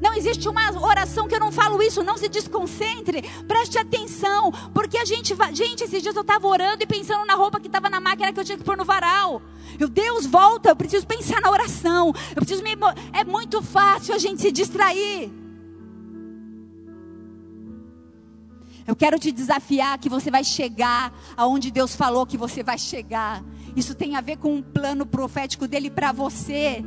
Não 0.00 0.14
existe 0.14 0.48
uma 0.48 0.70
oração 0.82 1.26
que 1.26 1.34
eu 1.34 1.40
não 1.40 1.50
falo 1.50 1.82
isso, 1.82 2.02
não 2.02 2.16
se 2.16 2.28
desconcentre, 2.28 3.22
preste 3.46 3.78
atenção, 3.78 4.52
porque 4.74 4.98
a 4.98 5.04
gente 5.04 5.34
vai. 5.34 5.54
Gente, 5.54 5.84
esses 5.84 6.02
dias 6.02 6.14
eu 6.14 6.22
estava 6.22 6.46
orando 6.46 6.82
e 6.82 6.86
pensando 6.86 7.24
na 7.24 7.34
roupa 7.34 7.58
que 7.60 7.66
estava 7.66 7.88
na 7.88 8.00
máquina 8.00 8.32
que 8.32 8.40
eu 8.40 8.44
tinha 8.44 8.58
que 8.58 8.64
pôr 8.64 8.76
no 8.76 8.84
varal. 8.84 9.40
Eu, 9.78 9.88
Deus, 9.88 10.26
volta, 10.26 10.70
eu 10.70 10.76
preciso 10.76 11.06
pensar 11.06 11.40
na 11.40 11.50
oração. 11.50 12.12
Eu 12.30 12.36
preciso 12.36 12.62
me. 12.62 12.76
É 13.12 13.24
muito 13.24 13.62
fácil 13.62 14.14
a 14.14 14.18
gente 14.18 14.40
se 14.42 14.52
distrair. 14.52 15.32
Eu 18.86 18.94
quero 18.94 19.18
te 19.18 19.32
desafiar 19.32 19.98
que 19.98 20.08
você 20.08 20.30
vai 20.30 20.44
chegar 20.44 21.12
aonde 21.36 21.72
Deus 21.72 21.96
falou 21.96 22.24
que 22.24 22.36
você 22.36 22.62
vai 22.62 22.78
chegar. 22.78 23.42
Isso 23.74 23.94
tem 23.94 24.14
a 24.14 24.20
ver 24.20 24.36
com 24.36 24.54
um 24.54 24.62
plano 24.62 25.04
profético 25.04 25.66
dele 25.66 25.90
para 25.90 26.12
você. 26.12 26.84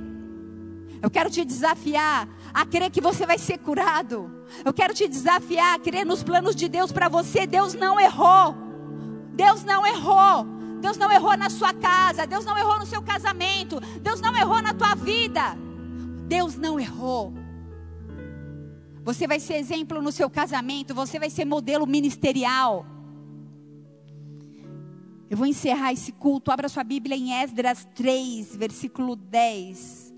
Eu 1.02 1.10
quero 1.10 1.30
te 1.30 1.46
desafiar 1.46 2.28
a 2.54 2.66
crer 2.66 2.92
que 2.92 3.00
você 3.00 3.26
vai 3.26 3.38
ser 3.38 3.58
curado. 3.60 4.30
Eu 4.66 4.74
quero 4.74 4.94
te 4.94 5.08
desafiar 5.08 5.76
a 5.76 5.80
crer 5.80 6.06
nos 6.06 6.24
planos 6.24 6.56
de 6.56 6.68
Deus 6.68 6.92
para 6.92 7.08
você. 7.08 7.48
Deus 7.48 7.74
não 7.74 8.00
errou. 8.00 8.56
Deus 9.34 9.64
não 9.64 9.88
errou. 9.88 10.46
Deus 10.82 10.98
não 10.98 11.12
errou 11.12 11.38
na 11.38 11.50
sua 11.50 11.74
casa. 11.74 12.28
Deus 12.28 12.44
não 12.44 12.58
errou 12.58 12.80
no 12.80 12.86
seu 12.86 13.02
casamento. 13.02 13.80
Deus 14.02 14.20
não 14.20 14.36
errou 14.36 14.62
na 14.62 14.74
tua 14.74 14.94
vida. 14.96 15.58
Deus 16.28 16.58
não 16.58 16.80
errou. 16.80 17.34
Você 19.04 19.26
vai 19.26 19.40
ser 19.40 19.56
exemplo 19.56 20.02
no 20.02 20.12
seu 20.12 20.30
casamento. 20.30 20.94
Você 20.94 21.18
vai 21.18 21.30
ser 21.30 21.46
modelo 21.46 21.88
ministerial. 21.88 22.86
Eu 25.30 25.38
vou 25.38 25.48
encerrar 25.48 25.94
esse 25.94 26.12
culto. 26.12 26.52
Abra 26.52 26.68
sua 26.68 26.84
Bíblia 26.84 27.16
em 27.16 27.32
Esdras 27.42 27.88
3, 27.96 28.56
versículo 28.58 29.16
10. 29.16 30.09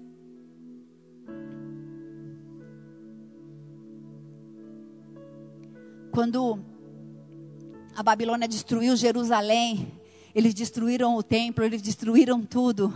Quando 6.12 6.60
a 7.96 8.04
Babilônia 8.04 8.46
destruiu 8.46 8.98
Jerusalém, 8.98 9.94
eles 10.36 10.54
destruíram 10.54 11.16
o 11.16 11.24
templo, 11.24 11.64
eles 11.64 11.82
destruíram 11.82 12.44
tudo. 12.46 12.94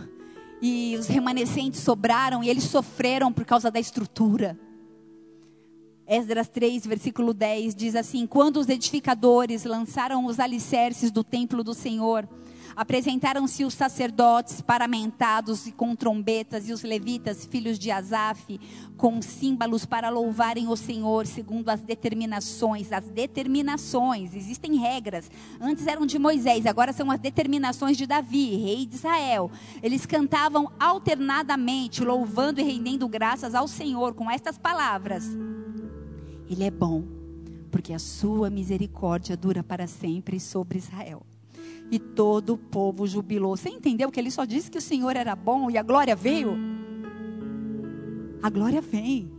E 0.60 0.94
os 0.98 1.06
remanescentes 1.06 1.80
sobraram 1.80 2.44
e 2.44 2.50
eles 2.50 2.64
sofreram 2.64 3.32
por 3.32 3.46
causa 3.46 3.70
da 3.70 3.80
estrutura. 3.80 4.58
Esdras 6.06 6.48
3, 6.48 6.86
versículo 6.86 7.32
10 7.32 7.74
diz 7.74 7.96
assim: 7.96 8.26
Quando 8.26 8.58
os 8.58 8.68
edificadores 8.68 9.64
lançaram 9.64 10.26
os 10.26 10.38
alicerces 10.38 11.10
do 11.10 11.24
templo 11.24 11.64
do 11.64 11.72
Senhor, 11.72 12.28
Apresentaram-se 12.76 13.64
os 13.64 13.72
sacerdotes 13.72 14.60
paramentados 14.60 15.66
e 15.66 15.72
com 15.72 15.96
trombetas, 15.96 16.68
e 16.68 16.74
os 16.74 16.82
levitas, 16.82 17.46
filhos 17.46 17.78
de 17.78 17.90
Asaf, 17.90 18.60
com 18.98 19.22
símbolos 19.22 19.86
para 19.86 20.10
louvarem 20.10 20.68
o 20.68 20.76
Senhor, 20.76 21.26
segundo 21.26 21.70
as 21.70 21.80
determinações. 21.80 22.92
As 22.92 23.06
determinações, 23.06 24.34
existem 24.34 24.76
regras. 24.76 25.30
Antes 25.58 25.86
eram 25.86 26.04
de 26.04 26.18
Moisés, 26.18 26.66
agora 26.66 26.92
são 26.92 27.10
as 27.10 27.18
determinações 27.18 27.96
de 27.96 28.06
Davi, 28.06 28.56
rei 28.56 28.84
de 28.84 28.96
Israel. 28.96 29.50
Eles 29.82 30.04
cantavam 30.04 30.70
alternadamente, 30.78 32.04
louvando 32.04 32.60
e 32.60 32.64
rendendo 32.64 33.08
graças 33.08 33.54
ao 33.54 33.66
Senhor 33.66 34.12
com 34.12 34.30
estas 34.30 34.58
palavras: 34.58 35.24
Ele 36.46 36.62
é 36.64 36.70
bom, 36.70 37.04
porque 37.70 37.94
a 37.94 37.98
sua 37.98 38.50
misericórdia 38.50 39.34
dura 39.34 39.64
para 39.64 39.86
sempre 39.86 40.38
sobre 40.38 40.76
Israel. 40.76 41.24
E 41.90 41.98
todo 41.98 42.54
o 42.54 42.58
povo 42.58 43.06
jubilou. 43.06 43.56
Você 43.56 43.68
entendeu 43.68 44.10
que 44.10 44.18
ele 44.18 44.30
só 44.30 44.44
disse 44.44 44.70
que 44.70 44.78
o 44.78 44.82
Senhor 44.82 45.16
era 45.16 45.36
bom 45.36 45.70
e 45.70 45.78
a 45.78 45.82
glória 45.82 46.16
veio? 46.16 46.56
A 48.42 48.50
glória 48.50 48.80
vem. 48.80 49.30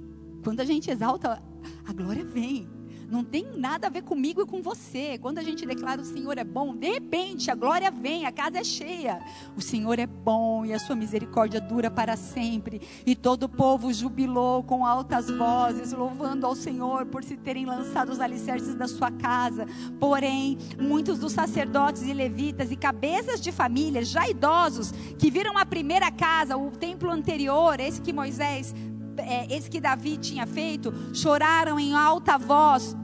Quando 0.44 0.62
a 0.62 0.66
gente 0.66 0.90
exalta, 0.90 1.42
a 1.86 1.94
glória 1.94 2.24
vem 2.24 2.77
não 3.10 3.24
tem 3.24 3.46
nada 3.58 3.88
a 3.88 3.90
ver 3.90 4.04
comigo 4.04 4.42
e 4.42 4.46
com 4.46 4.62
você. 4.62 5.18
Quando 5.18 5.38
a 5.38 5.44
gente 5.44 5.66
declara 5.66 6.02
o 6.02 6.06
Senhor 6.06 6.38
é 6.38 6.44
bom, 6.44 6.76
de 6.76 6.90
repente 6.90 7.50
a 7.50 7.56
glória 7.56 7.90
vem, 7.90 8.26
a 8.26 8.32
casa 8.32 8.60
é 8.60 8.64
cheia. 8.64 9.20
O 9.56 9.62
Senhor 9.62 9.98
é 9.98 10.06
bom 10.06 10.66
e 10.66 10.74
a 10.74 10.80
sua 10.80 10.96
misericórdia 10.96 11.62
dura 11.62 11.90
para 11.90 12.18
sempre. 12.18 12.82
E 13.06 13.16
todo 13.16 13.44
o 13.44 13.50
povo 13.50 13.92
jubilou 13.94 14.62
com 14.64 14.86
altas 14.86 15.30
vozes, 15.30 15.94
louvando 15.94 16.46
ao 16.46 16.56
Senhor 16.56 17.06
por 17.06 17.24
se 17.24 17.38
terem 17.38 17.66
lançado 17.66 18.10
os 18.10 18.20
alicerces 18.20 18.76
da 18.76 18.88
sua 18.88 19.10
casa. 19.10 19.66
Porém, 20.00 20.58
muitos 20.80 21.20
dos 21.20 21.32
sacerdotes 21.32 22.04
e 22.04 22.14
levitas 22.14 22.72
e 22.72 22.76
cabeças 22.76 23.40
de 23.40 23.52
família, 23.52 24.04
já 24.04 24.28
idosos, 24.28 24.92
que 25.18 25.32
viram 25.32 25.58
a 25.58 25.66
primeira 25.66 26.12
casa, 26.12 26.58
o 26.58 26.72
templo 26.72 27.10
anterior, 27.10 27.80
esse 27.80 28.02
que 28.02 28.12
Moisés 28.12 28.74
é, 29.20 29.48
esse 29.54 29.70
que 29.70 29.80
Davi 29.80 30.18
tinha 30.18 30.46
feito, 30.46 30.94
choraram 31.14 31.80
em 31.80 31.94
alta 31.94 32.38
voz 32.38 32.96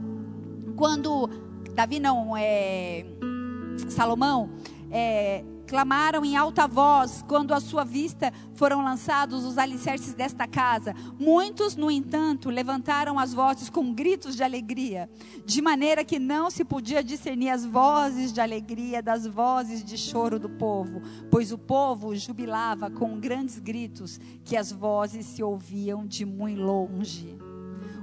quando 0.76 1.28
Davi 1.74 1.98
não 2.00 2.36
é 2.36 3.04
Salomão 3.88 4.50
é, 4.90 5.44
clamaram 5.66 6.24
em 6.24 6.36
alta 6.36 6.66
voz 6.66 7.24
quando 7.26 7.52
à 7.54 7.60
sua 7.60 7.84
vista 7.84 8.32
foram 8.54 8.82
lançados 8.82 9.44
os 9.44 9.58
alicerces 9.58 10.14
desta 10.14 10.46
casa. 10.46 10.94
Muitos, 11.18 11.76
no 11.76 11.90
entanto, 11.90 12.50
levantaram 12.50 13.18
as 13.18 13.32
vozes 13.32 13.68
com 13.68 13.92
gritos 13.92 14.36
de 14.36 14.42
alegria, 14.42 15.08
de 15.44 15.60
maneira 15.60 16.04
que 16.04 16.18
não 16.18 16.50
se 16.50 16.64
podia 16.64 17.02
discernir 17.02 17.50
as 17.50 17.64
vozes 17.64 18.32
de 18.32 18.40
alegria 18.40 19.02
das 19.02 19.26
vozes 19.26 19.84
de 19.84 19.96
choro 19.96 20.38
do 20.38 20.48
povo, 20.48 21.02
pois 21.30 21.52
o 21.52 21.58
povo 21.58 22.14
jubilava 22.14 22.90
com 22.90 23.18
grandes 23.18 23.58
gritos 23.58 24.20
que 24.44 24.56
as 24.56 24.70
vozes 24.70 25.26
se 25.26 25.42
ouviam 25.42 26.06
de 26.06 26.24
muito 26.24 26.60
longe. 26.60 27.36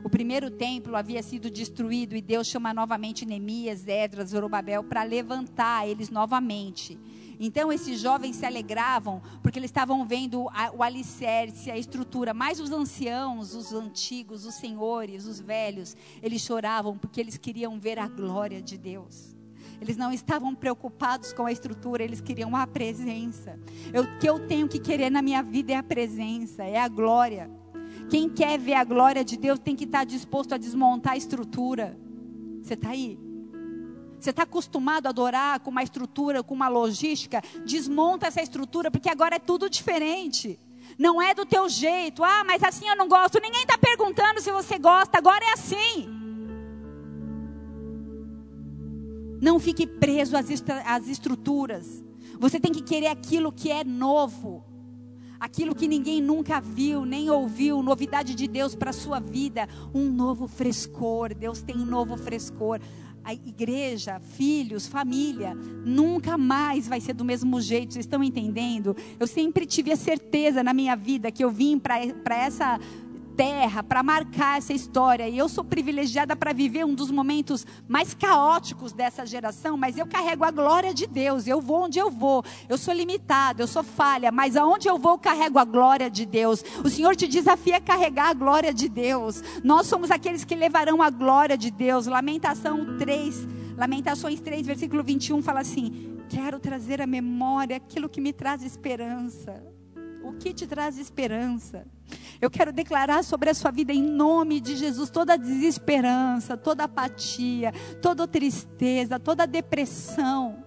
O 0.04 0.10
primeiro 0.10 0.50
templo 0.50 0.96
havia 0.96 1.22
sido 1.22 1.50
destruído 1.50 2.16
e 2.16 2.22
Deus 2.22 2.48
chama 2.48 2.74
novamente 2.74 3.26
Neemias, 3.26 3.88
Edras, 3.88 4.30
Zorobabel 4.30 4.84
para 4.84 5.04
levantar 5.04 5.88
eles 5.88 6.10
novamente. 6.10 7.00
Então 7.44 7.74
esses 7.74 8.00
jovens 8.00 8.36
se 8.36 8.46
alegravam 8.46 9.20
porque 9.42 9.58
eles 9.58 9.72
estavam 9.72 10.06
vendo 10.06 10.48
a, 10.50 10.72
o 10.72 10.84
alicerce, 10.84 11.72
a 11.72 11.78
estrutura. 11.78 12.36
Mas 12.36 12.60
os 12.60 12.72
anciãos, 12.72 13.56
os 13.56 13.74
antigos, 13.74 14.46
os 14.46 14.54
senhores, 14.54 15.26
os 15.26 15.40
velhos, 15.40 15.98
eles 16.22 16.44
choravam 16.44 16.96
porque 16.96 17.20
eles 17.20 17.38
queriam 17.38 17.80
ver 17.80 17.98
a 17.98 18.08
glória 18.08 18.62
de 18.62 18.78
Deus. 18.78 19.36
Eles 19.82 19.98
não 19.98 20.14
estavam 20.14 20.54
preocupados 20.54 21.34
com 21.34 21.48
a 21.48 21.52
estrutura, 21.52 22.04
eles 22.04 22.22
queriam 22.22 22.56
a 22.56 22.68
presença. 22.68 23.60
O 23.90 24.20
que 24.20 24.30
eu 24.30 24.48
tenho 24.48 24.68
que 24.68 24.78
querer 24.78 25.10
na 25.10 25.24
minha 25.24 25.42
vida 25.42 25.74
é 25.74 25.76
a 25.76 25.82
presença, 25.82 26.64
é 26.64 26.78
a 26.78 26.88
glória. 26.88 27.50
Quem 28.08 28.30
quer 28.30 28.60
ver 28.60 28.76
a 28.76 28.84
glória 28.84 29.26
de 29.26 29.36
Deus 29.36 29.58
tem 29.58 29.76
que 29.76 29.86
estar 29.86 30.04
disposto 30.04 30.54
a 30.54 30.60
desmontar 30.60 31.14
a 31.14 31.18
estrutura. 31.18 31.98
Você 32.62 32.76
está 32.76 32.90
aí? 32.90 33.18
Você 34.22 34.30
está 34.30 34.44
acostumado 34.44 35.08
a 35.08 35.10
adorar 35.10 35.60
com 35.62 35.72
uma 35.72 35.82
estrutura, 35.82 36.44
com 36.44 36.54
uma 36.54 36.68
logística? 36.68 37.42
Desmonta 37.66 38.28
essa 38.28 38.40
estrutura, 38.40 38.92
porque 38.92 39.10
agora 39.10 39.38
é 39.38 39.40
tudo 39.40 39.68
diferente. 39.68 40.60
Não 40.96 41.20
é 41.20 41.34
do 41.34 41.44
teu 41.44 41.68
jeito. 41.68 42.24
Ah, 42.24 42.44
mas 42.46 42.64
assim 42.64 42.88
eu 42.88 42.96
não 42.96 43.08
gosto. 43.08 43.40
Ninguém 43.42 43.64
está 43.64 43.80
perguntando 43.80 44.40
se 44.40 44.52
você 44.52 44.78
gosta. 44.78 45.18
Agora 45.18 45.44
é 45.44 45.54
assim. 45.54 46.08
Não 49.42 49.60
fique 49.60 49.88
preso 49.88 50.38
às, 50.38 50.46
às 50.86 51.08
estruturas. 51.08 52.04
Você 52.40 52.60
tem 52.60 52.72
que 52.72 52.84
querer 52.84 53.08
aquilo 53.08 53.52
que 53.52 53.72
é 53.72 53.84
novo. 53.84 54.64
Aquilo 55.40 55.74
que 55.74 55.88
ninguém 55.88 56.22
nunca 56.22 56.62
viu, 56.62 57.04
nem 57.04 57.32
ouviu, 57.32 57.82
novidade 57.82 58.36
de 58.36 58.48
Deus 58.48 58.76
para 58.76 58.92
a 58.92 58.94
sua 58.94 59.20
vida, 59.20 59.68
um 59.92 60.12
novo 60.12 60.48
frescor. 60.48 61.34
Deus 61.34 61.64
tem 61.64 61.76
um 61.78 61.86
novo 61.86 62.16
frescor 62.16 62.80
a 63.24 63.34
igreja, 63.34 64.20
filhos, 64.20 64.88
família, 64.88 65.54
nunca 65.54 66.38
mais 66.38 66.88
vai 66.88 67.00
ser 67.00 67.14
do 67.14 67.26
mesmo 67.26 67.62
jeito. 67.62 67.94
Vocês 67.94 68.06
estão 68.06 68.24
entendendo? 68.24 68.96
Eu 69.20 69.28
sempre 69.28 69.66
tive 69.66 69.92
a 69.92 69.96
certeza 69.96 70.64
na 70.64 70.74
minha 70.74 70.96
vida 70.96 71.32
que 71.32 71.44
eu 71.44 71.52
vim 71.52 71.78
para 71.80 72.36
essa 72.36 72.80
terra 73.42 73.82
para 73.82 74.04
marcar 74.04 74.60
essa 74.60 74.72
história. 74.72 75.28
E 75.28 75.36
eu 75.36 75.50
sou 75.50 75.64
privilegiada 75.64 76.36
para 76.36 76.54
viver 76.54 76.86
um 76.86 76.94
dos 76.94 77.10
momentos 77.10 77.66
mais 77.88 78.14
caóticos 78.14 78.94
dessa 78.94 79.26
geração, 79.26 79.76
mas 79.76 79.98
eu 79.98 80.06
carrego 80.06 80.44
a 80.44 80.52
glória 80.52 80.94
de 80.94 81.08
Deus. 81.08 81.48
Eu 81.48 81.60
vou 81.60 81.86
onde 81.86 81.98
eu 81.98 82.12
vou. 82.12 82.44
Eu 82.70 82.78
sou 82.78 82.94
limitada, 82.94 83.64
eu 83.64 83.68
sou 83.68 83.82
falha, 83.82 84.32
mas 84.32 84.56
aonde 84.56 84.88
eu 84.88 84.96
vou, 85.00 85.14
eu 85.14 85.18
carrego 85.18 85.58
a 85.58 85.66
glória 85.66 86.08
de 86.08 86.24
Deus. 86.24 86.64
O 86.86 86.90
Senhor 86.90 87.16
te 87.16 87.28
desafia 87.28 87.78
a 87.78 87.82
carregar 87.82 88.30
a 88.30 88.34
glória 88.36 88.72
de 88.72 88.88
Deus. 88.88 89.44
Nós 89.64 89.88
somos 89.88 90.12
aqueles 90.12 90.46
que 90.46 90.54
levarão 90.54 91.02
a 91.02 91.10
glória 91.10 91.58
de 91.58 91.72
Deus. 91.72 92.06
Lamentação 92.06 92.96
3, 93.00 93.48
Lamentações 93.76 94.40
3, 94.40 94.68
versículo 94.68 95.04
21 95.04 95.42
fala 95.42 95.62
assim: 95.62 96.20
Quero 96.30 96.60
trazer 96.60 97.02
à 97.02 97.08
memória 97.08 97.78
aquilo 97.78 98.08
que 98.08 98.22
me 98.22 98.34
traz 98.34 98.62
esperança. 98.62 99.64
O 100.24 100.34
que 100.34 100.54
te 100.54 100.68
traz 100.68 101.00
esperança? 101.00 101.88
Eu 102.42 102.50
quero 102.50 102.74
declarar 102.74 103.24
sobre 103.24 103.52
a 103.52 103.54
sua 103.54 103.70
vida 103.70 103.94
em 103.94 104.02
nome 104.02 104.60
de 104.60 104.76
Jesus 104.76 105.12
toda 105.12 105.38
desesperança, 105.38 106.58
toda 106.58 106.86
apatia, 106.86 107.72
toda 108.02 108.28
tristeza, 108.28 109.20
toda 109.20 109.46
depressão, 109.46 110.66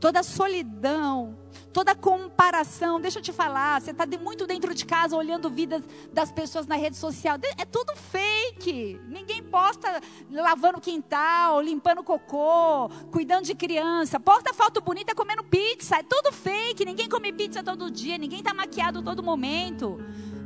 toda 0.00 0.24
solidão, 0.24 1.38
toda 1.72 1.94
comparação. 1.94 3.00
Deixa 3.00 3.20
eu 3.20 3.22
te 3.22 3.32
falar, 3.32 3.80
você 3.80 3.92
está 3.92 4.04
muito 4.20 4.44
dentro 4.44 4.74
de 4.74 4.84
casa 4.84 5.16
olhando 5.16 5.48
vidas 5.48 5.84
das 6.12 6.32
pessoas 6.32 6.66
na 6.66 6.74
rede 6.74 6.96
social. 6.96 7.38
É 7.56 7.64
tudo 7.64 7.94
fake. 7.94 9.00
Ninguém 9.06 9.40
posta 9.44 10.00
lavando 10.28 10.80
quintal, 10.80 11.60
limpando 11.60 12.02
cocô, 12.02 12.88
cuidando 13.12 13.44
de 13.44 13.54
criança. 13.54 14.18
Posta 14.18 14.52
foto 14.52 14.80
bonita 14.80 15.14
comendo 15.14 15.44
pizza. 15.44 15.98
É 15.98 16.02
tudo 16.02 16.32
fake. 16.32 16.84
Ninguém 16.84 17.08
come 17.08 17.32
pizza 17.32 17.62
todo 17.62 17.88
dia. 17.88 18.18
Ninguém 18.18 18.40
está 18.40 18.52
maquiado 18.52 19.00
todo 19.00 19.22
momento. 19.22 20.00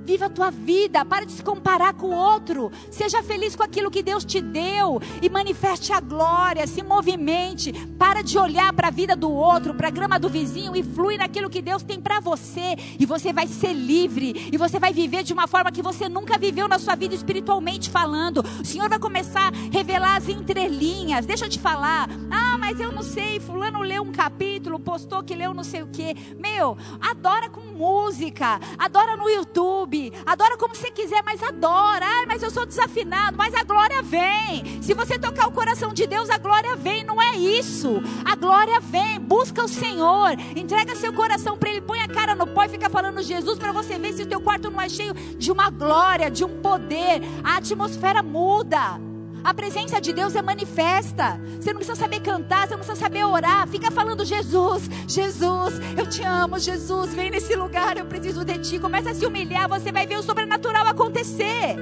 Viva 0.05 0.27
a 0.27 0.31
tua 0.31 0.51
vida, 0.51 1.05
para 1.05 1.25
de 1.25 1.31
se 1.31 1.43
comparar 1.43 1.95
com 1.95 2.09
o 2.09 2.15
outro. 2.15 2.73
Seja 2.91 3.23
feliz 3.23 3.55
com 3.55 3.63
aquilo 3.63 3.91
que 3.91 4.03
Deus 4.03 4.25
te 4.25 4.41
deu 4.41 5.01
e 5.23 5.31
manifeste 5.31 5.93
a 5.93 6.01
glória, 6.01 6.67
se 6.67 6.83
movimente. 6.83 7.73
Para 7.97 8.21
de 8.21 8.37
olhar 8.37 8.73
para 8.73 8.89
a 8.89 8.91
vida 8.91 9.15
do 9.15 9.31
outro, 9.31 9.75
para 9.75 9.89
a 9.89 9.91
grama 9.91 10.19
do 10.19 10.29
vizinho 10.29 10.75
e 10.75 10.83
flui 10.83 11.17
naquilo 11.17 11.49
que 11.49 11.63
Deus 11.63 11.85
tem 11.85 12.01
para 12.01 12.19
você. 12.19 12.77
E 12.99 13.07
você 13.07 13.33
vai 13.33 13.47
ser 13.47 13.73
livre 13.73 14.51
e 14.53 14.57
você 14.57 14.81
vai 14.81 14.93
viver 14.93 15.23
de 15.23 15.33
uma 15.33 15.47
forma 15.47 15.71
que 15.71 15.83
você 15.83 16.09
nunca 16.09 16.37
viveu 16.37 16.67
na 16.67 16.81
sua 16.81 16.97
vida 16.97 17.15
espiritualmente 17.15 17.89
falando. 17.89 18.45
O 18.61 18.65
Senhor 18.65 18.89
vai 18.89 18.99
começar 18.99 19.53
a 19.53 19.71
revelar 19.71 20.17
as 20.17 20.29
entrelinhas. 20.29 21.27
Deixa 21.27 21.45
eu 21.45 21.51
te 21.51 21.61
falar. 21.61 22.11
Ah, 22.29 22.59
mas 22.59 22.81
eu 22.81 22.91
não 22.91 23.03
sei, 23.03 23.39
fulano 23.39 23.83
leu 23.83 24.03
um 24.03 24.11
capítulo, 24.11 24.81
postou 24.81 25.23
que 25.23 25.35
leu 25.35 25.55
não 25.55 25.63
sei 25.63 25.83
o 25.83 25.87
quê. 25.87 26.17
Meu, 26.39 26.77
adora 27.01 27.49
com 27.49 27.61
música, 27.61 28.59
adora 28.79 29.17
no 29.17 29.29
YouTube 29.29 29.92
YouTube, 29.93 30.13
adora 30.25 30.57
como 30.57 30.75
você 30.75 30.91
quiser, 30.91 31.23
mas 31.23 31.43
adora. 31.43 32.05
Ah, 32.05 32.25
mas 32.27 32.43
eu 32.43 32.51
sou 32.51 32.65
desafinado, 32.65 33.37
mas 33.37 33.55
a 33.55 33.63
glória 33.63 34.03
vem. 34.03 34.81
Se 34.83 34.95
você 34.95 35.19
tocar 35.19 35.47
o 35.47 35.53
coração 35.53 35.93
de 35.93 36.07
Deus, 36.07 36.31
a 36.31 36.39
glória 36.39 36.75
vem. 36.77 37.05
Não 37.05 37.21
é 37.21 37.37
isso. 37.37 38.03
A 38.25 38.35
glória 38.35 38.81
vem. 38.81 39.21
Busca 39.21 39.65
o 39.65 39.69
Senhor, 39.69 40.33
entrega 40.57 40.97
seu 40.97 41.13
coração 41.13 41.59
para 41.59 41.71
Ele, 41.71 41.81
põe 41.81 42.01
a 42.01 42.09
cara 42.09 42.35
no 42.35 42.47
pó 42.47 42.65
e 42.65 42.69
fica 42.69 42.89
falando 42.89 43.23
Jesus 43.23 43.59
para 43.59 43.73
você 43.73 43.99
ver 43.99 44.13
se 44.15 44.23
o 44.23 44.27
teu 44.27 44.41
quarto 44.41 44.71
não 44.71 44.81
é 44.81 44.89
cheio 44.89 45.15
de 45.15 45.53
uma 45.53 45.71
glória, 45.71 46.31
de 46.31 46.45
um 46.45 46.61
poder. 46.61 47.21
A 47.45 47.57
atmosfera 47.57 48.23
muda. 48.23 49.12
A 49.45 49.53
presença 49.53 50.01
de 50.01 50.13
Deus 50.13 50.37
é 50.37 50.43
manifesta. 50.43 51.41
Você 51.61 51.73
não 51.73 51.79
precisa 51.79 51.97
saber 51.97 52.21
cantar, 52.21 52.69
você 52.69 52.75
não 52.75 52.79
precisa 52.79 53.01
saber 53.01 53.25
orar. 53.25 53.67
Fica 53.67 53.91
falando 53.91 54.25
Jesus, 54.25 54.89
Jesus, 55.09 55.75
eu 55.97 56.09
te 56.09 56.23
amo, 56.23 56.59
Jesus, 56.59 57.13
vem 57.13 57.31
nesse 57.31 57.57
lugar, 57.57 57.97
eu 57.97 58.07
preciso 58.07 58.45
de 58.45 58.59
ti. 58.59 58.79
Começa 58.79 59.11
a 59.11 59.15
se 59.15 59.27
humilhar, 59.27 59.69
você 59.69 59.91
vai 59.91 60.07
ver 60.07 60.19
o 60.19 60.23
sobrenatural 60.23 60.87
acontecer. 60.87 61.77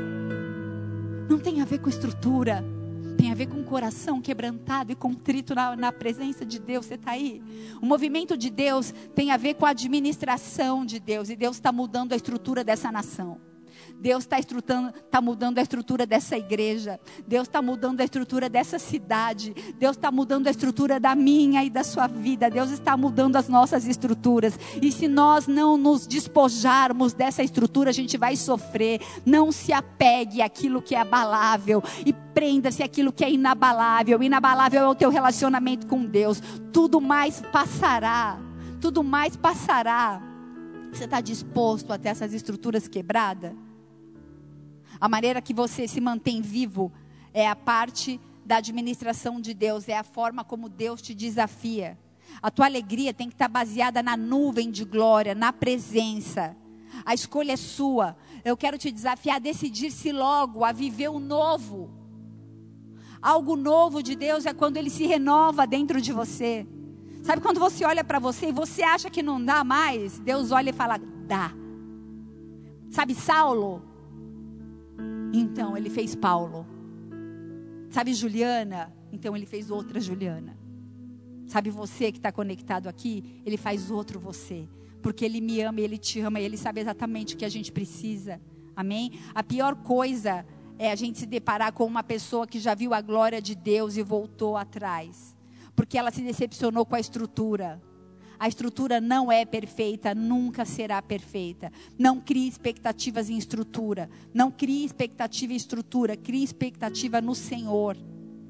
Não 1.29 1.39
tem 1.39 1.61
a 1.61 1.65
ver 1.65 1.79
com 1.79 1.91
estrutura, 1.91 2.65
tem 3.19 3.31
a 3.31 3.35
ver 3.35 3.47
com 3.47 3.61
o 3.61 3.65
coração 3.65 4.23
quebrantado 4.23 4.91
e 4.91 4.95
contrito 4.95 5.55
na, 5.55 5.77
na 5.77 5.93
presença 5.93 6.45
de 6.47 6.59
Deus. 6.59 6.87
Você 6.87 6.95
está 6.95 7.11
aí? 7.11 7.43
O 7.81 7.87
movimento 7.87 8.37
de 8.39 8.49
Deus 8.49 8.95
tem 9.15 9.31
a 9.31 9.37
ver 9.37 9.55
com 9.55 9.67
a 9.67 9.71
administração 9.71 10.85
de 10.85 10.99
Deus, 10.99 11.29
e 11.29 11.37
Deus 11.37 11.57
está 11.57 11.71
mudando 11.71 12.15
a 12.15 12.17
estrutura 12.17 12.65
dessa 12.65 12.91
nação. 12.91 13.50
Deus 14.01 14.25
está 14.25 14.39
tá 15.11 15.21
mudando 15.21 15.59
a 15.59 15.63
estrutura 15.63 16.07
dessa 16.07 16.37
igreja. 16.37 16.99
Deus 17.29 17.47
está 17.47 17.61
mudando 17.61 18.01
a 18.01 18.05
estrutura 18.05 18.49
dessa 18.49 18.79
cidade. 18.79 19.55
Deus 19.79 19.95
está 19.95 20.11
mudando 20.11 20.47
a 20.47 20.51
estrutura 20.51 20.99
da 20.99 21.15
minha 21.15 21.63
e 21.63 21.69
da 21.69 21.85
sua 21.85 22.07
vida. 22.07 22.49
Deus 22.49 22.71
está 22.71 22.97
mudando 22.97 23.37
as 23.37 23.47
nossas 23.47 23.87
estruturas. 23.87 24.59
E 24.81 24.91
se 24.91 25.07
nós 25.07 25.47
não 25.47 25.77
nos 25.77 26.07
despojarmos 26.07 27.13
dessa 27.13 27.43
estrutura, 27.43 27.91
a 27.91 27.93
gente 27.93 28.17
vai 28.17 28.37
sofrer. 28.37 29.03
Não 29.27 29.53
se 29.53 29.71
apegue 29.71 30.41
àquilo 30.41 30.81
que 30.81 30.95
é 30.95 31.01
abalável 31.01 31.83
e 32.07 32.15
prenda-se 32.15 32.83
àquilo 32.83 33.13
que 33.13 33.23
é 33.23 33.31
inabalável. 33.31 34.23
Inabalável 34.23 34.81
é 34.81 34.89
o 34.89 34.95
teu 34.95 35.11
relacionamento 35.11 35.87
com 35.87 36.07
Deus. 36.07 36.43
Tudo 36.73 37.03
mais 37.03 37.43
passará. 37.53 38.39
Tudo 38.81 39.05
mais 39.05 39.37
passará. 39.37 40.23
Você 40.91 41.05
está 41.05 41.21
disposto 41.21 41.93
a 41.93 41.99
ter 41.99 42.09
essas 42.09 42.33
estruturas 42.33 42.89
quebradas? 42.89 43.53
A 45.01 45.09
maneira 45.09 45.41
que 45.41 45.55
você 45.55 45.89
se 45.89 46.01
mantém 46.01 46.43
vivo 46.43 46.93
é 47.33 47.49
a 47.49 47.57
parte 47.57 48.21
da 48.45 48.57
administração 48.57 49.41
de 49.41 49.55
Deus, 49.55 49.89
é 49.89 49.97
a 49.97 50.05
forma 50.05 50.45
como 50.45 50.69
Deus 50.69 51.01
te 51.01 51.15
desafia. 51.15 51.99
A 52.43 52.51
tua 52.51 52.67
alegria 52.67 53.15
tem 53.15 53.29
que 53.29 53.35
estar 53.35 53.49
baseada 53.49 54.03
na 54.03 54.17
nuvem 54.17 54.71
de 54.71 54.85
glória, 54.85 55.35
na 55.35 55.53
presença. 55.53 56.57
A 57.05 57.15
escolha 57.15 57.53
é 57.53 57.57
sua. 57.57 58.17
Eu 58.45 58.57
quero 58.57 58.77
te 58.77 58.91
desafiar 58.91 59.37
a 59.37 59.41
decidir-se 59.41 60.13
logo, 60.13 60.65
a 60.65 60.73
viver 60.73 61.09
o 61.09 61.19
novo. 61.19 61.91
Algo 63.23 63.57
novo 63.57 64.03
de 64.03 64.15
Deus 64.15 64.47
é 64.47 64.53
quando 64.53 64.77
ele 64.77 64.91
se 64.91 65.07
renova 65.07 65.67
dentro 65.67 66.01
de 66.01 66.13
você. 66.13 66.67
Sabe 67.23 67.43
quando 67.43 67.61
você 67.61 67.85
olha 67.85 68.03
para 68.03 68.19
você 68.19 68.49
e 68.49 68.53
você 68.53 68.83
acha 68.83 69.11
que 69.11 69.23
não 69.23 69.43
dá 69.43 69.63
mais? 69.63 70.19
Deus 70.19 70.51
olha 70.51 70.71
e 70.71 70.75
fala: 70.75 70.99
dá. 71.27 71.53
Sabe 72.91 73.15
Saulo? 73.15 73.90
Então 75.33 75.77
ele 75.77 75.91
fez 75.91 76.15
Paulo. 76.15 76.67
Sabe 77.91 78.15
Juliana? 78.15 78.93
Então 79.13 79.37
ele 79.37 79.47
fez 79.47 79.71
outra 79.71 80.01
Juliana. 80.01 80.57
Sabe 81.47 81.71
você 81.71 82.13
que 82.13 82.19
está 82.19 82.31
conectado 82.31 82.89
aqui? 82.89 83.43
Ele 83.45 83.57
faz 83.57 83.91
outro 83.91 84.21
você. 84.21 84.69
Porque 85.03 85.25
ele 85.25 85.41
me 85.41 85.61
ama, 85.61 85.81
ele 85.81 85.99
te 85.99 86.21
ama, 86.21 86.39
ele 86.41 86.57
sabe 86.57 86.81
exatamente 86.81 87.35
o 87.35 87.37
que 87.37 87.45
a 87.45 87.49
gente 87.49 87.73
precisa. 87.73 88.41
Amém? 88.77 89.13
A 89.35 89.43
pior 89.43 89.75
coisa 89.77 90.47
é 90.79 90.91
a 90.91 90.95
gente 90.95 91.19
se 91.19 91.27
deparar 91.27 91.73
com 91.73 91.85
uma 91.85 92.03
pessoa 92.03 92.47
que 92.47 92.59
já 92.59 92.75
viu 92.75 92.95
a 92.95 93.01
glória 93.01 93.41
de 93.43 93.55
Deus 93.55 93.97
e 93.97 94.03
voltou 94.03 94.57
atrás. 94.57 95.37
Porque 95.75 95.99
ela 95.99 96.11
se 96.11 96.23
decepcionou 96.23 96.87
com 96.87 96.95
a 96.95 97.01
estrutura. 97.01 97.83
A 98.41 98.49
estrutura 98.49 99.03
não 99.03 99.31
é 99.31 99.45
perfeita, 99.45 100.15
nunca 100.15 100.65
será 100.65 101.03
perfeita. 101.03 101.71
Não 101.99 102.19
crie 102.19 102.49
expectativas 102.49 103.29
em 103.29 103.37
estrutura. 103.37 104.09
Não 104.33 104.51
crie 104.51 104.83
expectativa 104.83 105.53
em 105.53 105.57
estrutura, 105.57 106.17
crie 106.17 106.43
expectativa 106.43 107.21
no 107.21 107.35
Senhor. 107.35 107.99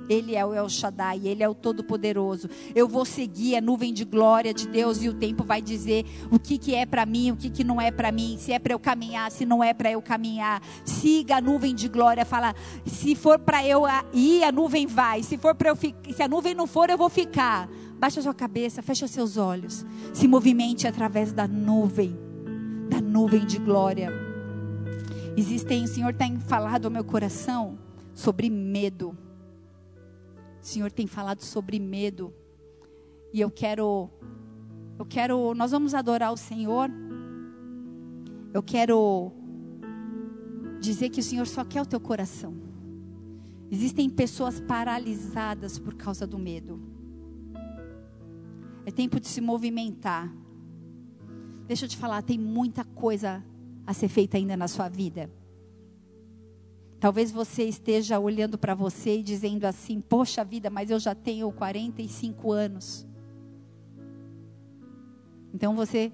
Ele 0.09 0.37
é 0.37 0.47
o 0.47 0.55
El 0.55 0.69
Shaddai, 0.69 1.21
Ele 1.25 1.43
é 1.43 1.49
o 1.49 1.55
Todo-Poderoso. 1.55 2.49
Eu 2.73 2.87
vou 2.87 3.05
seguir 3.05 3.57
a 3.57 3.61
nuvem 3.61 3.93
de 3.93 4.05
glória 4.05 4.55
de 4.55 4.69
Deus 4.69 5.03
e 5.03 5.09
o 5.09 5.15
tempo 5.15 5.43
vai 5.43 5.61
dizer 5.61 6.05
o 6.31 6.39
que, 6.39 6.57
que 6.57 6.73
é 6.73 6.87
para 6.87 7.05
mim, 7.05 7.33
o 7.33 7.37
que, 7.37 7.51
que 7.51 7.65
não 7.65 7.81
é 7.81 7.91
para 7.91 8.13
mim, 8.13 8.37
se 8.39 8.53
é 8.53 8.61
para 8.61 8.73
eu 8.73 8.79
caminhar, 8.79 9.31
se 9.33 9.45
não 9.45 9.63
é 9.63 9.75
para 9.75 9.91
eu 9.91 10.01
caminhar. 10.01 10.63
Siga 10.85 11.39
a 11.39 11.41
nuvem 11.41 11.75
de 11.75 11.89
glória, 11.89 12.25
fala, 12.25 12.55
se 12.87 13.17
for 13.17 13.41
para 13.41 13.67
eu 13.67 13.83
ir, 14.13 14.45
a 14.45 14.53
nuvem 14.53 14.87
vai. 14.87 15.25
Se 15.25 15.37
for 15.37 15.55
para 15.55 15.71
eu 15.71 15.77
se 15.77 16.23
a 16.23 16.29
nuvem 16.29 16.55
não 16.55 16.69
for, 16.69 16.91
eu 16.91 16.99
vou 16.99 17.09
ficar. 17.09 17.69
Baixa 18.01 18.23
sua 18.23 18.33
cabeça, 18.33 18.81
fecha 18.81 19.07
seus 19.07 19.37
olhos. 19.37 19.85
Se 20.15 20.27
movimente 20.27 20.87
através 20.87 21.35
da 21.35 21.47
nuvem, 21.47 22.17
da 22.89 22.99
nuvem 22.99 23.45
de 23.45 23.59
glória. 23.59 24.11
Existem, 25.37 25.85
o 25.85 25.87
Senhor 25.87 26.15
tem 26.15 26.41
falado 26.41 26.87
ao 26.87 26.91
meu 26.91 27.05
coração 27.05 27.79
sobre 28.15 28.49
medo. 28.49 29.11
O 30.63 30.67
Senhor 30.67 30.91
tem 30.91 31.07
falado 31.07 31.43
sobre 31.43 31.79
medo. 31.79 32.33
E 33.35 33.41
eu 33.41 33.51
quero 33.51 34.09
eu 34.99 35.05
quero, 35.05 35.55
nós 35.55 35.71
vamos 35.71 35.95
adorar 35.95 36.33
o 36.33 36.37
Senhor. 36.39 36.91
Eu 38.53 38.63
quero 38.63 39.31
dizer 40.81 41.11
que 41.11 41.21
o 41.21 41.23
Senhor 41.23 41.47
só 41.47 41.65
quer 41.65 41.83
o 41.83 41.87
teu 41.87 42.01
coração. 42.01 42.55
Existem 43.71 44.09
pessoas 44.09 44.59
paralisadas 44.59 45.79
por 45.79 45.95
causa 45.95 46.27
do 46.27 46.39
medo. 46.39 47.00
É 48.85 48.91
tempo 48.91 49.21
de 49.21 49.29
se 49.29 49.41
movimentar. 49.41 50.33
Deixa 51.67 51.85
eu 51.85 51.89
te 51.89 51.97
falar, 51.97 52.23
tem 52.23 52.39
muita 52.39 52.85
coisa 52.85 53.45
a 53.87 53.93
ser 53.93 54.09
feita 54.09 54.37
ainda 54.37 54.57
na 54.57 54.67
sua 54.67 54.89
vida. 54.89 55.31
Talvez 56.99 57.31
você 57.31 57.65
esteja 57.65 58.19
olhando 58.19 58.59
para 58.59 58.75
você 58.75 59.19
e 59.19 59.23
dizendo 59.23 59.65
assim: 59.65 60.01
Poxa 60.01 60.45
vida, 60.45 60.69
mas 60.69 60.91
eu 60.91 60.99
já 60.99 61.15
tenho 61.15 61.51
45 61.53 62.53
anos. 62.53 63.07
Então 65.55 65.75
você 65.75 66.13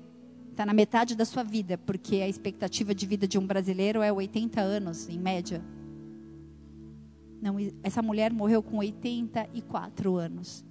está 0.50 0.66
na 0.66 0.72
metade 0.72 1.14
da 1.14 1.24
sua 1.24 1.42
vida, 1.42 1.78
porque 1.78 2.16
a 2.16 2.28
expectativa 2.28 2.94
de 2.94 3.06
vida 3.06 3.28
de 3.28 3.38
um 3.38 3.46
brasileiro 3.46 4.02
é 4.02 4.12
80 4.12 4.60
anos, 4.60 5.08
em 5.08 5.18
média. 5.18 5.62
Não, 7.40 7.56
essa 7.82 8.02
mulher 8.02 8.32
morreu 8.32 8.62
com 8.62 8.78
84 8.78 10.16
anos. 10.16 10.65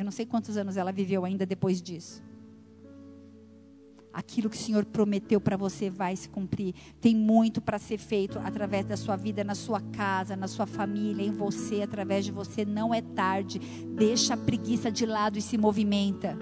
Eu 0.00 0.04
não 0.04 0.10
sei 0.10 0.24
quantos 0.24 0.56
anos 0.56 0.78
ela 0.78 0.90
viveu 0.90 1.26
ainda 1.26 1.44
depois 1.44 1.82
disso. 1.82 2.22
Aquilo 4.14 4.48
que 4.48 4.56
o 4.56 4.58
Senhor 4.58 4.82
prometeu 4.86 5.38
para 5.38 5.58
você 5.58 5.90
vai 5.90 6.16
se 6.16 6.26
cumprir. 6.26 6.74
Tem 7.02 7.14
muito 7.14 7.60
para 7.60 7.78
ser 7.78 7.98
feito 7.98 8.38
através 8.38 8.86
da 8.86 8.96
sua 8.96 9.14
vida, 9.14 9.44
na 9.44 9.54
sua 9.54 9.78
casa, 9.78 10.34
na 10.34 10.48
sua 10.48 10.64
família, 10.64 11.22
em 11.22 11.30
você, 11.30 11.82
através 11.82 12.24
de 12.24 12.32
você. 12.32 12.64
Não 12.64 12.94
é 12.94 13.02
tarde. 13.02 13.58
Deixa 13.94 14.32
a 14.32 14.38
preguiça 14.38 14.90
de 14.90 15.04
lado 15.04 15.36
e 15.36 15.42
se 15.42 15.58
movimenta. 15.58 16.34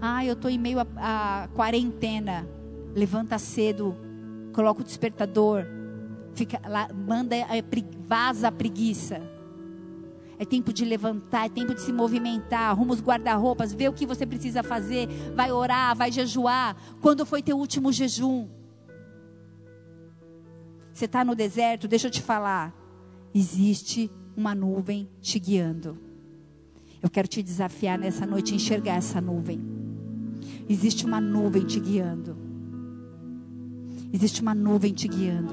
Ah, 0.00 0.24
eu 0.24 0.34
estou 0.34 0.52
em 0.52 0.58
meio 0.58 0.78
à 0.78 1.48
quarentena. 1.54 2.48
Levanta 2.94 3.36
cedo, 3.36 3.96
coloca 4.52 4.80
o 4.80 4.84
despertador, 4.84 5.64
fica 6.34 6.60
lá, 6.68 6.88
manda, 6.94 7.34
vaza 8.06 8.46
a 8.46 8.52
preguiça. 8.52 9.33
É 10.38 10.44
tempo 10.44 10.72
de 10.72 10.84
levantar, 10.84 11.46
é 11.46 11.48
tempo 11.48 11.74
de 11.74 11.80
se 11.80 11.92
movimentar. 11.92 12.70
Arruma 12.70 12.94
os 12.94 13.00
guarda-roupas, 13.00 13.72
vê 13.72 13.88
o 13.88 13.92
que 13.92 14.06
você 14.06 14.26
precisa 14.26 14.62
fazer. 14.62 15.08
Vai 15.34 15.52
orar, 15.52 15.96
vai 15.96 16.10
jejuar. 16.10 16.76
Quando 17.00 17.24
foi 17.24 17.42
teu 17.42 17.56
último 17.56 17.92
jejum? 17.92 18.48
Você 20.92 21.06
está 21.06 21.24
no 21.24 21.34
deserto, 21.34 21.88
deixa 21.88 22.06
eu 22.06 22.10
te 22.10 22.22
falar. 22.22 22.72
Existe 23.34 24.10
uma 24.36 24.54
nuvem 24.54 25.08
te 25.20 25.38
guiando. 25.38 25.98
Eu 27.02 27.10
quero 27.10 27.28
te 27.28 27.42
desafiar 27.42 27.98
nessa 27.98 28.24
noite 28.24 28.52
a 28.52 28.56
enxergar 28.56 28.94
essa 28.94 29.20
nuvem. 29.20 29.60
Existe 30.68 31.04
uma 31.04 31.20
nuvem 31.20 31.64
te 31.64 31.78
guiando. 31.78 32.36
Existe 34.12 34.40
uma 34.40 34.54
nuvem 34.54 34.92
te 34.92 35.08
guiando. 35.08 35.52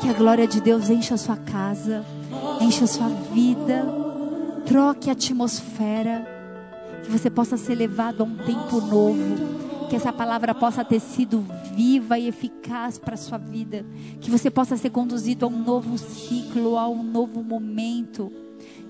Que 0.00 0.08
a 0.08 0.12
glória 0.12 0.46
de 0.46 0.60
Deus 0.60 0.90
encha 0.90 1.14
a 1.14 1.18
sua 1.18 1.36
casa, 1.36 2.04
encha 2.60 2.84
a 2.84 2.88
sua 2.88 3.08
vida 3.08 4.09
troque 4.66 5.08
a 5.08 5.12
atmosfera, 5.12 6.26
que 7.04 7.10
você 7.10 7.30
possa 7.30 7.56
ser 7.56 7.74
levado 7.74 8.22
a 8.22 8.24
um 8.24 8.36
tempo 8.36 8.80
novo, 8.80 9.88
que 9.88 9.96
essa 9.96 10.12
palavra 10.12 10.54
possa 10.54 10.84
ter 10.84 11.00
sido 11.00 11.44
viva 11.74 12.18
e 12.18 12.28
eficaz 12.28 12.98
para 12.98 13.14
a 13.14 13.18
sua 13.18 13.38
vida, 13.38 13.84
que 14.20 14.30
você 14.30 14.50
possa 14.50 14.76
ser 14.76 14.90
conduzido 14.90 15.44
a 15.44 15.48
um 15.48 15.64
novo 15.64 15.98
ciclo, 15.98 16.78
a 16.78 16.88
um 16.88 17.02
novo 17.02 17.42
momento 17.42 18.30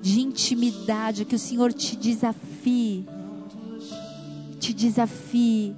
de 0.00 0.20
intimidade, 0.20 1.24
que 1.24 1.34
o 1.34 1.38
Senhor 1.38 1.72
te 1.72 1.96
desafie, 1.96 3.06
te 4.58 4.72
desafie 4.74 5.74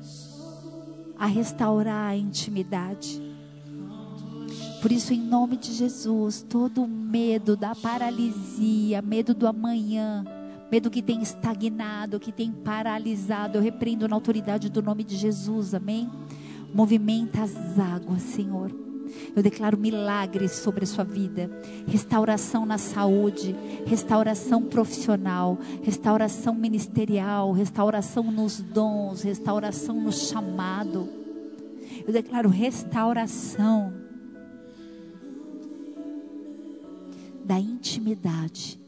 a 1.18 1.26
restaurar 1.26 2.11
a 2.11 2.16
intimidade. 2.16 3.32
Por 4.83 4.91
isso, 4.91 5.14
em 5.14 5.20
nome 5.20 5.57
de 5.57 5.72
Jesus, 5.72 6.45
todo 6.49 6.89
medo 6.89 7.57
da 7.57 7.72
paralisia, 7.72 9.01
medo 9.01 9.33
do 9.33 9.47
amanhã, 9.47 10.24
medo 10.72 10.91
que 10.91 11.01
tem 11.01 11.22
estagnado, 11.22 12.18
que 12.18 12.33
tem 12.33 12.51
paralisado, 12.51 13.59
eu 13.59 13.62
repreendo 13.62 14.09
na 14.09 14.16
autoridade 14.16 14.68
do 14.68 14.83
nome 14.83 15.05
de 15.05 15.14
Jesus, 15.14 15.72
amém? 15.72 16.11
Movimenta 16.74 17.43
as 17.43 17.78
águas, 17.78 18.22
Senhor. 18.22 18.74
Eu 19.37 19.41
declaro 19.41 19.78
milagres 19.78 20.51
sobre 20.51 20.83
a 20.83 20.87
sua 20.89 21.05
vida, 21.05 21.49
restauração 21.87 22.66
na 22.66 22.76
saúde, 22.76 23.55
restauração 23.87 24.62
profissional, 24.62 25.59
restauração 25.85 26.57
ministerial, 26.57 27.53
restauração 27.53 28.33
nos 28.33 28.61
dons, 28.61 29.22
restauração 29.22 30.01
no 30.01 30.11
chamado. 30.11 31.09
Eu 32.05 32.12
declaro 32.12 32.49
restauração 32.49 34.01
da 37.45 37.59
intimidade. 37.59 38.78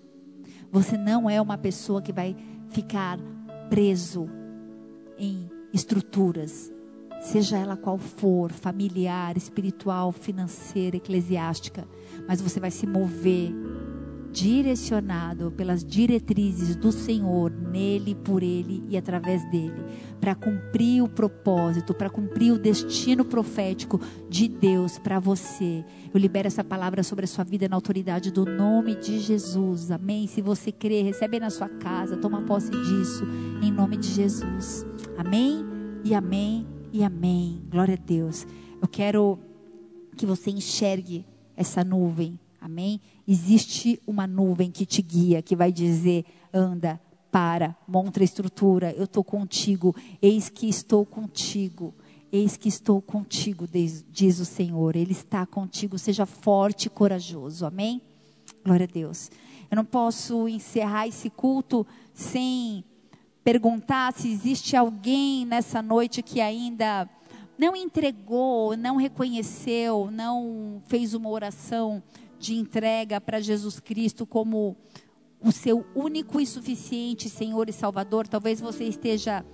Você 0.70 0.96
não 0.96 1.28
é 1.28 1.40
uma 1.40 1.56
pessoa 1.56 2.02
que 2.02 2.12
vai 2.12 2.36
ficar 2.70 3.18
preso 3.68 4.28
em 5.18 5.48
estruturas, 5.72 6.72
seja 7.20 7.56
ela 7.56 7.76
qual 7.76 7.98
for, 7.98 8.52
familiar, 8.52 9.36
espiritual, 9.36 10.12
financeira, 10.12 10.96
eclesiástica, 10.96 11.86
mas 12.28 12.40
você 12.40 12.60
vai 12.60 12.70
se 12.70 12.86
mover 12.86 13.52
direcionado 14.34 15.52
pelas 15.52 15.84
diretrizes 15.84 16.74
do 16.74 16.90
Senhor, 16.90 17.52
nele, 17.52 18.16
por 18.16 18.42
ele 18.42 18.82
e 18.88 18.96
através 18.96 19.48
dele, 19.48 19.80
para 20.20 20.34
cumprir 20.34 21.04
o 21.04 21.08
propósito, 21.08 21.94
para 21.94 22.10
cumprir 22.10 22.52
o 22.52 22.58
destino 22.58 23.24
profético 23.24 24.00
de 24.28 24.48
Deus 24.48 24.98
para 24.98 25.20
você. 25.20 25.84
Eu 26.12 26.18
libero 26.18 26.48
essa 26.48 26.64
palavra 26.64 27.04
sobre 27.04 27.26
a 27.26 27.28
sua 27.28 27.44
vida 27.44 27.68
na 27.68 27.76
autoridade 27.76 28.32
do 28.32 28.44
nome 28.44 28.96
de 28.96 29.20
Jesus. 29.20 29.92
Amém. 29.92 30.26
Se 30.26 30.42
você 30.42 30.72
crê, 30.72 31.00
recebe 31.02 31.38
na 31.38 31.48
sua 31.48 31.68
casa, 31.68 32.16
toma 32.16 32.42
posse 32.42 32.72
disso 32.72 33.24
em 33.62 33.70
nome 33.70 33.96
de 33.96 34.08
Jesus. 34.08 34.84
Amém. 35.16 35.64
E 36.04 36.12
amém 36.12 36.66
e 36.92 37.04
amém. 37.04 37.62
Glória 37.70 37.94
a 37.94 38.04
Deus. 38.04 38.44
Eu 38.82 38.88
quero 38.88 39.38
que 40.16 40.26
você 40.26 40.50
enxergue 40.50 41.24
essa 41.56 41.84
nuvem 41.84 42.36
Amém? 42.64 42.98
Existe 43.28 44.00
uma 44.06 44.26
nuvem 44.26 44.70
que 44.70 44.86
te 44.86 45.02
guia, 45.02 45.42
que 45.42 45.54
vai 45.54 45.70
dizer: 45.70 46.24
anda, 46.50 46.98
para, 47.30 47.76
monta 47.86 48.20
a 48.20 48.24
estrutura, 48.24 48.90
eu 48.92 49.04
estou 49.04 49.22
contigo, 49.22 49.94
eis 50.22 50.48
que 50.48 50.66
estou 50.66 51.04
contigo. 51.04 51.94
Eis 52.32 52.56
que 52.56 52.68
estou 52.68 53.00
contigo, 53.00 53.64
diz 54.10 54.40
o 54.40 54.44
Senhor. 54.44 54.96
Ele 54.96 55.12
está 55.12 55.46
contigo. 55.46 55.96
Seja 55.96 56.26
forte 56.26 56.86
e 56.86 56.90
corajoso. 56.90 57.64
Amém? 57.64 58.02
Glória 58.64 58.88
a 58.90 58.92
Deus. 58.92 59.30
Eu 59.70 59.76
não 59.76 59.84
posso 59.84 60.48
encerrar 60.48 61.06
esse 61.06 61.30
culto 61.30 61.86
sem 62.12 62.82
perguntar 63.44 64.12
se 64.14 64.28
existe 64.28 64.74
alguém 64.74 65.46
nessa 65.46 65.80
noite 65.80 66.22
que 66.22 66.40
ainda 66.40 67.08
não 67.56 67.76
entregou, 67.76 68.76
não 68.76 68.96
reconheceu, 68.96 70.10
não 70.10 70.82
fez 70.86 71.14
uma 71.14 71.28
oração 71.28 72.02
de 72.44 72.54
entrega 72.54 73.20
para 73.20 73.40
Jesus 73.40 73.80
Cristo 73.80 74.26
como 74.26 74.76
o 75.40 75.50
seu 75.50 75.86
único 75.94 76.38
e 76.40 76.46
suficiente 76.46 77.30
Senhor 77.30 77.68
e 77.70 77.72
Salvador. 77.72 78.28
Talvez 78.28 78.60
você 78.60 78.84
esteja 78.84 79.44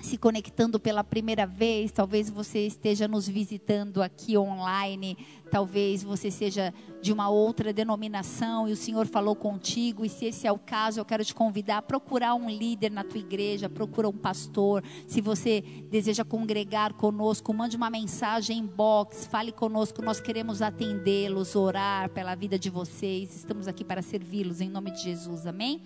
se 0.00 0.16
conectando 0.16 0.80
pela 0.80 1.04
primeira 1.04 1.46
vez, 1.46 1.92
talvez 1.92 2.28
você 2.28 2.66
esteja 2.66 3.06
nos 3.06 3.28
visitando 3.28 4.02
aqui 4.02 4.36
online, 4.36 5.16
talvez 5.50 6.02
você 6.02 6.30
seja 6.30 6.72
de 7.02 7.12
uma 7.12 7.28
outra 7.28 7.72
denominação 7.72 8.68
e 8.68 8.72
o 8.72 8.76
Senhor 8.76 9.06
falou 9.06 9.34
contigo, 9.34 10.04
e 10.04 10.08
se 10.08 10.26
esse 10.26 10.46
é 10.46 10.52
o 10.52 10.58
caso, 10.58 11.00
eu 11.00 11.04
quero 11.04 11.24
te 11.24 11.34
convidar 11.34 11.78
a 11.78 11.82
procurar 11.82 12.34
um 12.34 12.48
líder 12.48 12.90
na 12.90 13.02
tua 13.02 13.18
igreja, 13.18 13.68
procura 13.68 14.08
um 14.08 14.16
pastor. 14.16 14.84
Se 15.06 15.20
você 15.20 15.62
deseja 15.90 16.24
congregar 16.24 16.92
conosco, 16.94 17.52
mande 17.52 17.76
uma 17.76 17.90
mensagem 17.90 18.58
em 18.58 18.66
box, 18.66 19.26
fale 19.26 19.52
conosco, 19.52 20.02
nós 20.02 20.20
queremos 20.20 20.62
atendê-los, 20.62 21.56
orar 21.56 22.10
pela 22.10 22.34
vida 22.34 22.58
de 22.58 22.70
vocês. 22.70 23.34
Estamos 23.34 23.66
aqui 23.66 23.84
para 23.84 24.02
servi-los 24.02 24.60
em 24.60 24.68
nome 24.68 24.90
de 24.90 25.02
Jesus. 25.02 25.46
Amém. 25.46 25.82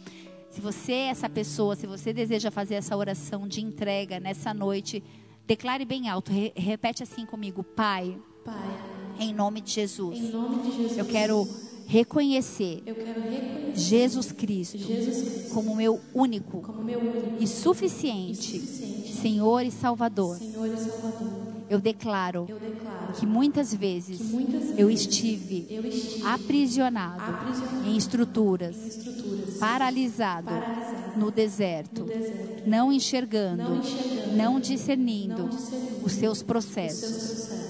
Se 0.51 0.61
você 0.61 0.93
é 0.93 1.07
essa 1.09 1.29
pessoa, 1.29 1.75
se 1.75 1.87
você 1.87 2.13
deseja 2.13 2.51
fazer 2.51 2.75
essa 2.75 2.97
oração 2.97 3.49
de 3.49 3.61
entrega 3.61 4.21
nessa 4.21 4.55
noite, 4.55 5.03
declare 5.45 5.85
bem 5.85 6.09
alto, 6.09 6.31
re 6.31 6.53
repete 6.55 7.03
assim 7.03 7.27
comigo, 7.27 7.65
Pai. 7.65 8.17
Pai. 8.45 8.94
Em 9.19 9.33
nome 9.33 9.61
de 9.61 9.71
Jesus. 9.73 10.19
Em 10.19 10.31
nome 10.31 10.63
de 10.63 10.77
Jesus. 10.77 10.99
Eu 10.99 11.05
quero 11.05 11.49
reconhecer, 11.87 12.83
Eu 12.87 12.95
quero 12.95 13.21
reconhecer 13.21 13.73
Jesus, 13.75 14.33
Cristo 14.33 14.79
Jesus 14.79 15.45
Cristo 15.45 15.55
como 15.55 15.75
meu 15.75 16.01
único 16.15 16.63
como 16.63 16.83
meu 16.83 16.99
único 16.99 17.43
e 17.43 17.47
suficiente, 17.47 18.57
e 18.57 18.61
suficiente 18.61 19.13
Senhor 19.13 19.61
e 19.63 19.71
Salvador. 19.71 20.37
Senhor 20.39 20.67
e 20.67 20.77
Salvador. 20.77 21.45
Eu 21.69 21.81
declaro 21.81 22.47
eu 22.49 22.59
declaro 22.59 23.13
que 23.15 23.27
muitas 23.27 23.75
vezes 23.75 24.19
que 24.19 24.25
muitas 24.25 24.79
eu 24.79 24.89
vezes 24.89 25.07
estive 25.07 25.67
eu 25.71 25.85
estive 25.87 26.27
aprisionado 26.27 27.23
aprisionado 27.23 27.89
em 27.89 27.97
estruturas, 27.97 28.77
estruturas 28.77 29.59
paralisado 29.59 30.47
paralisado 30.47 31.19
no 31.19 31.31
deserto, 31.31 32.01
no 32.01 32.07
deserto, 32.07 32.69
não 32.69 32.93
enxergando, 32.93 33.63
não 33.63 33.79
enxergando, 33.79 34.37
não 34.37 34.61
discernindo 34.61 35.35
não 35.35 35.47
discernindo 35.49 36.05
os 36.05 36.13
seus 36.13 36.13
seus 36.13 36.43
processos. 36.43 37.64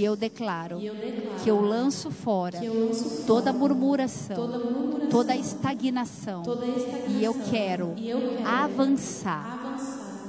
E 0.00 0.04
eu 0.04 0.16
declaro 0.16 0.80
E 0.80 0.86
eu 0.86 0.94
declaro 0.94 1.40
que 1.42 1.50
eu 1.50 1.60
lanço 1.60 2.10
fora 2.10 2.58
que 2.58 2.64
eu 2.64 2.86
lanço 2.86 3.04
fora 3.04 3.26
toda 3.26 3.52
murmuração, 3.52 4.34
toda 4.34 4.58
murmuração, 4.58 5.08
toda 5.10 5.36
estagnação. 5.36 6.42
toda 6.42 6.66
estagnação. 6.66 7.10
E 7.10 7.22
eu 7.24 7.34
quero 7.50 7.92
E 7.98 8.08
eu 8.08 8.18
quero 8.18 8.48
avançar 8.48 9.60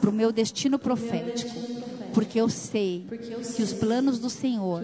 para 0.02 0.10
o 0.10 0.14
meu 0.14 0.32
destino 0.34 0.78
profético, 0.78 1.54
destino 1.54 2.12
porque 2.14 2.42
eu 2.42 2.50
sei 2.50 3.06
Porque 3.08 3.34
eu 3.34 3.38
que 3.38 3.46
sei 3.46 3.64
os 3.64 3.72
planos 3.72 4.20
do 4.20 4.30
Senhor 4.30 4.84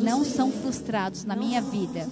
não 0.00 0.24
são 0.24 0.52
frustrados 0.52 1.24
na 1.24 1.34
minha 1.34 1.60
vida. 1.60 2.06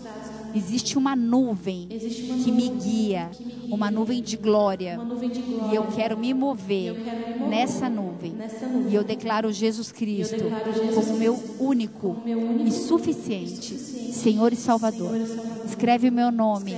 Existe 0.57 0.97
uma 0.97 1.15
nuvem 1.15 1.87
Existe 1.91 2.23
uma 2.23 2.45
que 2.45 2.53
me 2.53 2.69
guia, 2.69 3.31
que 3.33 3.45
me 3.45 3.53
guia, 3.53 3.75
uma 3.75 3.91
nuvem 3.91 4.23
de 4.23 4.37
glória, 4.37 4.95
uma 4.95 5.05
nuvem 5.05 5.29
de 5.29 5.41
glória. 5.41 5.73
e 5.73 5.75
eu 5.77 5.87
quero 5.89 6.19
me 6.19 6.33
mover 6.33 6.87
eu 6.87 7.05
quero 7.05 7.29
me 7.29 7.35
mover 7.35 7.49
nessa 7.49 7.89
nuvem. 7.89 8.33
nessa 8.33 8.67
nuvem. 8.67 8.93
E 8.93 8.95
eu 8.95 9.05
declaro 9.05 9.53
Jesus 9.53 9.93
Cristo 9.93 10.37
declaro 10.37 10.73
Jesus 10.73 10.95
como 10.95 11.19
meu 11.19 11.39
único 11.59 12.17
meu 12.25 12.39
único 12.39 12.69
e 12.69 12.73
suficiente 12.73 13.75
Senhor 13.77 14.53
e 14.53 14.57
Salvador. 14.57 15.11
Senhor 15.11 15.21
e 15.21 15.27
Salvador. 15.27 15.65
Escreve 15.67 16.09
o 16.09 16.13
meu 16.13 16.33
nome 16.33 16.73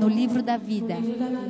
no 0.00 0.08
livro 0.08 0.42
da 0.42 0.56
vida. 0.56 0.96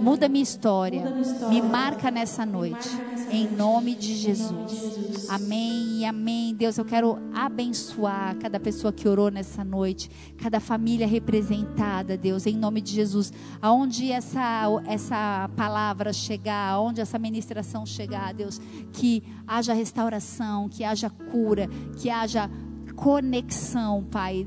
Muda 0.00 0.28
minha 0.28 0.42
história. 0.42 1.04
Me 1.48 1.62
marca 1.62 2.10
nessa 2.10 2.44
noite. 2.44 2.88
Em 3.30 3.48
nome 3.48 3.94
de 3.94 4.14
Jesus. 4.16 5.28
Amém 5.30 6.00
e 6.00 6.04
amém. 6.04 6.52
Deus, 6.54 6.76
eu 6.76 6.84
quero 6.84 7.16
abençoar 7.32 8.36
cada 8.36 8.58
pessoa 8.58 8.92
que 8.92 9.08
orou 9.08 9.30
nessa 9.30 9.62
noite, 9.62 10.10
cada 10.36 10.58
família 10.58 11.06
representada, 11.06 12.16
Deus, 12.16 12.46
em 12.46 12.56
nome 12.56 12.80
de 12.80 12.92
Jesus. 12.92 13.32
Aonde 13.62 14.10
essa, 14.10 14.64
essa 14.86 15.48
palavra 15.56 16.12
chegar, 16.12 16.70
aonde 16.70 17.00
essa 17.00 17.18
ministração 17.18 17.86
chegar, 17.86 18.34
Deus, 18.34 18.60
que 18.92 19.22
haja 19.46 19.72
restauração, 19.72 20.68
que 20.68 20.82
haja 20.82 21.08
cura, 21.08 21.68
que 21.96 22.10
haja 22.10 22.50
conexão, 22.96 24.04
Pai, 24.10 24.46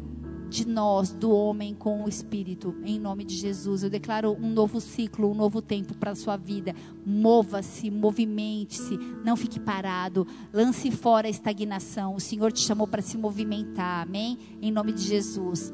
de 0.54 0.68
nós, 0.68 1.12
do 1.12 1.32
homem 1.32 1.74
com 1.74 2.04
o 2.04 2.08
Espírito, 2.08 2.76
em 2.86 3.00
nome 3.00 3.24
de 3.24 3.36
Jesus. 3.36 3.82
Eu 3.82 3.90
declaro 3.90 4.38
um 4.40 4.52
novo 4.52 4.80
ciclo, 4.80 5.32
um 5.32 5.34
novo 5.34 5.64
tempo 5.64 5.96
para 5.96 6.12
a 6.12 6.16
sua 6.16 6.38
vida. 6.38 6.76
Mova-se, 7.04 7.90
movimente-se, 7.90 8.96
não 9.26 9.36
fique 9.36 9.60
parado, 9.60 10.28
lance 10.54 10.92
fora 10.92 11.26
a 11.26 11.32
estagnação. 11.32 12.14
O 12.14 12.20
Senhor 12.20 12.52
te 12.52 12.60
chamou 12.60 12.88
para 12.88 13.02
se 13.02 13.18
movimentar, 13.18 14.04
amém? 14.04 14.38
Em 14.62 14.72
nome 14.72 14.94
de 14.94 15.02
Jesus. 15.02 15.74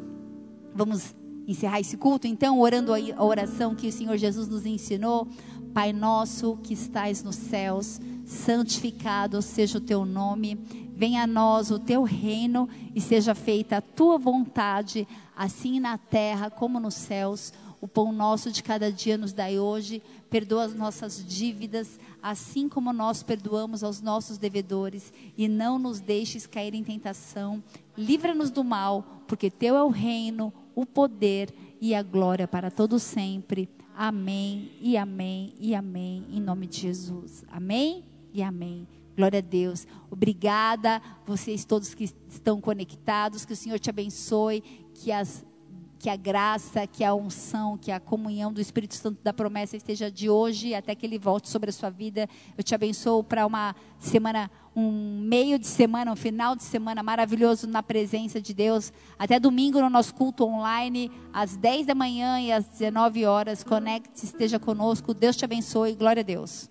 Vamos 0.74 1.14
encerrar 1.46 1.82
esse 1.82 1.98
culto, 1.98 2.26
então, 2.26 2.58
orando 2.58 2.94
a 2.94 3.24
oração 3.24 3.76
que 3.76 3.88
o 3.88 3.92
Senhor 3.92 4.16
Jesus 4.16 4.48
nos 4.48 4.66
ensinou. 4.66 5.28
Pai 5.74 5.92
nosso 5.92 6.58
que 6.64 6.74
estais 6.74 7.22
nos 7.22 7.36
céus, 7.36 8.00
santificado 8.24 9.42
seja 9.42 9.78
o 9.78 9.82
teu 9.82 10.06
nome. 10.06 10.58
Venha 11.00 11.24
a 11.24 11.28
nós 11.28 11.72
o 11.72 11.80
teu 11.80 12.04
reino 12.04 12.68
e 12.94 13.00
seja 13.00 13.34
feita 13.34 13.78
a 13.78 13.82
tua 13.82 14.18
vontade, 14.18 15.08
assim 15.34 15.80
na 15.80 15.98
terra 15.98 16.50
como 16.50 16.78
nos 16.78 16.96
céus. 16.96 17.54
O 17.80 17.88
pão 17.88 18.12
nosso 18.12 18.52
de 18.52 18.62
cada 18.62 18.92
dia 18.92 19.18
nos 19.18 19.32
dai 19.32 19.58
hoje. 19.58 20.04
Perdoa 20.30 20.66
as 20.66 20.76
nossas 20.76 21.26
dívidas, 21.26 21.98
assim 22.22 22.68
como 22.68 22.92
nós 22.92 23.24
perdoamos 23.24 23.82
aos 23.82 24.02
nossos 24.02 24.38
devedores. 24.38 25.14
E 25.38 25.48
não 25.48 25.80
nos 25.80 26.02
deixes 26.02 26.46
cair 26.46 26.76
em 26.76 26.84
tentação. 26.84 27.64
Livra-nos 27.98 28.52
do 28.52 28.62
mal, 28.62 29.24
porque 29.26 29.50
teu 29.50 29.78
é 29.78 29.84
o 29.84 29.88
reino, 29.88 30.52
o 30.76 30.86
poder 30.86 31.54
e 31.80 31.96
a 31.96 32.04
glória 32.04 32.46
para 32.46 32.70
todo 32.70 33.00
sempre. 33.00 33.70
Amém 33.96 34.70
e 34.82 34.98
amém 34.98 35.54
e 35.62 35.74
amém. 35.74 36.26
Em 36.30 36.42
nome 36.42 36.68
de 36.68 36.82
Jesus. 36.82 37.46
Amém 37.50 38.04
e 38.34 38.44
amém. 38.44 38.86
Glória 39.20 39.40
a 39.40 39.42
Deus. 39.42 39.86
Obrigada, 40.10 41.02
vocês 41.26 41.66
todos 41.66 41.94
que 41.94 42.06
estão 42.30 42.62
conectados. 42.62 43.44
Que 43.44 43.52
o 43.52 43.56
Senhor 43.56 43.78
te 43.78 43.90
abençoe. 43.90 44.62
Que, 44.94 45.12
as, 45.12 45.46
que 46.00 46.10
a 46.10 46.16
graça, 46.16 46.88
que 46.88 47.04
a 47.04 47.14
unção, 47.14 47.78
que 47.78 47.92
a 47.92 48.00
comunhão 48.00 48.54
do 48.54 48.62
Espírito 48.62 48.96
Santo 48.96 49.20
da 49.22 49.34
promessa 49.34 49.76
esteja 49.76 50.10
de 50.10 50.30
hoje 50.30 50.74
até 50.74 50.96
que 50.96 51.06
ele 51.06 51.20
volte 51.20 51.50
sobre 51.50 51.70
a 51.70 51.74
sua 51.74 51.90
vida. 51.90 52.30
Eu 52.58 52.64
te 52.64 52.74
abençoo 52.74 53.22
para 53.22 53.46
uma 53.46 53.76
semana, 53.98 54.50
um 54.74 55.20
meio 55.28 55.60
de 55.60 55.68
semana, 55.68 56.14
um 56.14 56.16
final 56.16 56.56
de 56.56 56.64
semana 56.64 57.04
maravilhoso 57.04 57.68
na 57.68 57.84
presença 57.84 58.42
de 58.42 58.54
Deus. 58.54 58.94
Até 59.18 59.38
domingo 59.38 59.82
no 59.82 59.90
nosso 59.90 60.16
culto 60.16 60.46
online, 60.46 61.12
às 61.34 61.58
10 61.58 61.88
da 61.88 61.94
manhã 61.94 62.40
e 62.40 62.54
às 62.54 62.70
19 62.70 63.26
horas. 63.26 63.66
Conecte, 63.66 64.24
esteja 64.24 64.58
conosco. 64.58 65.14
Deus 65.14 65.36
te 65.36 65.44
abençoe. 65.44 65.94
Glória 65.94 66.22
a 66.22 66.24
Deus. 66.24 66.70